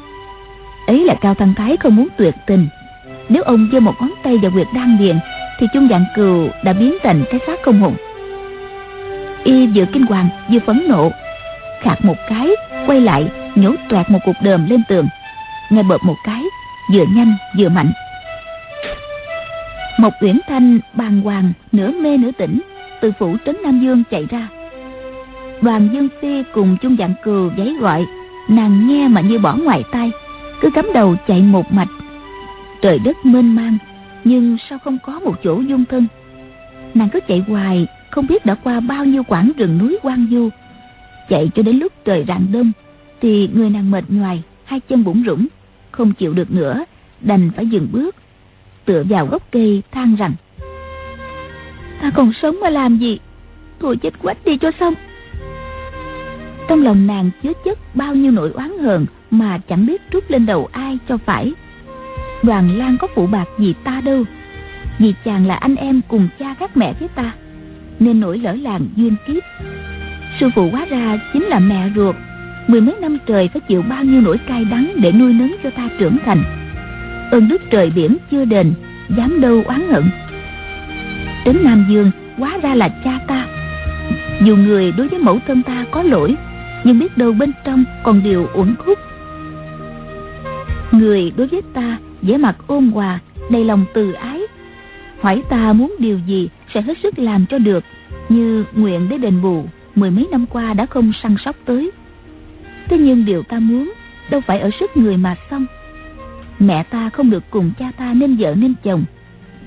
Ấy 0.86 1.04
là 1.04 1.14
cao 1.20 1.34
thăng 1.34 1.54
thái 1.54 1.76
không 1.76 1.96
muốn 1.96 2.08
tuyệt 2.18 2.34
tình 2.46 2.68
nếu 3.28 3.42
ông 3.42 3.68
giơ 3.72 3.80
một 3.80 3.94
ngón 4.00 4.10
tay 4.22 4.38
vào 4.42 4.50
quyệt 4.50 4.66
đan 4.74 4.98
điền 4.98 5.18
thì 5.58 5.66
chung 5.74 5.88
dạng 5.90 6.04
cừu 6.16 6.48
đã 6.62 6.72
biến 6.72 6.94
thành 7.02 7.24
cái 7.30 7.40
xác 7.46 7.62
không 7.62 7.80
hồn 7.80 7.96
y 9.46 9.66
vừa 9.66 9.84
kinh 9.92 10.06
hoàng, 10.06 10.28
vừa 10.52 10.58
phẫn 10.66 10.82
nộ, 10.88 11.10
khạc 11.80 12.04
một 12.04 12.16
cái, 12.28 12.50
quay 12.86 13.00
lại, 13.00 13.28
nhổ 13.54 13.74
toẹt 13.88 14.10
một 14.10 14.18
cục 14.24 14.36
đờm 14.42 14.70
lên 14.70 14.82
tường. 14.88 15.08
Nghe 15.70 15.82
bợp 15.82 16.04
một 16.04 16.16
cái, 16.24 16.42
vừa 16.92 17.04
nhanh, 17.14 17.36
vừa 17.58 17.68
mạnh. 17.68 17.92
Một 19.98 20.12
uyển 20.20 20.38
thanh 20.48 20.78
bàng 20.94 21.20
hoàng, 21.20 21.52
nửa 21.72 21.90
mê, 21.90 22.16
nửa 22.16 22.30
tỉnh, 22.30 22.60
từ 23.00 23.12
phủ 23.18 23.36
trấn 23.46 23.56
nam 23.62 23.80
dương 23.80 24.02
chạy 24.10 24.26
ra. 24.30 24.48
Đoàn 25.60 25.88
dương 25.92 26.08
phi 26.20 26.42
cùng 26.54 26.76
chung 26.82 26.96
dạng 26.98 27.14
cừu 27.22 27.50
giấy 27.56 27.76
gọi, 27.80 28.06
nàng 28.48 28.88
nghe 28.88 29.08
mà 29.08 29.20
như 29.20 29.38
bỏ 29.38 29.56
ngoài 29.56 29.84
tai, 29.92 30.10
cứ 30.60 30.70
cắm 30.70 30.86
đầu 30.94 31.14
chạy 31.28 31.40
một 31.40 31.72
mạch 31.72 31.88
trời 32.87 32.99
đất 32.99 33.26
mênh 33.26 33.55
mang, 33.55 33.78
nhưng 34.24 34.57
sao 34.70 34.78
không 34.78 34.99
có 35.03 35.20
một 35.20 35.34
chỗ 35.45 35.61
dung 35.61 35.84
thân? 35.84 36.07
Nàng 36.95 37.09
cứ 37.12 37.20
chạy 37.28 37.45
hoài, 37.49 37.87
không 38.11 38.26
biết 38.26 38.47
đã 38.47 38.55
qua 38.55 38.80
bao 38.80 39.05
nhiêu 39.05 39.22
quãng 39.22 39.53
rừng 39.57 39.78
núi 39.78 39.99
quang 40.03 40.26
du 40.30 40.49
chạy 41.28 41.51
cho 41.55 41.62
đến 41.62 41.76
lúc 41.76 41.93
trời 42.05 42.24
rạng 42.28 42.47
đông, 42.53 42.72
thì 43.20 43.49
người 43.55 43.70
nàng 43.70 43.91
mệt 43.91 44.05
nhoài, 44.09 44.43
hai 44.64 44.80
chân 44.80 45.05
bủng 45.05 45.22
rủng 45.26 45.47
không 45.91 46.12
chịu 46.12 46.34
được 46.34 46.51
nữa, 46.51 46.84
đành 47.20 47.51
phải 47.57 47.66
dừng 47.66 47.89
bước, 47.93 48.16
tựa 48.84 49.03
vào 49.09 49.26
gốc 49.26 49.43
cây 49.51 49.82
than 49.93 50.16
rằng, 50.16 50.32
ta 52.03 52.11
còn 52.14 52.32
sống 52.43 52.57
mà 52.62 52.70
làm 52.70 52.99
gì? 52.99 53.18
Thôi 53.80 53.97
chết 53.97 54.18
quách 54.22 54.45
đi 54.45 54.57
cho 54.57 54.70
xong. 54.80 54.95
Trong 56.68 56.84
lòng 56.84 57.07
nàng 57.07 57.30
chứa 57.43 57.53
chất 57.64 57.78
bao 57.95 58.14
nhiêu 58.14 58.32
nỗi 58.32 58.51
oán 58.51 58.78
hờn 58.78 59.07
mà 59.30 59.59
chẳng 59.68 59.87
biết 59.87 60.03
trút 60.12 60.30
lên 60.30 60.47
đầu 60.47 60.68
ai 60.72 60.99
cho 61.09 61.16
phải 61.16 61.53
đoàn 62.43 62.78
lan 62.78 62.97
có 62.99 63.07
phụ 63.14 63.26
bạc 63.26 63.45
gì 63.59 63.74
ta 63.84 64.01
đâu. 64.05 64.24
Vì 64.99 65.14
chàng 65.24 65.47
là 65.47 65.55
anh 65.55 65.76
em 65.76 66.01
cùng 66.09 66.28
cha 66.39 66.55
các 66.61 66.76
mẹ 66.76 66.95
với 67.01 67.09
ta, 67.09 67.32
nên 67.99 68.20
nổi 68.20 68.39
lỡ 68.39 68.53
làng 68.53 68.87
duyên 68.97 69.14
kiếp. 69.26 69.43
Sư 70.41 70.51
phụ 70.55 70.70
hóa 70.70 70.84
ra 70.91 71.18
chính 71.32 71.43
là 71.43 71.59
mẹ 71.59 71.91
ruột, 71.97 72.16
mười 72.66 72.80
mấy 72.80 72.95
năm 73.01 73.18
trời 73.26 73.49
phải 73.49 73.61
chịu 73.61 73.82
bao 73.82 74.05
nhiêu 74.05 74.20
nỗi 74.20 74.39
cay 74.39 74.64
đắng 74.64 74.93
để 74.97 75.12
nuôi 75.12 75.32
nấng 75.32 75.57
cho 75.62 75.70
ta 75.70 75.89
trưởng 75.99 76.16
thành. 76.24 76.43
Ơn 77.30 77.49
đức 77.49 77.62
trời 77.70 77.91
biển 77.91 78.16
chưa 78.30 78.45
đền, 78.45 78.72
dám 79.16 79.41
đâu 79.41 79.62
oán 79.66 79.89
hận. 79.89 80.05
Đến 81.45 81.57
nam 81.62 81.87
dương, 81.91 82.11
hóa 82.39 82.59
ra 82.62 82.74
là 82.74 82.89
cha 82.89 83.20
ta. 83.26 83.47
Dù 84.43 84.57
người 84.57 84.93
đối 84.93 85.09
với 85.09 85.18
mẫu 85.18 85.41
thân 85.47 85.62
ta 85.62 85.84
có 85.91 86.03
lỗi, 86.03 86.37
nhưng 86.84 86.99
biết 86.99 87.18
đâu 87.18 87.32
bên 87.32 87.53
trong 87.64 87.84
còn 88.03 88.22
điều 88.22 88.49
uẩn 88.55 88.74
khúc. 88.78 88.99
Người 90.93 91.32
đối 91.37 91.47
với 91.47 91.62
ta 91.74 91.99
vẻ 92.26 92.36
mặt 92.36 92.56
ôn 92.66 92.86
hòa, 92.86 93.18
đầy 93.50 93.64
lòng 93.64 93.84
từ 93.94 94.12
ái. 94.12 94.40
Hỏi 95.20 95.42
ta 95.48 95.72
muốn 95.72 95.96
điều 95.98 96.18
gì 96.18 96.48
sẽ 96.74 96.82
hết 96.82 96.98
sức 97.02 97.18
làm 97.18 97.46
cho 97.46 97.58
được, 97.58 97.84
như 98.28 98.64
nguyện 98.72 99.08
để 99.08 99.18
đền 99.18 99.42
bù 99.42 99.64
mười 99.94 100.10
mấy 100.10 100.28
năm 100.30 100.46
qua 100.46 100.74
đã 100.74 100.86
không 100.86 101.12
săn 101.22 101.36
sóc 101.44 101.56
tới. 101.64 101.90
Thế 102.88 102.98
nhưng 102.98 103.24
điều 103.24 103.42
ta 103.42 103.58
muốn 103.58 103.92
đâu 104.30 104.40
phải 104.40 104.60
ở 104.60 104.70
sức 104.80 104.96
người 104.96 105.16
mà 105.16 105.36
xong. 105.50 105.66
Mẹ 106.58 106.82
ta 106.82 107.10
không 107.10 107.30
được 107.30 107.44
cùng 107.50 107.70
cha 107.78 107.92
ta 107.98 108.14
nên 108.14 108.36
vợ 108.36 108.54
nên 108.54 108.74
chồng, 108.82 109.04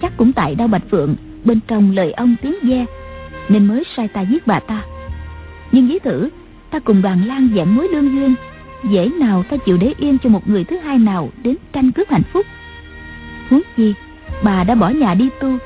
chắc 0.01 0.18
cũng 0.18 0.34
tại 0.34 0.55
đau 0.55 0.68
bạch 0.68 0.84
phượng, 0.91 1.16
bên 1.45 1.60
trong 1.68 1.91
lời 1.91 2.12
ông 2.12 2.36
tiếng 2.41 2.55
ve, 2.64 2.86
nên 3.49 3.68
mới 3.68 3.84
sai 3.97 4.07
ta 4.07 4.22
giết 4.22 4.47
bà 4.47 4.60
ta. 4.60 4.84
Nhưng 5.72 5.88
ví 5.88 5.99
thử, 5.99 6.30
ta 6.72 6.80
cùng 6.80 7.01
đoàn 7.01 7.26
lan 7.26 7.49
dạng 7.55 7.76
mối 7.76 7.88
lương 7.91 8.12
duyên 8.16 8.36
dễ 8.84 9.10
nào 9.20 9.44
ta 9.44 9.58
chịu 9.58 9.78
để 9.78 9.94
yên 9.98 10.18
cho 10.24 10.30
một 10.30 10.50
người 10.50 10.64
thứ 10.64 10.78
hai 10.78 10.98
nào 10.98 11.30
đến 11.44 11.56
tranh 11.74 11.92
cướp 11.92 12.10
hạnh 12.10 12.24
phúc? 12.34 12.46
Huống 13.50 13.62
chi, 13.78 13.94
bà 14.44 14.64
đã 14.64 14.76
bỏ 14.76 14.90
nhà 14.90 15.14
đi 15.14 15.30
tu, 15.42 15.58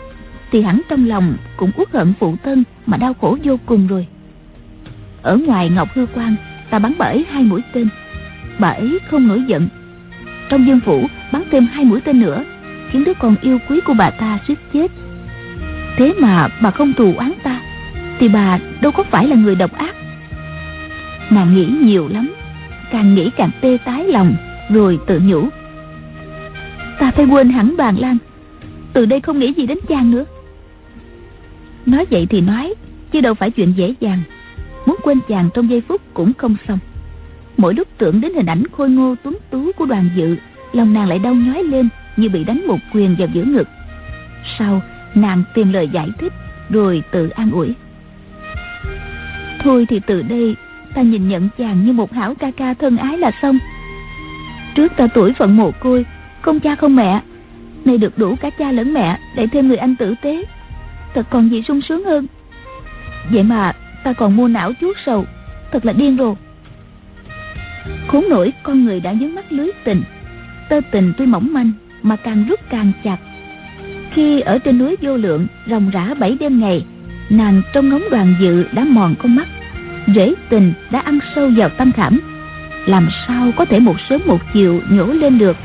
thì 0.52 0.62
hẳn 0.62 0.82
trong 0.90 1.06
lòng 1.06 1.38
cũng 1.58 1.72
uất 1.78 1.92
hận 1.92 2.14
phụ 2.20 2.36
thân 2.44 2.64
mà 2.86 2.98
đau 2.98 3.14
khổ 3.14 3.38
vô 3.44 3.60
cùng 3.66 3.88
rồi. 3.88 4.08
Ở 5.22 5.38
ngoài 5.38 5.70
ngọc 5.70 5.90
hư 5.94 6.06
quan 6.16 6.36
ta 6.70 6.80
bắn 6.80 6.94
bà 6.98 7.06
ấy 7.06 7.26
hai 7.30 7.44
mũi 7.44 7.62
tên. 7.74 7.88
Bà 8.60 8.70
ấy 8.70 9.00
không 9.10 9.28
nổi 9.28 9.44
giận. 9.48 9.68
Trong 10.50 10.68
dương 10.68 10.80
phủ, 10.86 11.08
bắn 11.32 11.44
thêm 11.52 11.66
hai 11.66 11.86
mũi 11.86 12.02
tên 12.02 12.20
nữa, 12.20 12.44
khiến 12.92 13.04
đứa 13.04 13.14
con 13.14 13.36
yêu 13.42 13.60
quý 13.70 13.80
của 13.86 13.94
bà 13.94 14.10
ta 14.10 14.40
suýt 14.48 14.56
chết. 14.74 14.92
Thế 15.98 16.14
mà 16.20 16.48
bà 16.62 16.72
không 16.72 16.94
thù 16.94 17.14
oán 17.18 17.32
ta, 17.44 17.62
thì 18.20 18.28
bà 18.28 18.60
đâu 18.82 18.92
có 18.92 19.04
phải 19.04 19.28
là 19.28 19.36
người 19.36 19.56
độc 19.56 19.74
ác. 19.74 19.96
Nàng 21.30 21.56
nghĩ 21.56 21.66
nhiều 21.66 22.08
lắm 22.08 22.34
càng 22.94 23.16
nghĩ 23.16 23.30
càng 23.38 23.52
tê 23.62 23.78
tái 23.86 24.04
lòng, 24.04 24.36
rồi 24.70 25.00
tự 25.08 25.22
nhủ. 25.24 25.48
Ta 27.00 27.12
phải 27.12 27.26
quên 27.26 27.50
hẳn 27.50 27.78
bàn 27.78 27.96
lan 28.00 28.18
từ 28.94 29.06
đây 29.06 29.22
không 29.22 29.40
nghĩ 29.40 29.54
gì 29.54 29.66
đến 29.66 29.78
chàng 29.88 30.12
nữa. 30.12 30.26
Nói 31.86 32.06
vậy 32.10 32.28
thì 32.30 32.42
nói, 32.42 32.74
chứ 33.12 33.22
đâu 33.22 33.34
phải 33.34 33.52
chuyện 33.52 33.74
dễ 33.78 33.94
dàng. 34.00 34.22
Muốn 34.86 34.96
quên 35.04 35.20
chàng 35.28 35.50
trong 35.54 35.70
giây 35.70 35.82
phút 35.88 36.02
cũng 36.14 36.34
không 36.34 36.56
xong. 36.68 36.80
Mỗi 37.58 37.74
lúc 37.74 37.88
tưởng 37.98 38.22
đến 38.22 38.34
hình 38.34 38.46
ảnh 38.46 38.64
khôi 38.68 38.90
ngô 38.90 39.16
tuấn 39.24 39.38
tú 39.50 39.72
của 39.72 39.86
đoàn 39.86 40.10
dự, 40.16 40.36
Lòng 40.74 40.94
nàng 40.94 41.08
lại 41.08 41.20
đau 41.20 41.34
nhói 41.34 41.64
lên 41.64 41.90
Như 42.18 42.30
bị 42.30 42.44
đánh 42.44 42.68
một 42.68 42.80
quyền 42.94 43.16
vào 43.20 43.28
giữa 43.34 43.44
ngực. 43.44 43.68
Sau, 44.60 44.82
nàng 45.16 45.44
tìm 45.54 45.74
lời 45.74 45.88
giải 45.88 46.10
thích, 46.20 46.34
Rồi 46.70 47.04
tự 47.12 47.30
an 47.30 47.52
ủi. 47.52 47.74
Thôi 49.64 49.86
thì 49.90 50.00
từ 50.08 50.22
đây 50.22 50.56
Ta 50.96 51.02
nhìn 51.02 51.28
nhận 51.28 51.50
chàng 51.58 51.86
như 51.86 51.94
một 51.94 52.14
hảo 52.14 52.36
ca 52.40 52.52
ca 52.52 52.74
thân 52.74 52.98
ái 52.98 53.18
là 53.18 53.32
xong. 53.42 53.60
Trước 54.76 54.92
ta 54.98 55.08
tuổi 55.08 55.34
phận 55.34 55.58
mồ 55.58 55.72
côi, 55.72 56.06
Không 56.42 56.60
cha 56.60 56.76
không 56.76 56.96
mẹ, 56.96 57.22
Nay 57.86 57.98
được 57.98 58.18
đủ 58.18 58.36
cả 58.36 58.50
cha 58.50 58.72
lẫn 58.72 58.94
mẹ 58.94 59.18
Để 59.36 59.48
thêm 59.48 59.68
người 59.68 59.78
anh 59.78 59.96
tử 59.96 60.16
tế. 60.22 60.44
Thật 61.14 61.28
còn 61.30 61.50
gì 61.50 61.64
sung 61.68 61.82
sướng 61.82 62.04
hơn? 62.04 62.28
Vậy 63.32 63.44
mà 63.44 63.72
ta 64.04 64.14
còn 64.14 64.36
mua 64.36 64.48
não 64.48 64.72
chuốt 64.82 64.98
sầu, 65.06 65.26
Thật 65.72 65.86
là 65.86 65.94
điên 65.94 66.18
rồi 66.18 66.36
Khốn 68.08 68.26
nổi, 68.30 68.54
con 68.64 68.86
người 68.86 69.00
đã 69.00 69.16
dướng 69.16 69.36
mắt 69.36 69.52
lưới 69.52 69.72
tình. 69.84 70.04
Tơ 70.70 70.82
tình 70.92 71.14
tuy 71.18 71.26
mỏng 71.26 71.54
manh, 71.54 71.72
Mà 72.02 72.16
càng 72.16 72.46
rút 72.50 72.60
càng 72.70 72.92
chặt. 73.04 73.18
Khi 74.12 74.40
ở 74.40 74.60
trên 74.60 74.78
núi 74.78 74.96
vô 75.02 75.18
lượng, 75.18 75.48
Ròng 75.70 75.90
rã 75.90 76.14
bảy 76.14 76.38
đêm 76.40 76.60
ngày, 76.60 76.86
Nàng 77.30 77.62
trong 77.74 77.90
ngóng 77.90 78.04
đoàn 78.12 78.36
dự 78.42 78.66
đã 78.72 78.84
mòn 78.84 79.16
con 79.20 79.36
mắt. 79.36 79.48
Rễ 80.08 80.34
tình 80.50 80.74
đã 80.92 81.00
ăn 81.00 81.20
sâu 81.36 81.50
vào 81.58 81.70
tâm 81.70 81.92
khảm. 81.92 82.20
Làm 82.86 83.10
sao 83.28 83.52
có 83.56 83.66
thể 83.66 83.80
một 83.80 83.96
sớm 84.10 84.22
một 84.26 84.40
chiều 84.54 84.82
nhổ 84.90 85.06
lên 85.06 85.38
được? 85.38 85.58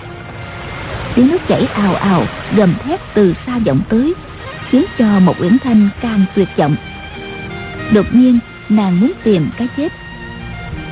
Tiếng 1.14 1.28
nước 1.28 1.38
chảy 1.48 1.64
ào 1.64 1.94
ào, 1.94 2.26
Gầm 2.56 2.74
thét 2.84 3.00
từ 3.14 3.34
xa 3.46 3.58
vọng 3.58 3.80
tới, 3.88 4.14
Khiến 4.70 4.84
cho 4.98 5.20
một 5.20 5.40
Uyển 5.40 5.58
Thanh 5.58 5.88
càng 6.00 6.24
tuyệt 6.34 6.48
vọng. 6.56 6.76
Đột 7.92 8.06
nhiên, 8.12 8.38
nàng 8.68 9.00
muốn 9.00 9.12
tìm 9.24 9.48
cái 9.56 9.68
chết. 9.76 9.92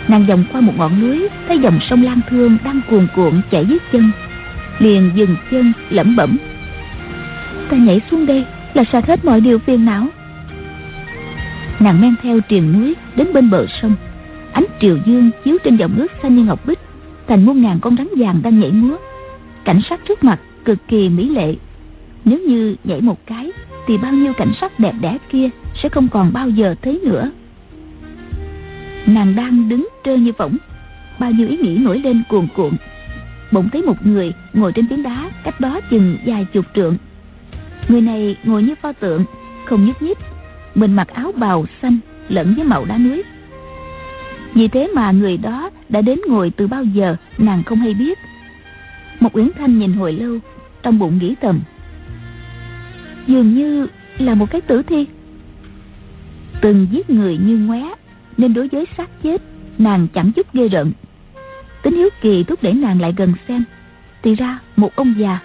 Nàng 0.09 0.27
vòng 0.27 0.45
qua 0.53 0.61
một 0.61 0.73
ngọn 0.77 1.01
núi, 1.01 1.29
thấy 1.49 1.59
dòng 1.59 1.79
sông 1.91 2.03
Lan 2.03 2.21
Thương 2.31 2.59
đang 2.65 2.81
cuồn 2.91 3.07
cuộn 3.17 3.41
chảy 3.51 3.65
dưới 3.67 3.79
chân, 3.93 4.11
liền 4.79 5.11
dừng 5.15 5.37
chân 5.51 5.73
lẩm 5.91 6.17
bẩm. 6.17 6.37
Ta 7.71 7.77
nhảy 7.77 8.01
xuống 8.11 8.27
đây, 8.27 8.45
là 8.75 8.85
sạch 8.93 9.07
hết 9.07 9.25
mọi 9.25 9.41
điều 9.41 9.59
phiền 9.59 9.85
não 9.85 10.07
nàng 11.81 12.01
men 12.01 12.15
theo 12.23 12.41
triền 12.41 12.73
núi 12.73 12.95
đến 13.17 13.33
bên 13.33 13.51
bờ 13.51 13.67
sông. 13.83 13.95
Ánh 14.53 14.65
triều 14.81 14.99
dương 15.07 15.31
chiếu 15.45 15.57
trên 15.65 15.77
dòng 15.77 15.93
nước 15.97 16.13
xanh 16.23 16.37
như 16.37 16.45
ngọc 16.45 16.67
bích, 16.67 16.79
thành 17.27 17.45
muôn 17.47 17.63
ngàn 17.63 17.79
con 17.81 17.97
rắn 17.97 18.09
vàng 18.17 18.41
đang 18.43 18.61
nhảy 18.61 18.73
múa. 18.73 18.97
Cảnh 19.65 19.81
sắc 19.89 20.01
trước 20.09 20.25
mặt 20.25 20.41
cực 20.65 20.79
kỳ 20.89 21.09
mỹ 21.09 21.29
lệ. 21.29 21.55
Nếu 22.25 22.39
như 22.39 22.77
nhảy 22.85 23.01
một 23.01 23.27
cái, 23.27 23.53
thì 23.87 23.99
bao 23.99 24.13
nhiêu 24.13 24.33
cảnh 24.33 24.53
sắc 24.61 24.81
đẹp 24.81 24.95
đẽ 25.01 25.19
kia 25.31 25.49
sẽ 25.83 25.89
không 25.89 26.09
còn 26.09 26.33
bao 26.33 26.49
giờ 26.49 26.75
thấy 26.83 27.01
nữa. 27.05 27.31
Nàng 29.07 29.37
đang 29.37 29.69
đứng 29.69 29.89
trơ 30.05 30.17
như 30.17 30.33
võng, 30.39 30.57
bao 31.21 31.31
nhiêu 31.31 31.49
ý 31.49 31.57
nghĩ 31.57 31.79
nổi 31.79 31.99
lên 31.99 32.23
cuồn 32.29 32.49
cuộn. 32.57 32.73
Bỗng 33.53 33.69
thấy 33.73 33.83
một 33.83 34.07
người 34.07 34.33
ngồi 34.53 34.73
trên 34.73 34.89
phiến 34.89 35.03
đá 35.03 35.31
cách 35.45 35.61
đó 35.61 35.81
chừng 35.91 36.17
vài 36.27 36.45
chục 36.45 36.65
trượng. 36.75 36.97
Người 37.89 38.01
này 38.01 38.37
ngồi 38.45 38.63
như 38.63 38.75
pho 38.83 38.93
tượng, 38.93 39.25
không 39.65 39.87
nhúc 39.87 40.03
nhích 40.03 40.19
mình 40.77 40.93
mặc 40.93 41.09
áo 41.09 41.33
bào 41.33 41.67
xanh 41.83 41.99
lẫn 42.29 42.55
với 42.55 42.65
màu 42.65 42.85
đá 42.85 42.99
núi. 42.99 43.23
Vì 44.55 44.69
thế 44.69 44.91
mà 44.95 45.11
người 45.11 45.37
đó 45.37 45.71
đã 45.89 46.01
đến 46.01 46.21
ngồi 46.29 46.51
từ 46.57 46.67
bao 46.67 46.85
giờ, 46.85 47.17
nàng 47.39 47.63
không 47.63 47.79
hay 47.79 47.95
biết. 47.95 48.19
Một 49.21 49.37
uyển 49.37 49.51
thanh 49.59 49.79
nhìn 49.79 49.93
hồi 49.93 50.13
lâu, 50.13 50.39
trong 50.83 50.99
bụng 50.99 51.19
nghĩ 51.19 51.35
thầm. 51.41 51.61
Dường 53.27 53.55
như 53.55 53.87
là 54.19 54.35
một 54.35 54.51
cái 54.51 54.61
tử 54.61 54.83
thi. 54.83 55.07
Từng 56.61 56.87
giết 56.91 57.11
người 57.11 57.39
như 57.39 57.59
ngoé, 57.59 57.95
nên 58.37 58.55
đối 58.55 58.69
với 58.69 58.87
xác 58.97 59.23
chết, 59.23 59.43
nàng 59.79 60.07
chẳng 60.15 60.33
chút 60.33 60.47
ghê 60.53 60.69
rợn. 60.69 60.93
Tính 61.83 61.97
hiếu 61.97 62.09
kỳ 62.21 62.45
thúc 62.45 62.63
đẩy 62.63 62.73
nàng 62.73 63.01
lại 63.01 63.15
gần 63.17 63.33
xem. 63.49 63.65
Thì 64.23 64.35
ra, 64.35 64.59
một 64.77 64.97
ông 64.97 65.15
già, 65.19 65.39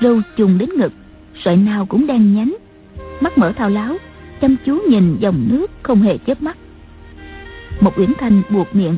râu 0.00 0.20
trùng 0.36 0.58
đến 0.58 0.70
ngực, 0.76 0.92
sợi 1.44 1.56
nào 1.56 1.86
cũng 1.86 2.06
đen 2.06 2.34
nhánh, 2.34 2.56
mắt 3.20 3.38
mở 3.38 3.52
thao 3.52 3.70
láo 3.70 3.96
chăm 4.40 4.56
chú 4.66 4.80
nhìn 4.88 5.16
dòng 5.20 5.48
nước 5.50 5.70
không 5.82 6.02
hề 6.02 6.18
chớp 6.18 6.42
mắt. 6.42 6.56
Một 7.80 7.98
uyển 7.98 8.12
thanh 8.18 8.42
buộc 8.50 8.74
miệng. 8.74 8.96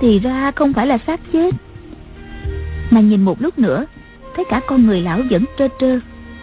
Thì 0.00 0.18
ra 0.18 0.50
không 0.50 0.72
phải 0.72 0.86
là 0.86 0.98
xác 1.06 1.20
chết. 1.32 1.54
Nàng 2.90 3.08
nhìn 3.08 3.22
một 3.22 3.42
lúc 3.42 3.58
nữa, 3.58 3.86
thấy 4.36 4.44
cả 4.48 4.60
con 4.66 4.86
người 4.86 5.00
lão 5.00 5.20
vẫn 5.30 5.44
trơ 5.58 5.68
trơ, 5.80 5.98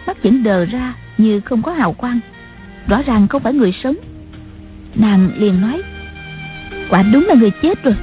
mắt 0.06 0.22
vẫn 0.22 0.42
đờ 0.42 0.64
ra 0.64 0.94
như 1.18 1.40
không 1.40 1.62
có 1.62 1.72
hào 1.72 1.92
quang. 1.92 2.20
Rõ 2.88 3.02
ràng 3.06 3.28
không 3.28 3.42
phải 3.42 3.54
người 3.54 3.72
sống. 3.82 3.96
Nàng 4.94 5.30
liền 5.38 5.60
nói, 5.60 5.82
quả 6.90 7.02
đúng 7.02 7.26
là 7.26 7.34
người 7.34 7.50
chết 7.62 7.84
rồi. 7.84 7.94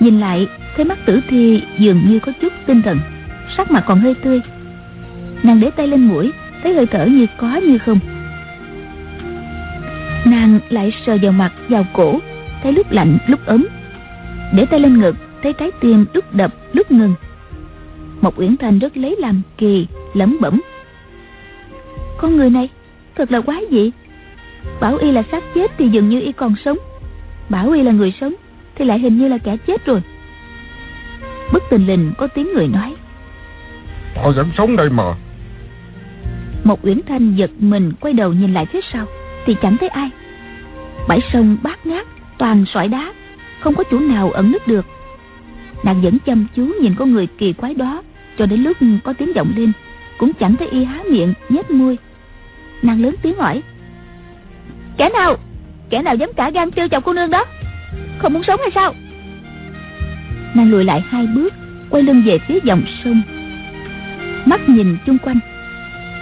Nhìn 0.00 0.20
lại, 0.20 0.46
thấy 0.76 0.84
mắt 0.84 0.98
tử 1.06 1.20
thi 1.28 1.62
dường 1.78 2.08
như 2.08 2.18
có 2.18 2.32
chút 2.40 2.52
tinh 2.66 2.82
thần, 2.82 2.98
sắc 3.56 3.70
mặt 3.70 3.84
còn 3.86 4.00
hơi 4.00 4.14
tươi. 4.14 4.40
Nàng 5.42 5.60
để 5.60 5.70
tay 5.70 5.86
lên 5.86 6.06
mũi, 6.06 6.32
thấy 6.62 6.74
hơi 6.74 6.86
thở 6.86 7.06
như 7.06 7.26
có 7.38 7.56
như 7.56 7.78
không 7.78 7.98
nàng 10.26 10.60
lại 10.68 10.92
sờ 11.06 11.16
vào 11.22 11.32
mặt 11.32 11.52
vào 11.68 11.86
cổ 11.92 12.20
thấy 12.62 12.72
lúc 12.72 12.90
lạnh 12.90 13.18
lúc 13.26 13.46
ấm. 13.46 13.66
Để 14.54 14.66
tay 14.66 14.80
lên 14.80 15.00
ngực 15.00 15.16
thấy 15.42 15.52
trái 15.52 15.70
tim 15.80 16.06
lúc 16.12 16.34
đập 16.34 16.54
lúc 16.72 16.90
ngừng. 16.92 17.14
Một 18.20 18.38
uyển 18.40 18.56
thanh 18.56 18.78
rất 18.78 18.96
lấy 18.96 19.16
làm 19.18 19.42
kỳ 19.56 19.86
lẩm 20.14 20.36
bẩm. 20.40 20.60
Con 22.18 22.36
người 22.36 22.50
này 22.50 22.68
thật 23.16 23.32
là 23.32 23.40
quá 23.40 23.60
dị. 23.70 23.90
Bảo 24.80 24.96
y 24.96 25.12
là 25.12 25.22
xác 25.30 25.44
chết 25.54 25.70
thì 25.78 25.88
dường 25.88 26.08
như 26.08 26.20
y 26.20 26.32
còn 26.32 26.54
sống. 26.64 26.78
Bảo 27.48 27.70
y 27.70 27.82
là 27.82 27.92
người 27.92 28.14
sống 28.20 28.34
thì 28.74 28.84
lại 28.84 28.98
hình 28.98 29.18
như 29.18 29.28
là 29.28 29.38
kẻ 29.38 29.56
chết 29.56 29.86
rồi. 29.86 30.02
Bất 31.52 31.62
tình 31.70 31.86
lình 31.86 32.12
có 32.18 32.26
tiếng 32.26 32.52
người 32.54 32.68
nói. 32.68 32.94
Họ 34.16 34.30
vẫn 34.30 34.50
sống 34.56 34.76
đây 34.76 34.90
mà. 34.90 35.14
Một 36.64 36.78
uyển 36.82 37.00
thanh 37.06 37.34
giật 37.34 37.50
mình 37.58 37.92
quay 38.00 38.14
đầu 38.14 38.32
nhìn 38.32 38.54
lại 38.54 38.66
phía 38.66 38.80
sau 38.92 39.06
thì 39.46 39.56
chẳng 39.62 39.76
thấy 39.76 39.88
ai. 39.88 40.10
Bãi 41.08 41.20
sông 41.32 41.56
bát 41.62 41.86
ngát, 41.86 42.06
toàn 42.38 42.64
sỏi 42.66 42.88
đá, 42.88 43.12
không 43.60 43.74
có 43.74 43.84
chỗ 43.90 43.98
nào 43.98 44.30
ẩn 44.30 44.52
nấp 44.52 44.68
được. 44.68 44.86
Nàng 45.82 46.02
vẫn 46.02 46.18
chăm 46.26 46.46
chú 46.56 46.70
nhìn 46.80 46.94
con 46.94 47.12
người 47.12 47.26
kỳ 47.26 47.52
quái 47.52 47.74
đó, 47.74 48.02
cho 48.38 48.46
đến 48.46 48.62
lúc 48.62 48.76
có 49.04 49.12
tiếng 49.12 49.32
vọng 49.32 49.52
lên, 49.56 49.72
cũng 50.18 50.32
chẳng 50.32 50.56
thấy 50.56 50.68
y 50.68 50.84
há 50.84 51.02
miệng, 51.10 51.34
nhếch 51.48 51.70
môi. 51.70 51.98
Nàng 52.82 53.02
lớn 53.02 53.14
tiếng 53.22 53.36
hỏi, 53.38 53.62
kẻ 54.96 55.08
nào? 55.08 55.36
Kẻ 55.90 56.02
nào 56.02 56.14
dám 56.14 56.32
cả 56.36 56.50
gan 56.50 56.70
trêu 56.70 56.88
chọc 56.88 57.04
cô 57.04 57.12
nương 57.12 57.30
đó? 57.30 57.44
Không 58.18 58.32
muốn 58.32 58.42
sống 58.42 58.60
hay 58.60 58.70
sao? 58.74 58.94
Nàng 60.54 60.70
lùi 60.70 60.84
lại 60.84 61.00
hai 61.00 61.26
bước, 61.26 61.54
quay 61.90 62.02
lưng 62.02 62.22
về 62.26 62.38
phía 62.38 62.58
dòng 62.64 62.82
sông. 63.04 63.22
Mắt 64.44 64.68
nhìn 64.68 64.96
chung 65.06 65.18
quanh, 65.18 65.38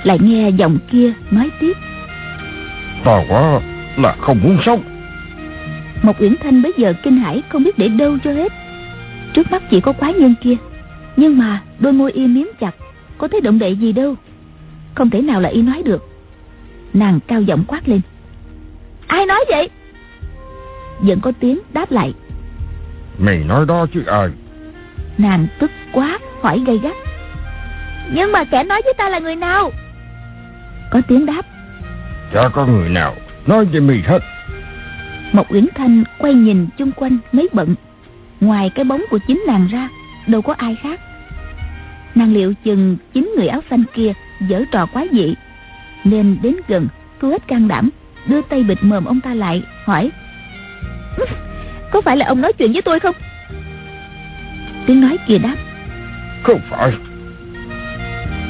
lại 0.05 0.19
nghe 0.23 0.51
giọng 0.51 0.79
kia 0.91 1.13
nói 1.31 1.51
tiếp 1.61 1.73
ta 3.05 3.25
quá 3.29 3.61
là 3.97 4.17
không 4.21 4.41
muốn 4.43 4.59
sống. 4.65 4.83
Một 6.03 6.21
uyển 6.21 6.35
thanh 6.43 6.63
bây 6.63 6.73
giờ 6.77 6.93
kinh 7.03 7.17
hãi 7.17 7.43
không 7.49 7.65
biết 7.65 7.79
để 7.79 7.89
đâu 7.89 8.19
cho 8.25 8.33
hết. 8.33 8.53
Trước 9.35 9.51
mắt 9.51 9.63
chỉ 9.71 9.81
có 9.81 9.93
quái 9.93 10.15
nhân 10.15 10.35
kia 10.43 10.57
nhưng 11.17 11.39
mà 11.39 11.63
đôi 11.79 11.93
môi 11.93 12.13
y 12.13 12.27
miếm 12.27 12.47
chặt 12.61 12.75
có 13.19 13.29
thấy 13.29 13.41
động 13.41 13.59
đậy 13.59 13.77
gì 13.77 13.93
đâu. 13.93 14.15
Không 14.95 15.11
thể 15.11 15.23
nào 15.23 15.41
là 15.41 15.49
y 15.49 15.63
nói 15.63 15.83
được. 15.83 16.09
Nàng 16.95 17.21
cao 17.27 17.43
giọng 17.43 17.65
quát 17.69 17.89
lên. 17.89 18.01
Ai 19.07 19.27
nói 19.27 19.45
vậy? 19.49 19.71
Vẫn 20.99 21.21
có 21.21 21.33
tiếng 21.41 21.59
đáp 21.73 21.93
lại. 21.93 22.15
Mày 23.19 23.39
nói 23.39 23.67
đó 23.67 23.87
chứ 23.95 24.03
ai? 24.07 24.29
Nàng 25.19 25.47
tức 25.59 25.71
quá 25.93 26.19
hỏi 26.43 26.63
gay 26.67 26.79
gắt. 26.79 26.97
Nhưng 28.13 28.33
mà 28.33 28.45
kẻ 28.45 28.65
nói 28.65 28.81
với 28.85 28.95
ta 28.99 29.09
là 29.09 29.19
người 29.19 29.37
nào? 29.37 29.71
Có 30.91 31.01
tiếng 31.09 31.27
đáp 31.27 31.43
chả 32.33 32.49
có 32.49 32.67
người 32.67 32.89
nào 32.89 33.17
nói 33.47 33.65
với 33.65 33.81
mày 33.81 34.03
hết. 34.07 34.19
Một 35.33 35.53
uyển 35.53 35.67
thanh 35.75 36.05
quay 36.19 36.35
nhìn 36.35 36.67
chung 36.79 36.93
quanh 36.93 37.19
mấy 37.33 37.49
bận. 37.53 37.75
Ngoài 38.41 38.71
cái 38.75 38.85
bóng 38.85 39.03
của 39.11 39.19
chính 39.27 39.45
nàng 39.47 39.69
ra 39.73 39.89
đâu 40.27 40.43
có 40.43 40.55
ai 40.59 40.77
khác. 40.83 41.01
Nàng 42.15 42.35
liệu 42.35 42.55
chừng 42.65 42.97
chính 43.15 43.33
người 43.37 43.49
áo 43.49 43.61
xanh 43.71 43.85
kia 43.95 44.13
dở 44.49 44.65
trò 44.73 44.87
quá 44.87 45.07
dị 45.13 45.35
nên 46.05 46.39
đến 46.43 46.57
gần 46.69 46.89
thu 47.21 47.29
hết 47.29 47.49
can 47.49 47.69
đảm 47.69 47.91
đưa 48.27 48.43
tay 48.43 48.63
bịt 48.63 48.79
mồm 48.81 49.05
ông 49.05 49.21
ta 49.21 49.35
lại 49.35 49.63
hỏi 49.85 50.11
có 51.91 52.01
phải 52.01 52.17
là 52.17 52.27
ông 52.27 52.41
nói 52.41 52.53
chuyện 52.53 52.73
với 52.73 52.83
tôi 52.83 53.01
không? 53.01 53.15
Tiếng 54.87 55.01
nói 55.01 55.19
kia 55.27 55.39
đáp 55.39 55.57
không 56.43 56.61
phải. 56.71 56.93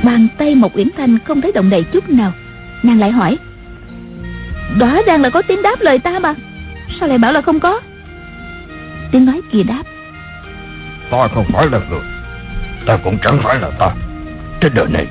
Bàn 0.05 0.29
tay 0.39 0.55
một 0.55 0.77
uyển 0.77 0.89
thanh 0.97 1.19
không 1.19 1.41
thấy 1.41 1.53
động 1.53 1.71
đậy 1.71 1.85
chút 1.93 2.11
nào. 2.11 2.33
Nàng 2.83 3.01
lại 3.01 3.11
hỏi 3.11 3.39
rõ 4.79 5.03
ràng 5.07 5.23
là 5.23 5.31
có 5.31 5.43
tiếng 5.43 5.63
đáp 5.63 5.81
lời 5.81 5.99
ta 5.99 6.19
mà. 6.19 6.35
Sao 7.01 7.09
lại 7.09 7.19
bảo 7.19 7.33
là 7.33 7.41
không 7.41 7.61
có? 7.61 7.81
Tiếng 9.13 9.27
nói 9.27 9.41
kia 9.53 9.63
đáp. 9.63 9.83
Ta 11.11 11.29
không 11.35 11.45
phải 11.53 11.67
là 11.67 11.81
người. 11.91 12.01
Ta 12.87 12.97
cũng 13.05 13.19
chẳng 13.23 13.41
phải 13.43 13.59
là 13.59 13.71
ta. 13.79 13.95
Trên 14.61 14.75
đời 14.75 14.87
này 14.91 15.07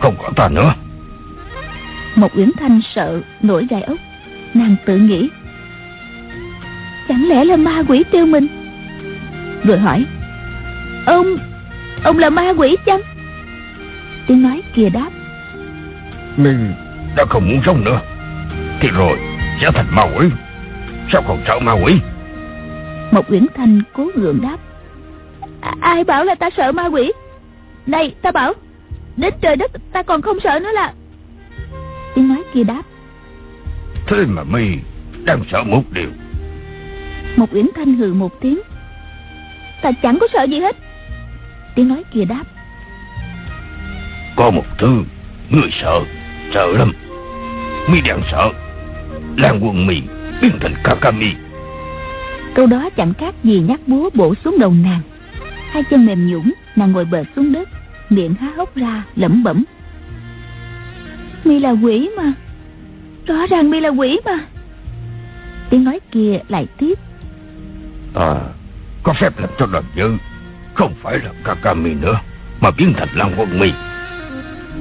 không 0.00 0.14
có 0.22 0.30
ta 0.36 0.48
nữa. 0.48 0.74
Một 2.14 2.36
uyển 2.36 2.50
thanh 2.60 2.80
sợ 2.94 3.20
nổi 3.42 3.66
gai 3.70 3.82
ốc. 3.82 3.96
Nàng 4.54 4.76
tự 4.86 4.96
nghĩ 4.96 5.28
chẳng 7.08 7.28
lẽ 7.28 7.44
là 7.44 7.56
ma 7.56 7.82
quỷ 7.88 8.04
tiêu 8.10 8.26
mình? 8.26 8.46
Rồi 9.64 9.78
hỏi 9.78 10.04
Ông 11.06 11.36
Ông 12.04 12.18
là 12.18 12.30
ma 12.30 12.52
quỷ 12.56 12.76
chăng? 12.86 13.00
Tiếng 14.26 14.42
nói 14.42 14.62
kia 14.74 14.88
đáp 14.88 15.10
mình 16.36 16.74
đã 17.16 17.24
không 17.28 17.48
muốn 17.48 17.60
sống 17.66 17.84
nữa 17.84 18.00
Thì 18.82 18.88
rồi 18.88 19.18
sẽ 19.60 19.70
thành 19.74 19.86
ma 19.90 20.02
quỷ. 20.16 20.26
Sao 21.12 21.22
còn 21.28 21.42
sợ 21.46 21.58
ma 21.58 21.72
quỷ? 21.72 22.00
Một 23.10 23.30
Uyển 23.30 23.46
Thanh 23.54 23.82
cố 23.92 24.08
gượng 24.14 24.40
đáp. 24.42 24.56
À, 25.60 25.74
Ai 25.80 26.04
bảo 26.04 26.24
là 26.24 26.34
ta 26.34 26.50
sợ 26.56 26.72
ma 26.72 26.86
quỷ? 26.86 27.12
Này 27.86 28.14
ta 28.22 28.30
bảo 28.30 28.52
Đến 29.16 29.34
trời 29.40 29.56
đất 29.56 29.70
ta 29.92 30.02
còn 30.02 30.22
không 30.22 30.40
sợ 30.40 30.58
nữa 30.58 30.70
là. 30.72 30.92
Tiếng 32.14 32.28
nói 32.28 32.42
kia 32.54 32.64
đáp. 32.64 32.82
Thế 34.06 34.16
mà 34.28 34.44
mi 34.44 34.66
đang 35.24 35.44
sợ 35.52 35.62
một 35.62 35.82
điều. 35.90 36.10
Một 37.36 37.46
Uyển 37.52 37.66
Thanh 37.74 37.94
hừ 37.94 38.14
một 38.14 38.40
tiếng. 38.40 38.60
Ta 39.82 39.90
chẳng 40.02 40.18
có 40.18 40.28
sợ 40.32 40.42
gì 40.42 40.60
hết. 40.60 40.76
Tiếng 41.74 41.88
nói 41.88 42.04
kia 42.12 42.24
đáp. 42.24 42.44
Có 44.36 44.50
một 44.50 44.64
thứ 44.78 45.02
Người 45.50 45.70
sợ 45.82 46.00
Sợ 46.54 46.66
lắm. 46.66 46.92
Mi 47.88 48.00
đang 48.00 48.22
sợ 48.30 48.52
Lan 49.36 49.60
quân 49.62 49.86
mi 49.86 50.02
biến 50.42 50.52
thành 50.60 50.74
Kakami. 50.84 51.32
Câu 52.54 52.66
đó 52.66 52.90
chẳng 52.96 53.14
khác 53.14 53.34
gì 53.44 53.60
nhát 53.60 53.88
búa 53.88 54.10
bổ 54.14 54.34
xuống 54.44 54.58
đầu 54.58 54.74
nàng. 54.84 55.00
Hai 55.70 55.82
chân 55.90 56.06
mềm 56.06 56.26
nhũn 56.26 56.52
Nàng 56.76 56.92
ngồi 56.92 57.04
bệt 57.04 57.26
xuống 57.36 57.52
đất 57.52 57.68
Miệng 58.10 58.34
há 58.34 58.52
hốc 58.56 58.76
ra 58.76 59.02
lẩm 59.16 59.42
bẩm. 59.42 59.64
Mi 61.44 61.58
là 61.58 61.70
quỷ 61.70 62.10
mà. 62.16 62.32
Rõ 63.26 63.46
ràng 63.46 63.70
Mi 63.70 63.80
là 63.80 63.88
quỷ 63.88 64.20
mà. 64.24 64.38
Tiếng 65.70 65.84
nói 65.84 66.00
kia 66.10 66.38
lại 66.48 66.66
tiếp. 66.78 66.98
À 68.14 68.40
Có 69.02 69.12
phép 69.20 69.40
làm 69.40 69.50
cho 69.58 69.66
đoàn 69.66 69.84
dư 69.96 70.16
Không 70.74 70.94
phải 71.02 71.18
là 71.18 71.30
Kakami 71.44 71.94
nữa 71.94 72.20
Mà 72.60 72.70
biến 72.70 72.92
thành 72.96 73.08
Lan 73.14 73.34
quân 73.36 73.60
mi 73.60 73.72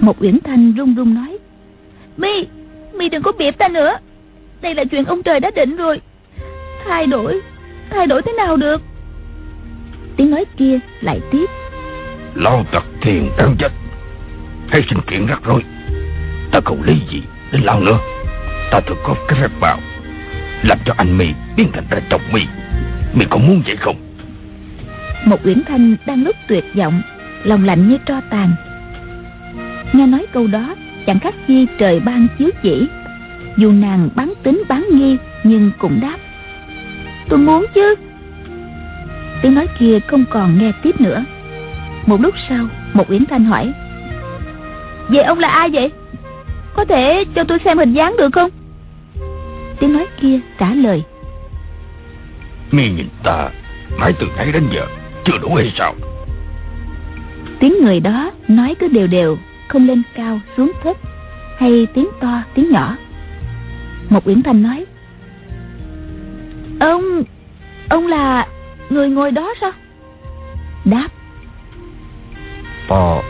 Một 0.02 0.22
Uyển 0.22 0.40
Thanh 0.44 0.74
run 0.74 0.96
run 0.96 1.14
nói 1.14 1.38
Mi 2.18 2.48
Mi 2.94 3.10
đừng 3.10 3.24
có 3.24 3.32
biệp 3.40 3.58
ta 3.58 3.68
nữa 3.68 3.98
Đây 4.62 4.76
là 4.76 4.84
chuyện 4.84 5.06
ông 5.06 5.24
trời 5.24 5.40
đã 5.40 5.52
định 5.56 5.76
rồi. 5.76 6.02
Thay 6.86 7.08
đổi 7.08 7.42
Thay 7.92 8.08
đổi 8.08 8.22
thế 8.22 8.32
nào 8.32 8.58
được? 8.58 8.82
Tiếng 10.18 10.32
nói 10.32 10.46
kia 10.58 10.80
lại 11.02 11.20
tiếp. 11.32 11.46
Lao 12.36 12.66
tặc 12.72 12.84
thiền 13.02 13.30
đáng 13.38 13.56
chết. 13.60 13.72
Hay 14.70 14.82
sinh 14.90 15.00
kiện 15.08 15.26
rắc 15.26 15.44
rối. 15.44 15.64
Ta 16.52 16.60
không 16.66 16.84
lý 16.84 16.94
gì 17.12 17.24
đến 17.52 17.62
lao 17.62 17.82
nữa. 17.82 18.00
Ta 18.72 18.80
thực 18.80 18.98
có 19.04 19.16
cái 19.28 19.40
phép 19.42 19.52
bảo 19.60 19.80
Làm 20.64 20.78
cho 20.86 20.94
anh 20.98 21.18
mi 21.18 21.28
biến 21.58 21.72
thành 21.74 21.84
ra 21.90 22.00
chồng 22.10 22.22
mi. 22.34 22.42
Mi 23.14 23.26
có 23.30 23.38
muốn 23.38 23.62
vậy 23.66 23.76
không? 23.76 23.96
Một 25.26 25.40
Uyển 25.44 25.64
Thanh 25.68 25.96
đang 26.06 26.24
lúc 26.24 26.36
tuyệt 26.48 26.64
vọng 26.76 27.02
Lòng 27.44 27.66
lạnh 27.66 27.90
như 27.90 27.98
tro 28.06 28.22
tàn. 28.30 28.52
Nghe 29.94 30.08
nói 30.08 30.26
câu 30.34 30.48
đó 30.48 30.76
Chẳng 31.06 31.20
khác 31.20 31.36
chi 31.48 31.68
trời 31.80 32.00
ban 32.00 32.28
chiếu 32.40 32.50
chỉ 32.64 32.88
Dù 33.58 33.72
nàng 33.72 34.10
bán 34.16 34.34
tính 34.44 34.64
bán 34.68 34.86
nghi 34.92 35.18
Nhưng 35.44 35.72
cũng 35.80 36.00
đáp. 36.02 36.18
Tôi 37.30 37.40
muốn 37.40 37.66
chứ. 37.76 37.96
Tiếng 39.42 39.56
nói 39.56 39.68
kia 39.80 40.00
không 40.08 40.26
còn 40.30 40.58
nghe 40.60 40.72
tiếp 40.84 41.02
nữa. 41.02 41.24
Một 42.06 42.22
lúc 42.22 42.36
sau 42.50 42.66
Một 42.94 43.12
Uyển 43.12 43.26
Thanh 43.26 43.46
hỏi. 43.46 43.74
Vậy 45.08 45.24
ông 45.24 45.40
là 45.40 45.48
ai 45.48 45.70
vậy? 45.74 45.92
Có 46.74 46.86
thể 46.86 47.26
cho 47.36 47.44
tôi 47.44 47.60
xem 47.66 47.78
hình 47.78 47.94
dáng 47.94 48.16
được 48.18 48.30
không? 48.34 48.50
Tiếng 49.80 49.94
nói 49.94 50.06
kia 50.22 50.40
trả 50.58 50.74
lời. 50.74 51.04
Mi 52.72 52.90
nhìn 52.90 53.08
ta 53.24 53.50
Mãi 53.98 54.14
từ 54.20 54.28
nãy 54.38 54.52
đến 54.52 54.64
giờ 54.74 54.88
Chưa 55.26 55.38
đủ 55.42 55.56
hay 55.56 55.74
sao? 55.78 55.96
Tiếng 57.60 57.74
người 57.84 58.00
đó 58.00 58.32
nói 58.48 58.76
cứ 58.80 58.88
đều 58.88 59.08
đều 59.08 59.38
Không 59.68 59.88
lên 59.88 60.02
cao 60.16 60.40
xuống 60.58 60.72
thấp 60.84 60.98
Hay 61.58 61.88
tiếng 61.94 62.08
to 62.20 62.42
tiếng 62.54 62.72
nhỏ 62.72 62.96
Một 64.12 64.28
Uyển 64.28 64.44
Thanh 64.44 64.64
nói. 64.64 64.86
Ông 66.80 67.24
Ông 67.90 68.08
là 68.08 68.48
người 68.90 69.10
ngồi 69.10 69.32
đó 69.32 69.54
sao? 69.62 69.72
Đáp. 70.86 71.08
Ta 72.90 73.22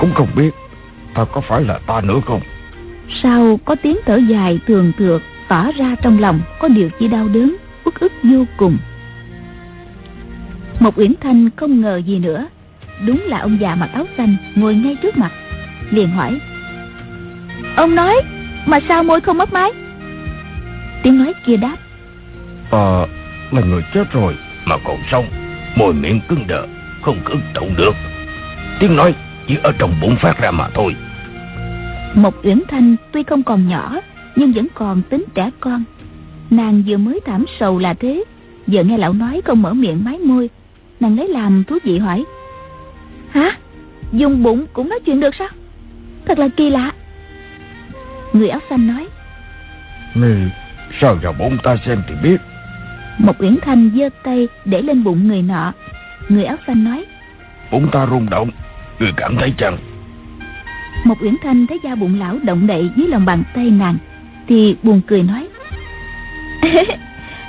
cũng 0.00 0.14
không 0.14 0.28
biết 0.36 0.50
Ta 1.14 1.24
có 1.24 1.40
phải 1.40 1.62
là 1.62 1.78
ta 1.86 2.00
nữa 2.00 2.20
không? 2.26 2.40
Sau 3.22 3.60
có 3.64 3.74
tiếng 3.82 3.96
thở 4.06 4.16
dài 4.16 4.58
thường 4.66 4.92
thượt 4.98 5.22
Tỏ 5.48 5.72
ra 5.76 5.94
trong 6.02 6.18
lòng 6.18 6.40
có 6.58 6.68
điều 6.68 6.90
chi 6.98 7.08
đau 7.08 7.28
đớn 7.28 7.56
Uất 7.84 7.94
ức 8.00 8.12
vô 8.22 8.44
cùng. 8.56 8.78
Một 10.80 10.98
Uyển 10.98 11.14
Thanh 11.20 11.50
không 11.56 11.80
ngờ 11.80 11.96
gì 11.96 12.18
nữa. 12.18 12.46
Đúng 13.06 13.22
là 13.26 13.38
ông 13.38 13.58
già 13.60 13.74
mặc 13.74 13.90
áo 13.92 14.04
xanh 14.16 14.36
Ngồi 14.54 14.74
ngay 14.74 14.96
trước 15.02 15.18
mặt 15.18 15.32
Liền 15.90 16.10
hỏi. 16.10 16.40
Ông 17.76 17.94
nói 17.94 18.14
Mà 18.66 18.78
sao 18.88 19.02
môi 19.02 19.20
không 19.20 19.38
mất 19.38 19.52
mái 19.52 19.72
Tiếng 21.02 21.18
nói 21.18 21.32
kia 21.46 21.56
đáp. 21.56 21.76
Ta 22.70 23.06
là 23.50 23.60
người 23.62 23.82
chết 23.94 24.12
rồi 24.12 24.36
Mà 24.64 24.76
còn 24.84 24.98
sống. 25.10 25.26
Môi 25.76 25.94
miệng 25.94 26.20
cứng 26.28 26.46
đờ 26.46 26.66
Không 27.02 27.20
cử 27.24 27.34
động 27.54 27.74
được. 27.76 27.94
Tiếng 28.80 28.96
nói 28.96 29.14
chỉ 29.48 29.56
ở 29.62 29.72
trong 29.78 30.00
bụng 30.00 30.16
phát 30.20 30.38
ra 30.38 30.50
mà 30.50 30.68
thôi. 30.74 30.96
Một 32.14 32.34
Uyển 32.42 32.62
Thanh 32.68 32.96
tuy 33.12 33.22
không 33.22 33.42
còn 33.42 33.68
nhỏ 33.68 33.96
Nhưng 34.36 34.52
vẫn 34.52 34.66
còn 34.74 35.02
tính 35.02 35.24
trẻ 35.34 35.50
con. 35.60 35.84
Nàng 36.50 36.82
vừa 36.86 36.96
mới 36.96 37.20
thảm 37.26 37.44
sầu 37.60 37.78
là 37.78 37.94
thế 37.94 38.24
Giờ 38.66 38.84
nghe 38.84 38.98
lão 38.98 39.12
nói 39.12 39.42
không 39.44 39.62
mở 39.62 39.72
miệng 39.74 40.04
mái 40.04 40.18
môi. 40.18 40.50
Nàng 41.00 41.16
lấy 41.16 41.28
làm 41.28 41.64
thú 41.64 41.78
vị 41.84 41.98
hỏi. 41.98 42.24
Hả? 43.30 43.50
Dùng 44.12 44.42
bụng 44.42 44.66
cũng 44.72 44.88
nói 44.88 45.00
chuyện 45.06 45.20
được 45.20 45.34
sao? 45.34 45.48
Thật 46.26 46.38
là 46.38 46.48
kỳ 46.56 46.70
lạ. 46.70 46.92
Người 48.32 48.48
áo 48.48 48.60
xanh 48.70 48.86
nói. 48.86 49.06
Mi 50.14 50.28
Sờ 51.00 51.14
vào 51.14 51.32
bụng 51.32 51.58
ta 51.62 51.76
xem 51.86 52.02
thì 52.08 52.14
biết? 52.22 52.36
Một 53.18 53.32
Uyển 53.38 53.56
Thanh 53.62 53.90
giơ 53.96 54.08
tay 54.22 54.48
để 54.64 54.82
lên 54.82 55.04
bụng 55.04 55.28
người 55.28 55.42
nọ. 55.42 55.72
Người 56.28 56.44
áo 56.44 56.56
xanh 56.66 56.84
nói 56.84 57.04
Bụng 57.70 57.88
ta 57.92 58.06
rung 58.10 58.30
động 58.30 58.50
Người 58.98 59.12
cảm 59.16 59.36
thấy 59.36 59.54
chăng? 59.58 59.78
Một 61.04 61.14
Uyển 61.22 61.36
Thanh 61.42 61.66
thấy 61.66 61.78
da 61.84 61.94
bụng 61.94 62.18
lão 62.18 62.38
động 62.42 62.66
đậy 62.66 62.90
dưới 62.96 63.08
lòng 63.08 63.24
bàn 63.24 63.42
tay 63.54 63.70
nàng 63.70 63.96
Thì 64.48 64.76
buồn 64.82 65.00
cười 65.06 65.22
nói 65.22 65.48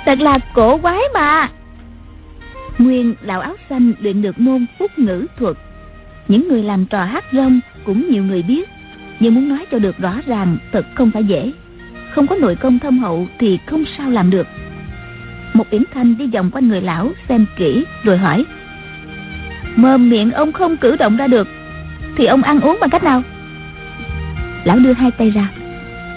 Thật 0.06 0.20
là 0.20 0.38
cổ 0.54 0.78
quái 0.78 1.00
mà. 1.14 1.48
Nguyên 2.78 3.14
lão 3.20 3.40
áo 3.40 3.54
xanh 3.70 3.92
luyện 4.00 4.22
được 4.22 4.40
môn 4.40 4.66
phúc 4.78 4.90
ngữ 4.98 5.26
thuật. 5.38 5.56
Những 6.28 6.48
người 6.48 6.62
làm 6.62 6.86
trò 6.86 7.04
hát 7.04 7.24
rong 7.32 7.60
cũng 7.84 8.10
nhiều 8.10 8.24
người 8.24 8.42
biết 8.42 8.68
Nhưng 9.20 9.34
muốn 9.34 9.48
nói 9.48 9.66
cho 9.70 9.78
được 9.78 9.98
rõ 9.98 10.14
ràng 10.26 10.58
thật 10.72 10.86
không 10.94 11.10
phải 11.10 11.24
dễ 11.24 11.52
không 12.18 12.26
có 12.26 12.36
nội 12.36 12.56
công 12.56 12.78
thâm 12.78 12.98
hậu 12.98 13.28
thì 13.38 13.58
không 13.66 13.84
sao 13.98 14.10
làm 14.10 14.30
được. 14.30 14.46
Một 15.54 15.70
yển 15.70 15.82
thanh 15.94 16.18
đi 16.18 16.26
vòng 16.26 16.50
quanh 16.50 16.68
người 16.68 16.80
lão, 16.80 17.10
xem 17.28 17.46
kỹ, 17.56 17.84
rồi 18.04 18.18
hỏi. 18.18 18.44
Mồm 19.76 20.10
miệng 20.10 20.30
ông 20.30 20.52
không 20.52 20.76
cử 20.76 20.96
động 20.96 21.16
ra 21.16 21.26
được, 21.26 21.48
Thì 22.16 22.26
ông 22.26 22.42
ăn 22.42 22.60
uống 22.60 22.78
bằng 22.80 22.90
cách 22.90 23.04
nào? 23.04 23.22
Lão 24.64 24.78
đưa 24.78 24.92
hai 24.92 25.10
tay 25.10 25.30
ra. 25.30 25.48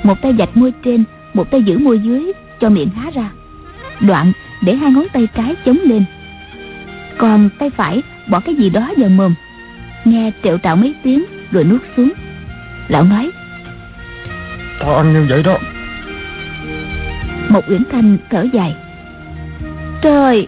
Một 0.04 0.22
tay 0.22 0.36
dạch 0.38 0.58
môi 0.58 0.74
trên, 0.84 1.04
Một 1.34 1.52
tay 1.52 1.64
giữ 1.64 1.78
môi 1.78 2.00
dưới, 2.00 2.32
cho 2.60 2.70
miệng 2.70 2.90
há 2.90 3.12
ra. 3.12 3.30
Đoạn 4.00 4.32
để 4.62 4.76
hai 4.76 4.92
ngón 4.92 5.06
tay 5.14 5.28
trái 5.36 5.56
chống 5.66 5.78
lên. 5.84 6.04
Còn 7.18 7.50
tay 7.60 7.70
phải 7.70 8.02
bỏ 8.28 8.40
cái 8.40 8.56
gì 8.56 8.70
đó 8.70 8.94
vào 8.98 9.10
mồm. 9.10 9.36
Nghe 10.06 10.32
triệu 10.44 10.58
trạo 10.58 10.76
mấy 10.76 10.94
tiếng, 11.04 11.24
rồi 11.52 11.64
nuốt 11.64 11.82
xuống. 11.98 12.12
Lão 12.88 13.04
nói. 13.04 13.32
Ta 14.80 14.94
ăn 14.96 15.14
như 15.14 15.26
vậy 15.30 15.44
đó. 15.44 15.58
Một 17.52 17.70
Uyển 17.70 17.84
Thanh 17.92 18.18
thở 18.30 18.46
dài. 18.54 18.76
Trời, 20.02 20.48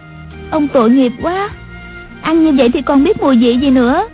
Ông 0.50 0.68
tội 0.68 0.90
nghiệp 0.90 1.12
quá. 1.22 1.50
Ăn 2.22 2.44
như 2.44 2.52
vậy 2.52 2.68
thì 2.74 2.82
còn 2.82 3.04
biết 3.04 3.20
mùi 3.20 3.36
vị 3.36 3.58
gì 3.58 3.70
nữa? 3.70 4.08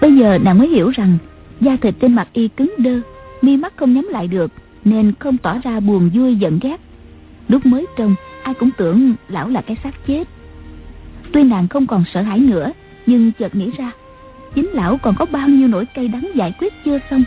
Bây 0.00 0.16
giờ 0.16 0.38
nàng 0.44 0.58
mới 0.58 0.68
hiểu 0.68 0.90
rằng 0.90 1.18
Da 1.60 1.76
thịt 1.80 1.94
trên 2.00 2.14
mặt 2.14 2.28
y 2.32 2.48
cứng 2.48 2.74
đơ, 2.78 3.00
Mi 3.42 3.56
mắt 3.56 3.72
không 3.76 3.94
nhắm 3.94 4.08
lại 4.10 4.28
được, 4.28 4.52
Nên 4.84 5.12
không 5.18 5.36
tỏ 5.36 5.58
ra 5.64 5.80
buồn 5.80 6.10
vui 6.14 6.36
giận 6.36 6.58
ghét. 6.62 6.80
Lúc 7.48 7.66
mới 7.66 7.86
trông, 7.96 8.14
Ai 8.42 8.54
cũng 8.54 8.70
tưởng 8.76 9.14
lão 9.28 9.48
là 9.48 9.60
cái 9.60 9.76
xác 9.84 10.06
chết. 10.06 10.28
Tuy 11.32 11.42
nàng 11.42 11.68
không 11.68 11.86
còn 11.86 12.04
sợ 12.14 12.22
hãi 12.22 12.38
nữa, 12.38 12.72
Nhưng 13.06 13.32
chợt 13.38 13.54
nghĩ 13.54 13.70
ra, 13.78 13.90
Chính 14.54 14.68
lão 14.68 14.98
còn 15.02 15.14
có 15.18 15.24
bao 15.24 15.48
nhiêu 15.48 15.68
nỗi 15.68 15.86
cay 15.94 16.08
đắng 16.08 16.28
giải 16.34 16.52
quyết 16.58 16.72
chưa 16.84 16.98
xong. 17.10 17.24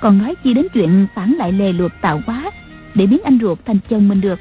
Còn 0.00 0.18
nói 0.18 0.34
chi 0.44 0.54
đến 0.54 0.66
chuyện 0.74 1.06
phản 1.14 1.32
lại 1.32 1.52
lề 1.52 1.72
luật 1.72 1.92
tạo 2.00 2.20
quá 2.26 2.50
để 2.94 3.06
biến 3.06 3.20
anh 3.24 3.38
ruột 3.42 3.58
thành 3.64 3.78
chồng 3.88 4.08
mình 4.08 4.20
được. 4.20 4.40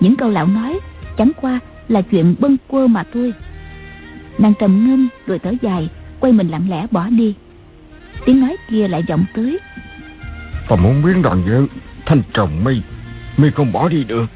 Những 0.00 0.16
câu 0.16 0.30
lão 0.30 0.46
nói 0.46 0.80
Chẳng 1.16 1.32
qua 1.40 1.60
là 1.88 2.02
chuyện 2.02 2.34
bâng 2.38 2.56
quơ 2.68 2.86
mà 2.86 3.04
thôi. 3.14 3.32
Nàng 4.38 4.52
trầm 4.58 4.86
ngâm 4.88 5.08
rồi 5.26 5.38
thở 5.38 5.52
dài 5.62 5.88
Quay 6.20 6.32
mình 6.32 6.48
lặng 6.48 6.70
lẽ 6.70 6.86
bỏ 6.90 7.08
đi. 7.08 7.34
Tiếng 8.26 8.40
nói 8.40 8.56
kia 8.68 8.88
lại 8.88 9.02
vọng 9.08 9.24
tới. 9.34 9.58
Ta 10.68 10.76
muốn 10.76 11.02
biến 11.02 11.22
đoàn 11.22 11.42
dự 11.46 11.66
Thành 12.06 12.22
chồng 12.32 12.64
mi 12.64 12.82
Mi 13.36 13.50
không 13.50 13.72
bỏ 13.72 13.88
đi 13.88 14.04
được. 14.04 14.26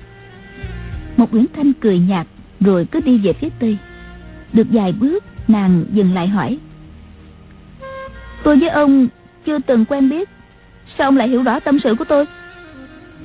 Một 1.16 1.32
Nguyễn 1.32 1.46
Thanh 1.56 1.72
cười 1.72 1.98
nhạt 1.98 2.26
rồi 2.60 2.84
cứ 2.84 3.00
đi 3.00 3.18
về 3.18 3.32
phía 3.32 3.48
tây. 3.58 3.78
Được 4.52 4.66
vài 4.70 4.92
bước 4.92 5.24
nàng 5.48 5.84
dừng 5.92 6.14
lại 6.14 6.28
hỏi. 6.28 6.58
Tôi 8.42 8.56
với 8.56 8.68
ông 8.68 9.08
chưa 9.46 9.58
từng 9.58 9.84
quen 9.84 10.10
biết 10.10 10.28
sao 10.98 11.08
ông 11.08 11.16
lại 11.16 11.28
hiểu 11.28 11.42
rõ 11.42 11.60
tâm 11.60 11.78
sự 11.84 11.94
của 11.94 12.04
tôi 12.04 12.26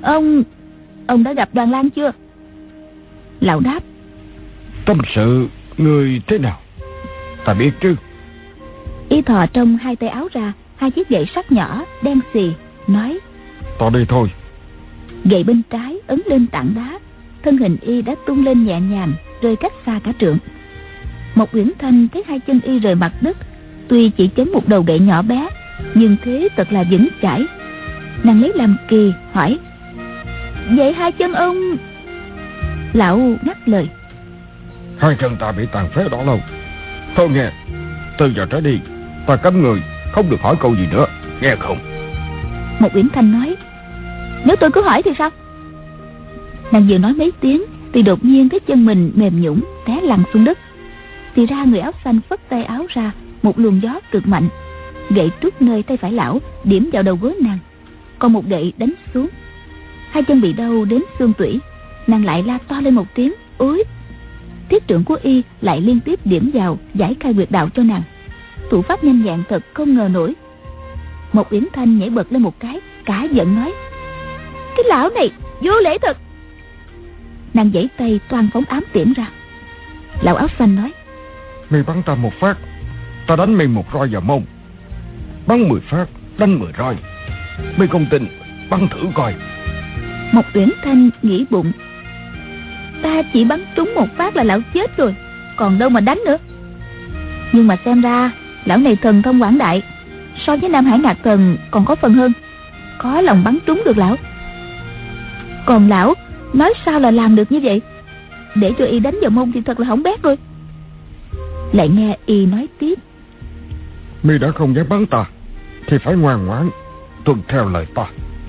ông 0.03 0.43
ông 1.07 1.23
đã 1.23 1.33
gặp 1.33 1.49
đoàn 1.53 1.71
lan 1.71 1.89
chưa? 1.89 2.11
Lão 3.39 3.59
đáp. 3.59 3.79
Tâm 4.85 4.97
sự 5.15 5.47
người 5.77 6.21
thế 6.27 6.37
nào? 6.37 6.59
Ta 7.45 7.53
biết 7.53 7.71
chứ. 7.81 7.95
Y 9.09 9.21
thò 9.21 9.45
trong 9.45 9.77
hai 9.77 9.95
tay 9.95 10.09
áo 10.09 10.27
ra 10.33 10.53
hai 10.75 10.91
chiếc 10.91 11.09
gậy 11.09 11.25
sắt 11.35 11.51
nhỏ 11.51 11.85
đen 12.01 12.19
xì 12.33 12.51
nói. 12.87 13.19
Ta 13.79 13.89
đi 13.93 14.05
thôi. 14.09 14.31
Gậy 15.25 15.43
bên 15.43 15.61
trái 15.69 15.97
ấn 16.07 16.21
lên 16.25 16.47
tảng 16.47 16.73
đá 16.75 16.99
thân 17.43 17.57
hình 17.57 17.77
y 17.81 18.01
đã 18.01 18.15
tung 18.27 18.45
lên 18.45 18.65
nhẹ 18.65 18.79
nhàng 18.79 19.13
rơi 19.41 19.55
cách 19.55 19.73
xa 19.85 19.99
cả 20.03 20.13
trượng. 20.19 20.37
Một 21.35 21.55
uyển 21.55 21.71
thanh 21.79 22.07
thấy 22.13 22.23
hai 22.27 22.39
chân 22.39 22.59
y 22.63 22.79
rời 22.79 22.95
mặt 22.95 23.13
đất 23.21 23.37
tuy 23.87 24.09
chỉ 24.09 24.29
chấn 24.35 24.51
một 24.51 24.67
đầu 24.67 24.83
gậy 24.87 24.99
nhỏ 24.99 25.21
bé 25.21 25.47
nhưng 25.95 26.15
thế 26.23 26.49
thật 26.55 26.71
là 26.71 26.83
vững 26.91 27.07
chãi. 27.21 27.45
Nàng 28.23 28.41
lấy 28.41 28.51
làm 28.55 28.77
kỳ 28.89 29.11
hỏi 29.31 29.59
vậy 30.69 30.93
hai 30.93 31.11
chân 31.11 31.33
ông 31.33 31.57
lão 32.93 33.17
ngắt 33.17 33.69
lời. 33.69 33.89
Hai 34.97 35.15
chân 35.19 35.35
ta 35.39 35.51
bị 35.51 35.65
tàn 35.71 35.89
phế 35.89 36.09
đó 36.09 36.23
lâu. 36.23 36.39
Thôi 37.15 37.29
nghe 37.29 37.51
từ 38.17 38.33
giờ 38.35 38.45
trở 38.49 38.61
đi 38.61 38.79
ta 39.27 39.35
cấm 39.35 39.61
người 39.61 39.81
không 40.11 40.29
được 40.29 40.41
hỏi 40.41 40.55
câu 40.59 40.75
gì 40.75 40.87
nữa. 40.91 41.05
Nghe 41.41 41.55
không? 41.59 41.77
Một 42.79 42.89
uyển 42.95 43.09
thanh 43.09 43.31
nói 43.31 43.55
nếu 44.45 44.55
tôi 44.55 44.71
cứ 44.71 44.81
hỏi 44.81 45.03
thì 45.03 45.11
sao? 45.17 45.29
Nàng 46.71 46.87
vừa 46.89 46.97
nói 46.97 47.13
mấy 47.13 47.31
tiếng 47.39 47.63
thì 47.93 48.01
đột 48.01 48.25
nhiên 48.25 48.49
thấy 48.49 48.59
chân 48.59 48.85
mình 48.85 49.11
mềm 49.15 49.41
nhũng 49.41 49.61
té 49.85 50.01
lăn 50.01 50.23
xuống 50.33 50.43
đất. 50.43 50.57
Thì 51.35 51.45
ra 51.45 51.63
người 51.63 51.79
áo 51.79 51.91
xanh 52.03 52.19
phất 52.29 52.49
tay 52.49 52.63
áo 52.63 52.85
ra 52.89 53.11
một 53.41 53.59
luồng 53.59 53.81
gió 53.81 53.99
cực 54.11 54.27
mạnh 54.27 54.49
gậy 55.09 55.31
trút 55.41 55.61
nơi 55.61 55.83
tay 55.83 55.97
phải 55.97 56.11
lão 56.11 56.41
điểm 56.63 56.89
vào 56.93 57.03
đầu 57.03 57.15
gối 57.21 57.35
nàng. 57.41 57.59
Còn 58.19 58.33
một 58.33 58.45
gậy 58.45 58.73
đánh 58.77 58.93
xuống 59.13 59.27
hai 60.13 60.23
chân 60.23 60.41
bị 60.41 60.53
đau 60.53 60.85
đến 60.85 61.03
xương 61.19 61.33
tủy. 61.33 61.59
Nàng 62.07 62.25
lại 62.25 62.43
la 62.43 62.57
to 62.67 62.81
lên 62.81 62.95
một 62.95 63.07
tiếng, 63.15 63.33
ối! 63.57 63.83
Thiết 64.69 64.87
trưởng 64.87 65.03
của 65.03 65.17
y 65.23 65.43
lại 65.61 65.81
liên 65.81 65.99
tiếp 65.99 66.19
điểm 66.25 66.51
vào, 66.53 66.77
giải 66.93 67.15
khai 67.19 67.33
quyệt 67.33 67.51
đạo 67.51 67.69
cho 67.75 67.83
nàng. 67.83 68.01
Thủ 68.69 68.81
pháp 68.81 69.03
nhanh 69.03 69.23
nhẹn 69.23 69.43
thật 69.49 69.63
không 69.73 69.95
ngờ 69.95 70.09
nổi. 70.11 70.33
Một 71.33 71.49
yến 71.49 71.63
thanh 71.73 71.99
nhảy 71.99 72.09
bật 72.09 72.31
lên 72.31 72.41
một 72.41 72.59
cái, 72.59 72.79
cả 73.05 73.27
giận 73.31 73.55
nói, 73.55 73.73
cái 74.75 74.83
lão 74.85 75.09
này, 75.09 75.31
vô 75.61 75.73
lễ 75.83 75.97
thật! 76.01 76.17
Nàng 77.53 77.71
giãy 77.73 77.89
tay 77.97 78.19
toàn 78.29 78.49
phóng 78.53 78.63
ám 78.67 78.83
tiễn 78.93 79.13
ra. 79.13 79.27
Lão 80.21 80.35
áo 80.35 80.47
xanh 80.59 80.75
nói 80.75 80.91
mày 81.73 81.83
bắn 81.83 82.03
ta 82.03 82.15
một 82.15 82.33
phát, 82.39 82.57
ta 83.27 83.35
đánh 83.35 83.53
mày 83.53 83.67
một 83.67 83.85
roi 83.93 84.07
vào 84.07 84.21
mông. 84.21 84.45
Bắn 85.47 85.69
mười 85.69 85.81
phát, 85.81 86.05
đánh 86.37 86.59
mười 86.59 86.71
roi. 86.77 86.95
Mày 87.77 87.87
không 87.87 88.05
tin, 88.11 88.27
bắn 88.69 88.87
thử 88.87 88.99
coi 89.15 89.35
một 90.33 90.45
Uyển 90.53 90.69
thanh 90.83 91.09
nghĩ 91.21 91.45
bụng. 91.49 91.71
Ta 93.01 93.21
chỉ 93.33 93.43
bắn 93.43 93.65
trúng 93.75 93.95
một 93.95 94.07
phát 94.17 94.35
là 94.35 94.43
lão 94.43 94.59
chết 94.73 94.97
rồi, 94.97 95.15
còn 95.57 95.79
đâu 95.79 95.89
mà 95.89 95.99
đánh 95.99 96.19
nữa. 96.25 96.37
Nhưng 97.51 97.67
mà 97.67 97.77
xem 97.85 98.01
ra, 98.01 98.31
lão 98.65 98.77
này 98.77 98.95
thần 98.95 99.21
thông 99.21 99.41
quảng 99.41 99.57
đại, 99.57 99.81
so 100.45 100.57
với 100.57 100.69
nam 100.69 100.85
hải 100.85 100.99
ngạc 100.99 101.17
thần 101.23 101.57
còn 101.71 101.85
có 101.85 101.95
phần 101.95 102.13
hơn. 102.13 102.31
Có 102.97 103.21
lòng 103.21 103.43
bắn 103.43 103.57
trúng 103.65 103.81
được 103.85 103.97
lão. 103.97 104.15
Còn 105.65 105.89
lão, 105.89 106.13
nói 106.53 106.73
sao 106.85 106.99
là 106.99 107.11
làm 107.11 107.35
được 107.35 107.51
như 107.51 107.59
vậy? 107.63 107.81
Để 108.55 108.73
cho 108.77 108.85
y 108.85 108.99
đánh 108.99 109.15
vào 109.21 109.29
mông 109.29 109.51
thì 109.51 109.61
thật 109.61 109.79
là 109.79 109.87
hỏng 109.87 110.03
bét 110.03 110.23
rồi. 110.23 110.37
Lại 111.73 111.89
nghe 111.89 112.17
y 112.25 112.45
nói 112.45 112.67
tiếp. 112.79 112.99
Mi 114.23 114.37
đã 114.37 114.51
không 114.51 114.75
dám 114.75 114.85
bắn 114.89 115.05
ta, 115.05 115.25
thì 115.87 115.97
phải 115.97 116.15
ngoan 116.15 116.45
ngoãn 116.45 116.69
tuân 117.23 117.37
theo 117.47 117.69
lời 117.69 117.85
ta, 117.95 118.05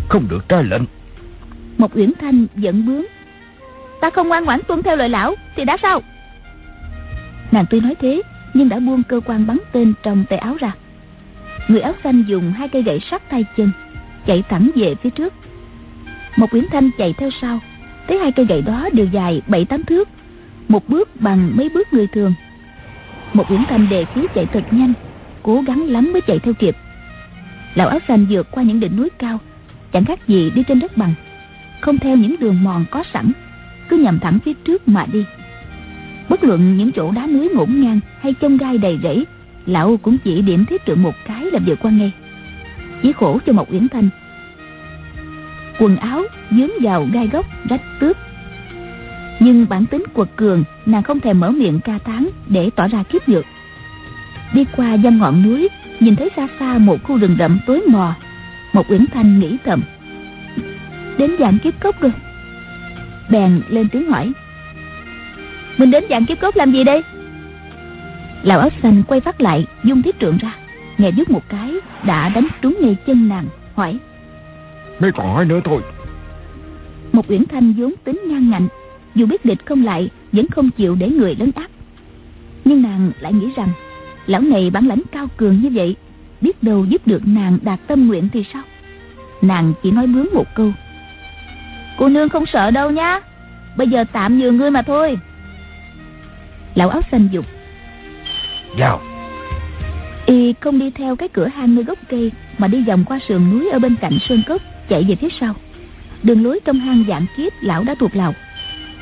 không 0.08 0.28
được 0.28 0.48
trái 0.48 0.64
lệnh 0.64 0.82
một 1.78 1.96
uyển 1.96 2.12
thanh 2.20 2.46
giận 2.56 2.86
bướng. 2.86 3.04
Ta 4.00 4.10
không 4.10 4.28
ngoan 4.28 4.44
ngoãn 4.44 4.60
tuân 4.68 4.82
theo 4.82 4.96
lời 4.96 5.08
lão, 5.08 5.34
thì 5.56 5.64
đã 5.64 5.76
sao? 5.82 6.02
Nàng 7.52 7.64
tuy 7.70 7.80
nói 7.80 7.94
thế, 8.00 8.22
nhưng 8.54 8.68
đã 8.68 8.78
buông 8.78 9.02
cơ 9.02 9.20
quan 9.26 9.46
bắn 9.46 9.58
tên 9.72 9.94
trong 10.02 10.24
tay 10.28 10.38
áo 10.38 10.56
ra. 10.60 10.72
Người 11.68 11.80
áo 11.80 11.94
xanh 12.04 12.24
dùng 12.26 12.52
hai 12.52 12.68
cây 12.68 12.82
gậy 12.82 13.00
sắt 13.10 13.30
tay 13.30 13.44
chân, 13.56 13.70
chạy 14.26 14.42
thẳng 14.48 14.70
về 14.74 14.94
phía 15.02 15.10
trước. 15.10 15.34
Một 16.36 16.54
uyển 16.54 16.64
thanh 16.72 16.90
chạy 16.98 17.12
theo 17.12 17.30
sau, 17.40 17.58
thấy 18.08 18.18
hai 18.18 18.32
cây 18.32 18.46
gậy 18.46 18.62
đó 18.62 18.88
đều 18.92 19.06
dài 19.06 19.42
bảy 19.46 19.64
tám 19.64 19.84
thước, 19.84 20.08
một 20.68 20.88
bước 20.88 21.20
bằng 21.20 21.50
mấy 21.56 21.68
bước 21.68 21.92
người 21.92 22.06
thường. 22.06 22.34
Một 23.32 23.50
uyển 23.50 23.64
thanh 23.68 23.88
đề 23.88 24.04
khí 24.14 24.20
chạy 24.34 24.46
thật 24.46 24.64
nhanh, 24.70 24.92
cố 25.42 25.62
gắng 25.66 25.86
lắm 25.88 26.12
mới 26.12 26.20
chạy 26.20 26.38
theo 26.38 26.54
kịp. 26.54 26.76
Lão 27.74 27.88
áo 27.88 27.98
xanh 28.08 28.26
vượt 28.30 28.50
qua 28.50 28.62
những 28.62 28.80
đỉnh 28.80 28.96
núi 28.96 29.08
cao, 29.18 29.38
chẳng 29.92 30.04
khác 30.04 30.28
gì 30.28 30.50
đi 30.50 30.62
trên 30.68 30.80
đất 30.80 30.96
bằng 30.96 31.14
không 31.84 31.98
theo 31.98 32.16
những 32.16 32.36
đường 32.40 32.62
mòn 32.62 32.84
có 32.90 33.04
sẵn, 33.12 33.32
cứ 33.88 33.96
nhằm 33.96 34.18
thẳng 34.18 34.38
phía 34.44 34.52
trước 34.52 34.88
mà 34.88 35.06
đi. 35.12 35.24
Bất 36.28 36.44
luận 36.44 36.76
những 36.76 36.92
chỗ 36.92 37.10
đá 37.10 37.26
núi 37.26 37.48
ngổn 37.54 37.80
ngang 37.80 38.00
hay 38.20 38.34
chông 38.34 38.56
gai 38.56 38.78
đầy 38.78 38.98
rẫy, 39.02 39.26
lão 39.66 39.96
cũng 39.96 40.18
chỉ 40.24 40.42
điểm 40.42 40.64
thiết 40.64 40.86
trượng 40.86 41.02
một 41.02 41.14
cái 41.26 41.44
là 41.44 41.58
vượt 41.66 41.78
qua 41.82 41.90
ngay. 41.90 42.12
Chỉ 43.02 43.12
khổ 43.12 43.38
cho 43.46 43.52
một 43.52 43.72
uyển 43.72 43.88
thanh. 43.88 44.08
Quần 45.78 45.96
áo, 45.96 46.22
dướng 46.50 46.70
vào 46.82 47.08
gai 47.12 47.28
gốc 47.28 47.46
rách 47.68 47.82
tước. 48.00 48.16
Nhưng 49.40 49.66
bản 49.68 49.86
tính 49.86 50.04
quật 50.14 50.28
cường, 50.36 50.64
nàng 50.86 51.02
không 51.02 51.20
thèm 51.20 51.40
mở 51.40 51.50
miệng 51.50 51.80
ca 51.80 51.98
tán 51.98 52.28
để 52.48 52.70
tỏ 52.76 52.88
ra 52.88 53.02
kiếp 53.02 53.28
nhược. 53.28 53.44
Đi 54.54 54.64
qua 54.76 54.96
dăm 54.96 55.18
ngọn 55.18 55.42
núi, 55.42 55.68
nhìn 56.00 56.16
thấy 56.16 56.30
xa 56.36 56.48
xa 56.58 56.78
một 56.78 57.02
khu 57.02 57.16
rừng 57.16 57.36
rậm 57.38 57.58
tối 57.66 57.82
mò. 57.88 58.14
Một 58.72 58.90
uyển 58.90 59.04
thanh 59.12 59.40
nghĩ 59.40 59.56
thầm 59.64 59.82
đến 61.18 61.36
dạng 61.38 61.58
kiếp 61.58 61.80
cốc 61.80 62.00
rồi. 62.00 62.12
Bèn 63.30 63.62
lên 63.68 63.88
tiếng 63.88 64.10
hỏi 64.10 64.32
mình 65.76 65.90
đến 65.90 66.04
dạng 66.10 66.26
kiếp 66.26 66.40
cốc 66.40 66.56
làm 66.56 66.72
gì 66.72 66.84
đây? 66.84 67.02
Lão 68.42 68.58
áo 68.58 68.68
xanh 68.82 69.02
quay 69.08 69.20
phát 69.20 69.40
lại 69.40 69.66
dung 69.84 70.02
thiết 70.02 70.20
trượng 70.20 70.38
ra 70.38 70.54
nghe 70.98 71.10
đứt 71.10 71.30
một 71.30 71.48
cái 71.48 71.74
đã 72.04 72.28
đánh 72.28 72.48
trúng 72.62 72.76
ngay 72.80 72.96
chân 73.06 73.28
nàng 73.28 73.46
hỏi 73.74 73.98
mấy 75.00 75.12
còn 75.12 75.34
hỏi 75.34 75.44
nữa 75.44 75.60
thôi. 75.64 75.80
Một 77.12 77.30
uyển 77.30 77.44
thanh 77.44 77.72
vốn 77.72 77.92
tính 78.04 78.20
ngang 78.28 78.50
ngạnh 78.50 78.68
dù 79.14 79.26
biết 79.26 79.44
địch 79.44 79.66
không 79.66 79.84
lại 79.84 80.10
vẫn 80.32 80.46
không 80.48 80.70
chịu 80.70 80.94
để 80.94 81.08
người 81.08 81.36
lấn 81.38 81.50
áp 81.54 81.66
nhưng 82.64 82.82
nàng 82.82 83.10
lại 83.20 83.32
nghĩ 83.32 83.46
rằng 83.56 83.68
lão 84.26 84.40
này 84.40 84.70
bản 84.70 84.86
lãnh 84.86 85.02
cao 85.12 85.26
cường 85.36 85.60
như 85.60 85.70
vậy 85.74 85.96
biết 86.40 86.62
đâu 86.62 86.84
giúp 86.84 87.06
được 87.06 87.22
nàng 87.26 87.58
đạt 87.62 87.80
tâm 87.86 88.06
nguyện 88.06 88.28
thì 88.32 88.44
sao? 88.52 88.62
Nàng 89.42 89.72
chỉ 89.82 89.90
nói 89.90 90.06
bướng 90.06 90.26
một 90.34 90.46
câu 90.54 90.72
cô 91.98 92.08
nương 92.08 92.28
không 92.28 92.46
sợ 92.46 92.70
đâu 92.70 92.90
nhá. 92.90 93.20
Bây 93.76 93.88
giờ 93.88 94.04
tạm 94.12 94.38
nhường 94.38 94.56
ngươi 94.56 94.70
mà 94.70 94.82
thôi. 94.82 95.18
Lão 96.74 96.88
áo 96.88 97.00
xanh 97.10 97.28
dục. 97.32 97.44
Vào. 98.78 99.00
Y 100.26 100.54
không 100.60 100.78
đi 100.78 100.90
theo 100.90 101.16
cái 101.16 101.28
cửa 101.28 101.46
hang 101.46 101.74
nơi 101.74 101.84
gốc 101.84 101.98
cây 102.08 102.32
mà 102.58 102.68
đi 102.68 102.82
vòng 102.82 103.04
qua 103.04 103.18
sườn 103.28 103.50
núi 103.50 103.70
ở 103.70 103.78
bên 103.78 103.96
cạnh 103.96 104.18
sơn 104.28 104.42
cốc 104.46 104.62
chạy 104.88 105.04
về 105.08 105.16
phía 105.16 105.28
sau. 105.40 105.54
Đường 106.22 106.44
lối 106.44 106.60
trong 106.64 106.78
hang 106.78 107.04
dạng 107.08 107.26
kiếp 107.36 107.52
lão 107.60 107.84
đã 107.84 107.94
thuộc 107.94 108.16
lòng 108.16 108.34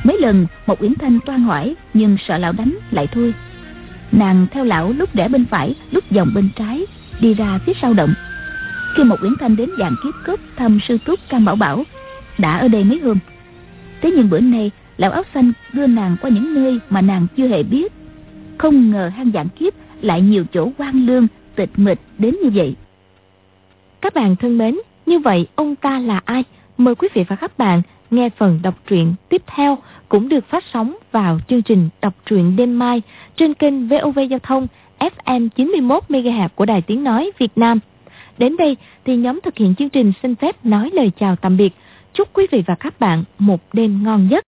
mấy 0.05 0.20
lần 0.20 0.47
một 0.66 0.82
uyển 0.82 0.95
thanh 0.95 1.18
toan 1.26 1.43
hỏi 1.43 1.74
nhưng 1.95 2.16
sợ 2.28 2.38
lão 2.38 2.53
đánh 2.53 2.78
lại 2.90 3.07
thôi. 3.07 3.34
Nàng 4.12 4.47
theo 4.51 4.64
lão 4.64 4.93
lúc 4.93 5.14
rẽ 5.14 5.28
bên 5.28 5.45
phải 5.45 5.74
lúc 5.90 6.05
vòng 6.11 6.30
bên 6.34 6.49
trái 6.57 6.86
đi 7.20 7.34
ra 7.34 7.59
phía 7.66 7.72
sau 7.82 7.95
động. 7.95 8.14
Khi 8.97 9.05
một 9.05 9.16
uyển 9.22 9.32
thanh 9.40 9.57
đến 9.57 9.70
dạng 9.78 9.95
kiếp 10.05 10.14
cốc 10.26 10.40
thăm 10.57 10.78
sư 10.88 10.99
túc 11.05 11.20
cam 11.28 11.45
bảo 11.45 11.57
bảo 11.57 11.84
đã 12.39 12.59
ở 12.59 12.68
đây 12.68 12.85
mấy 12.85 12.99
hôm 12.99 13.18
thế 14.03 14.11
nhưng 14.16 14.30
bữa 14.30 14.41
nay, 14.41 14.70
lão 14.97 15.11
áo 15.11 15.22
xanh 15.35 15.53
đưa 15.72 15.87
nàng 15.87 16.16
qua 16.20 16.30
những 16.30 16.55
nơi 16.55 16.78
mà 16.91 17.01
nàng 17.01 17.26
chưa 17.37 17.49
hề 17.49 17.62
biết 17.62 17.93
không 18.59 18.91
ngờ 18.91 19.11
hang 19.16 19.30
dạng 19.35 19.49
kiếp 19.49 19.72
lại 20.01 20.20
nhiều 20.20 20.45
chỗ 20.53 20.70
quan 20.78 21.07
lương, 21.07 21.26
tịch 21.57 21.70
mịch 21.76 21.99
đến 22.18 22.37
như 22.43 22.51
vậy 22.51 22.76
các 24.03 24.14
bạn 24.14 24.37
thân 24.37 24.59
mến, 24.59 24.78
như 25.07 25.18
vậy 25.18 25.47
ông 25.55 25.76
ta 25.76 25.99
là 25.99 26.20
ai 26.24 26.45
mời 26.78 26.95
quý 26.95 27.09
vị 27.14 27.24
và 27.28 27.37
các 27.37 27.59
bạn 27.59 27.83
nghe 28.11 28.28
phần 28.37 28.61
đọc 28.62 28.74
truyện 28.87 29.14
tiếp 29.28 29.43
theo 29.47 29.78
cũng 30.09 30.28
được 30.28 30.45
phát 30.49 30.64
sóng 30.72 30.97
vào 31.12 31.39
chương 31.49 31.62
trình 31.62 31.89
đọc 32.01 32.14
truyện 32.26 32.57
đêm 32.57 32.78
mai 32.78 33.03
trên 33.37 33.55
kênh 33.55 33.89
VOV 33.89 34.18
Giao 34.30 34.39
thông 34.39 34.66
FM 34.99 35.49
91 35.49 36.03
MHz 36.09 36.49
của 36.55 36.64
Đài 36.64 36.83
Tiếng 36.83 37.05
nói 37.05 37.30
Việt 37.39 37.53
Nam. 37.57 37.78
Đến 38.39 38.57
đây 38.57 38.76
thì 39.05 39.16
nhóm 39.16 39.41
thực 39.45 39.59
hiện 39.59 39.74
chương 39.74 39.89
trình 39.89 40.12
xin 40.22 40.35
phép 40.35 40.64
nói 40.64 40.91
lời 40.93 41.11
chào 41.20 41.37
tạm 41.37 41.57
biệt. 41.57 41.72
Chúc 42.15 42.29
quý 42.33 42.47
vị 42.51 42.63
và 42.67 42.75
các 42.81 43.01
bạn 43.01 43.25
một 43.39 43.61
đêm 43.73 44.03
ngon 44.05 44.29
giấc. 44.31 44.41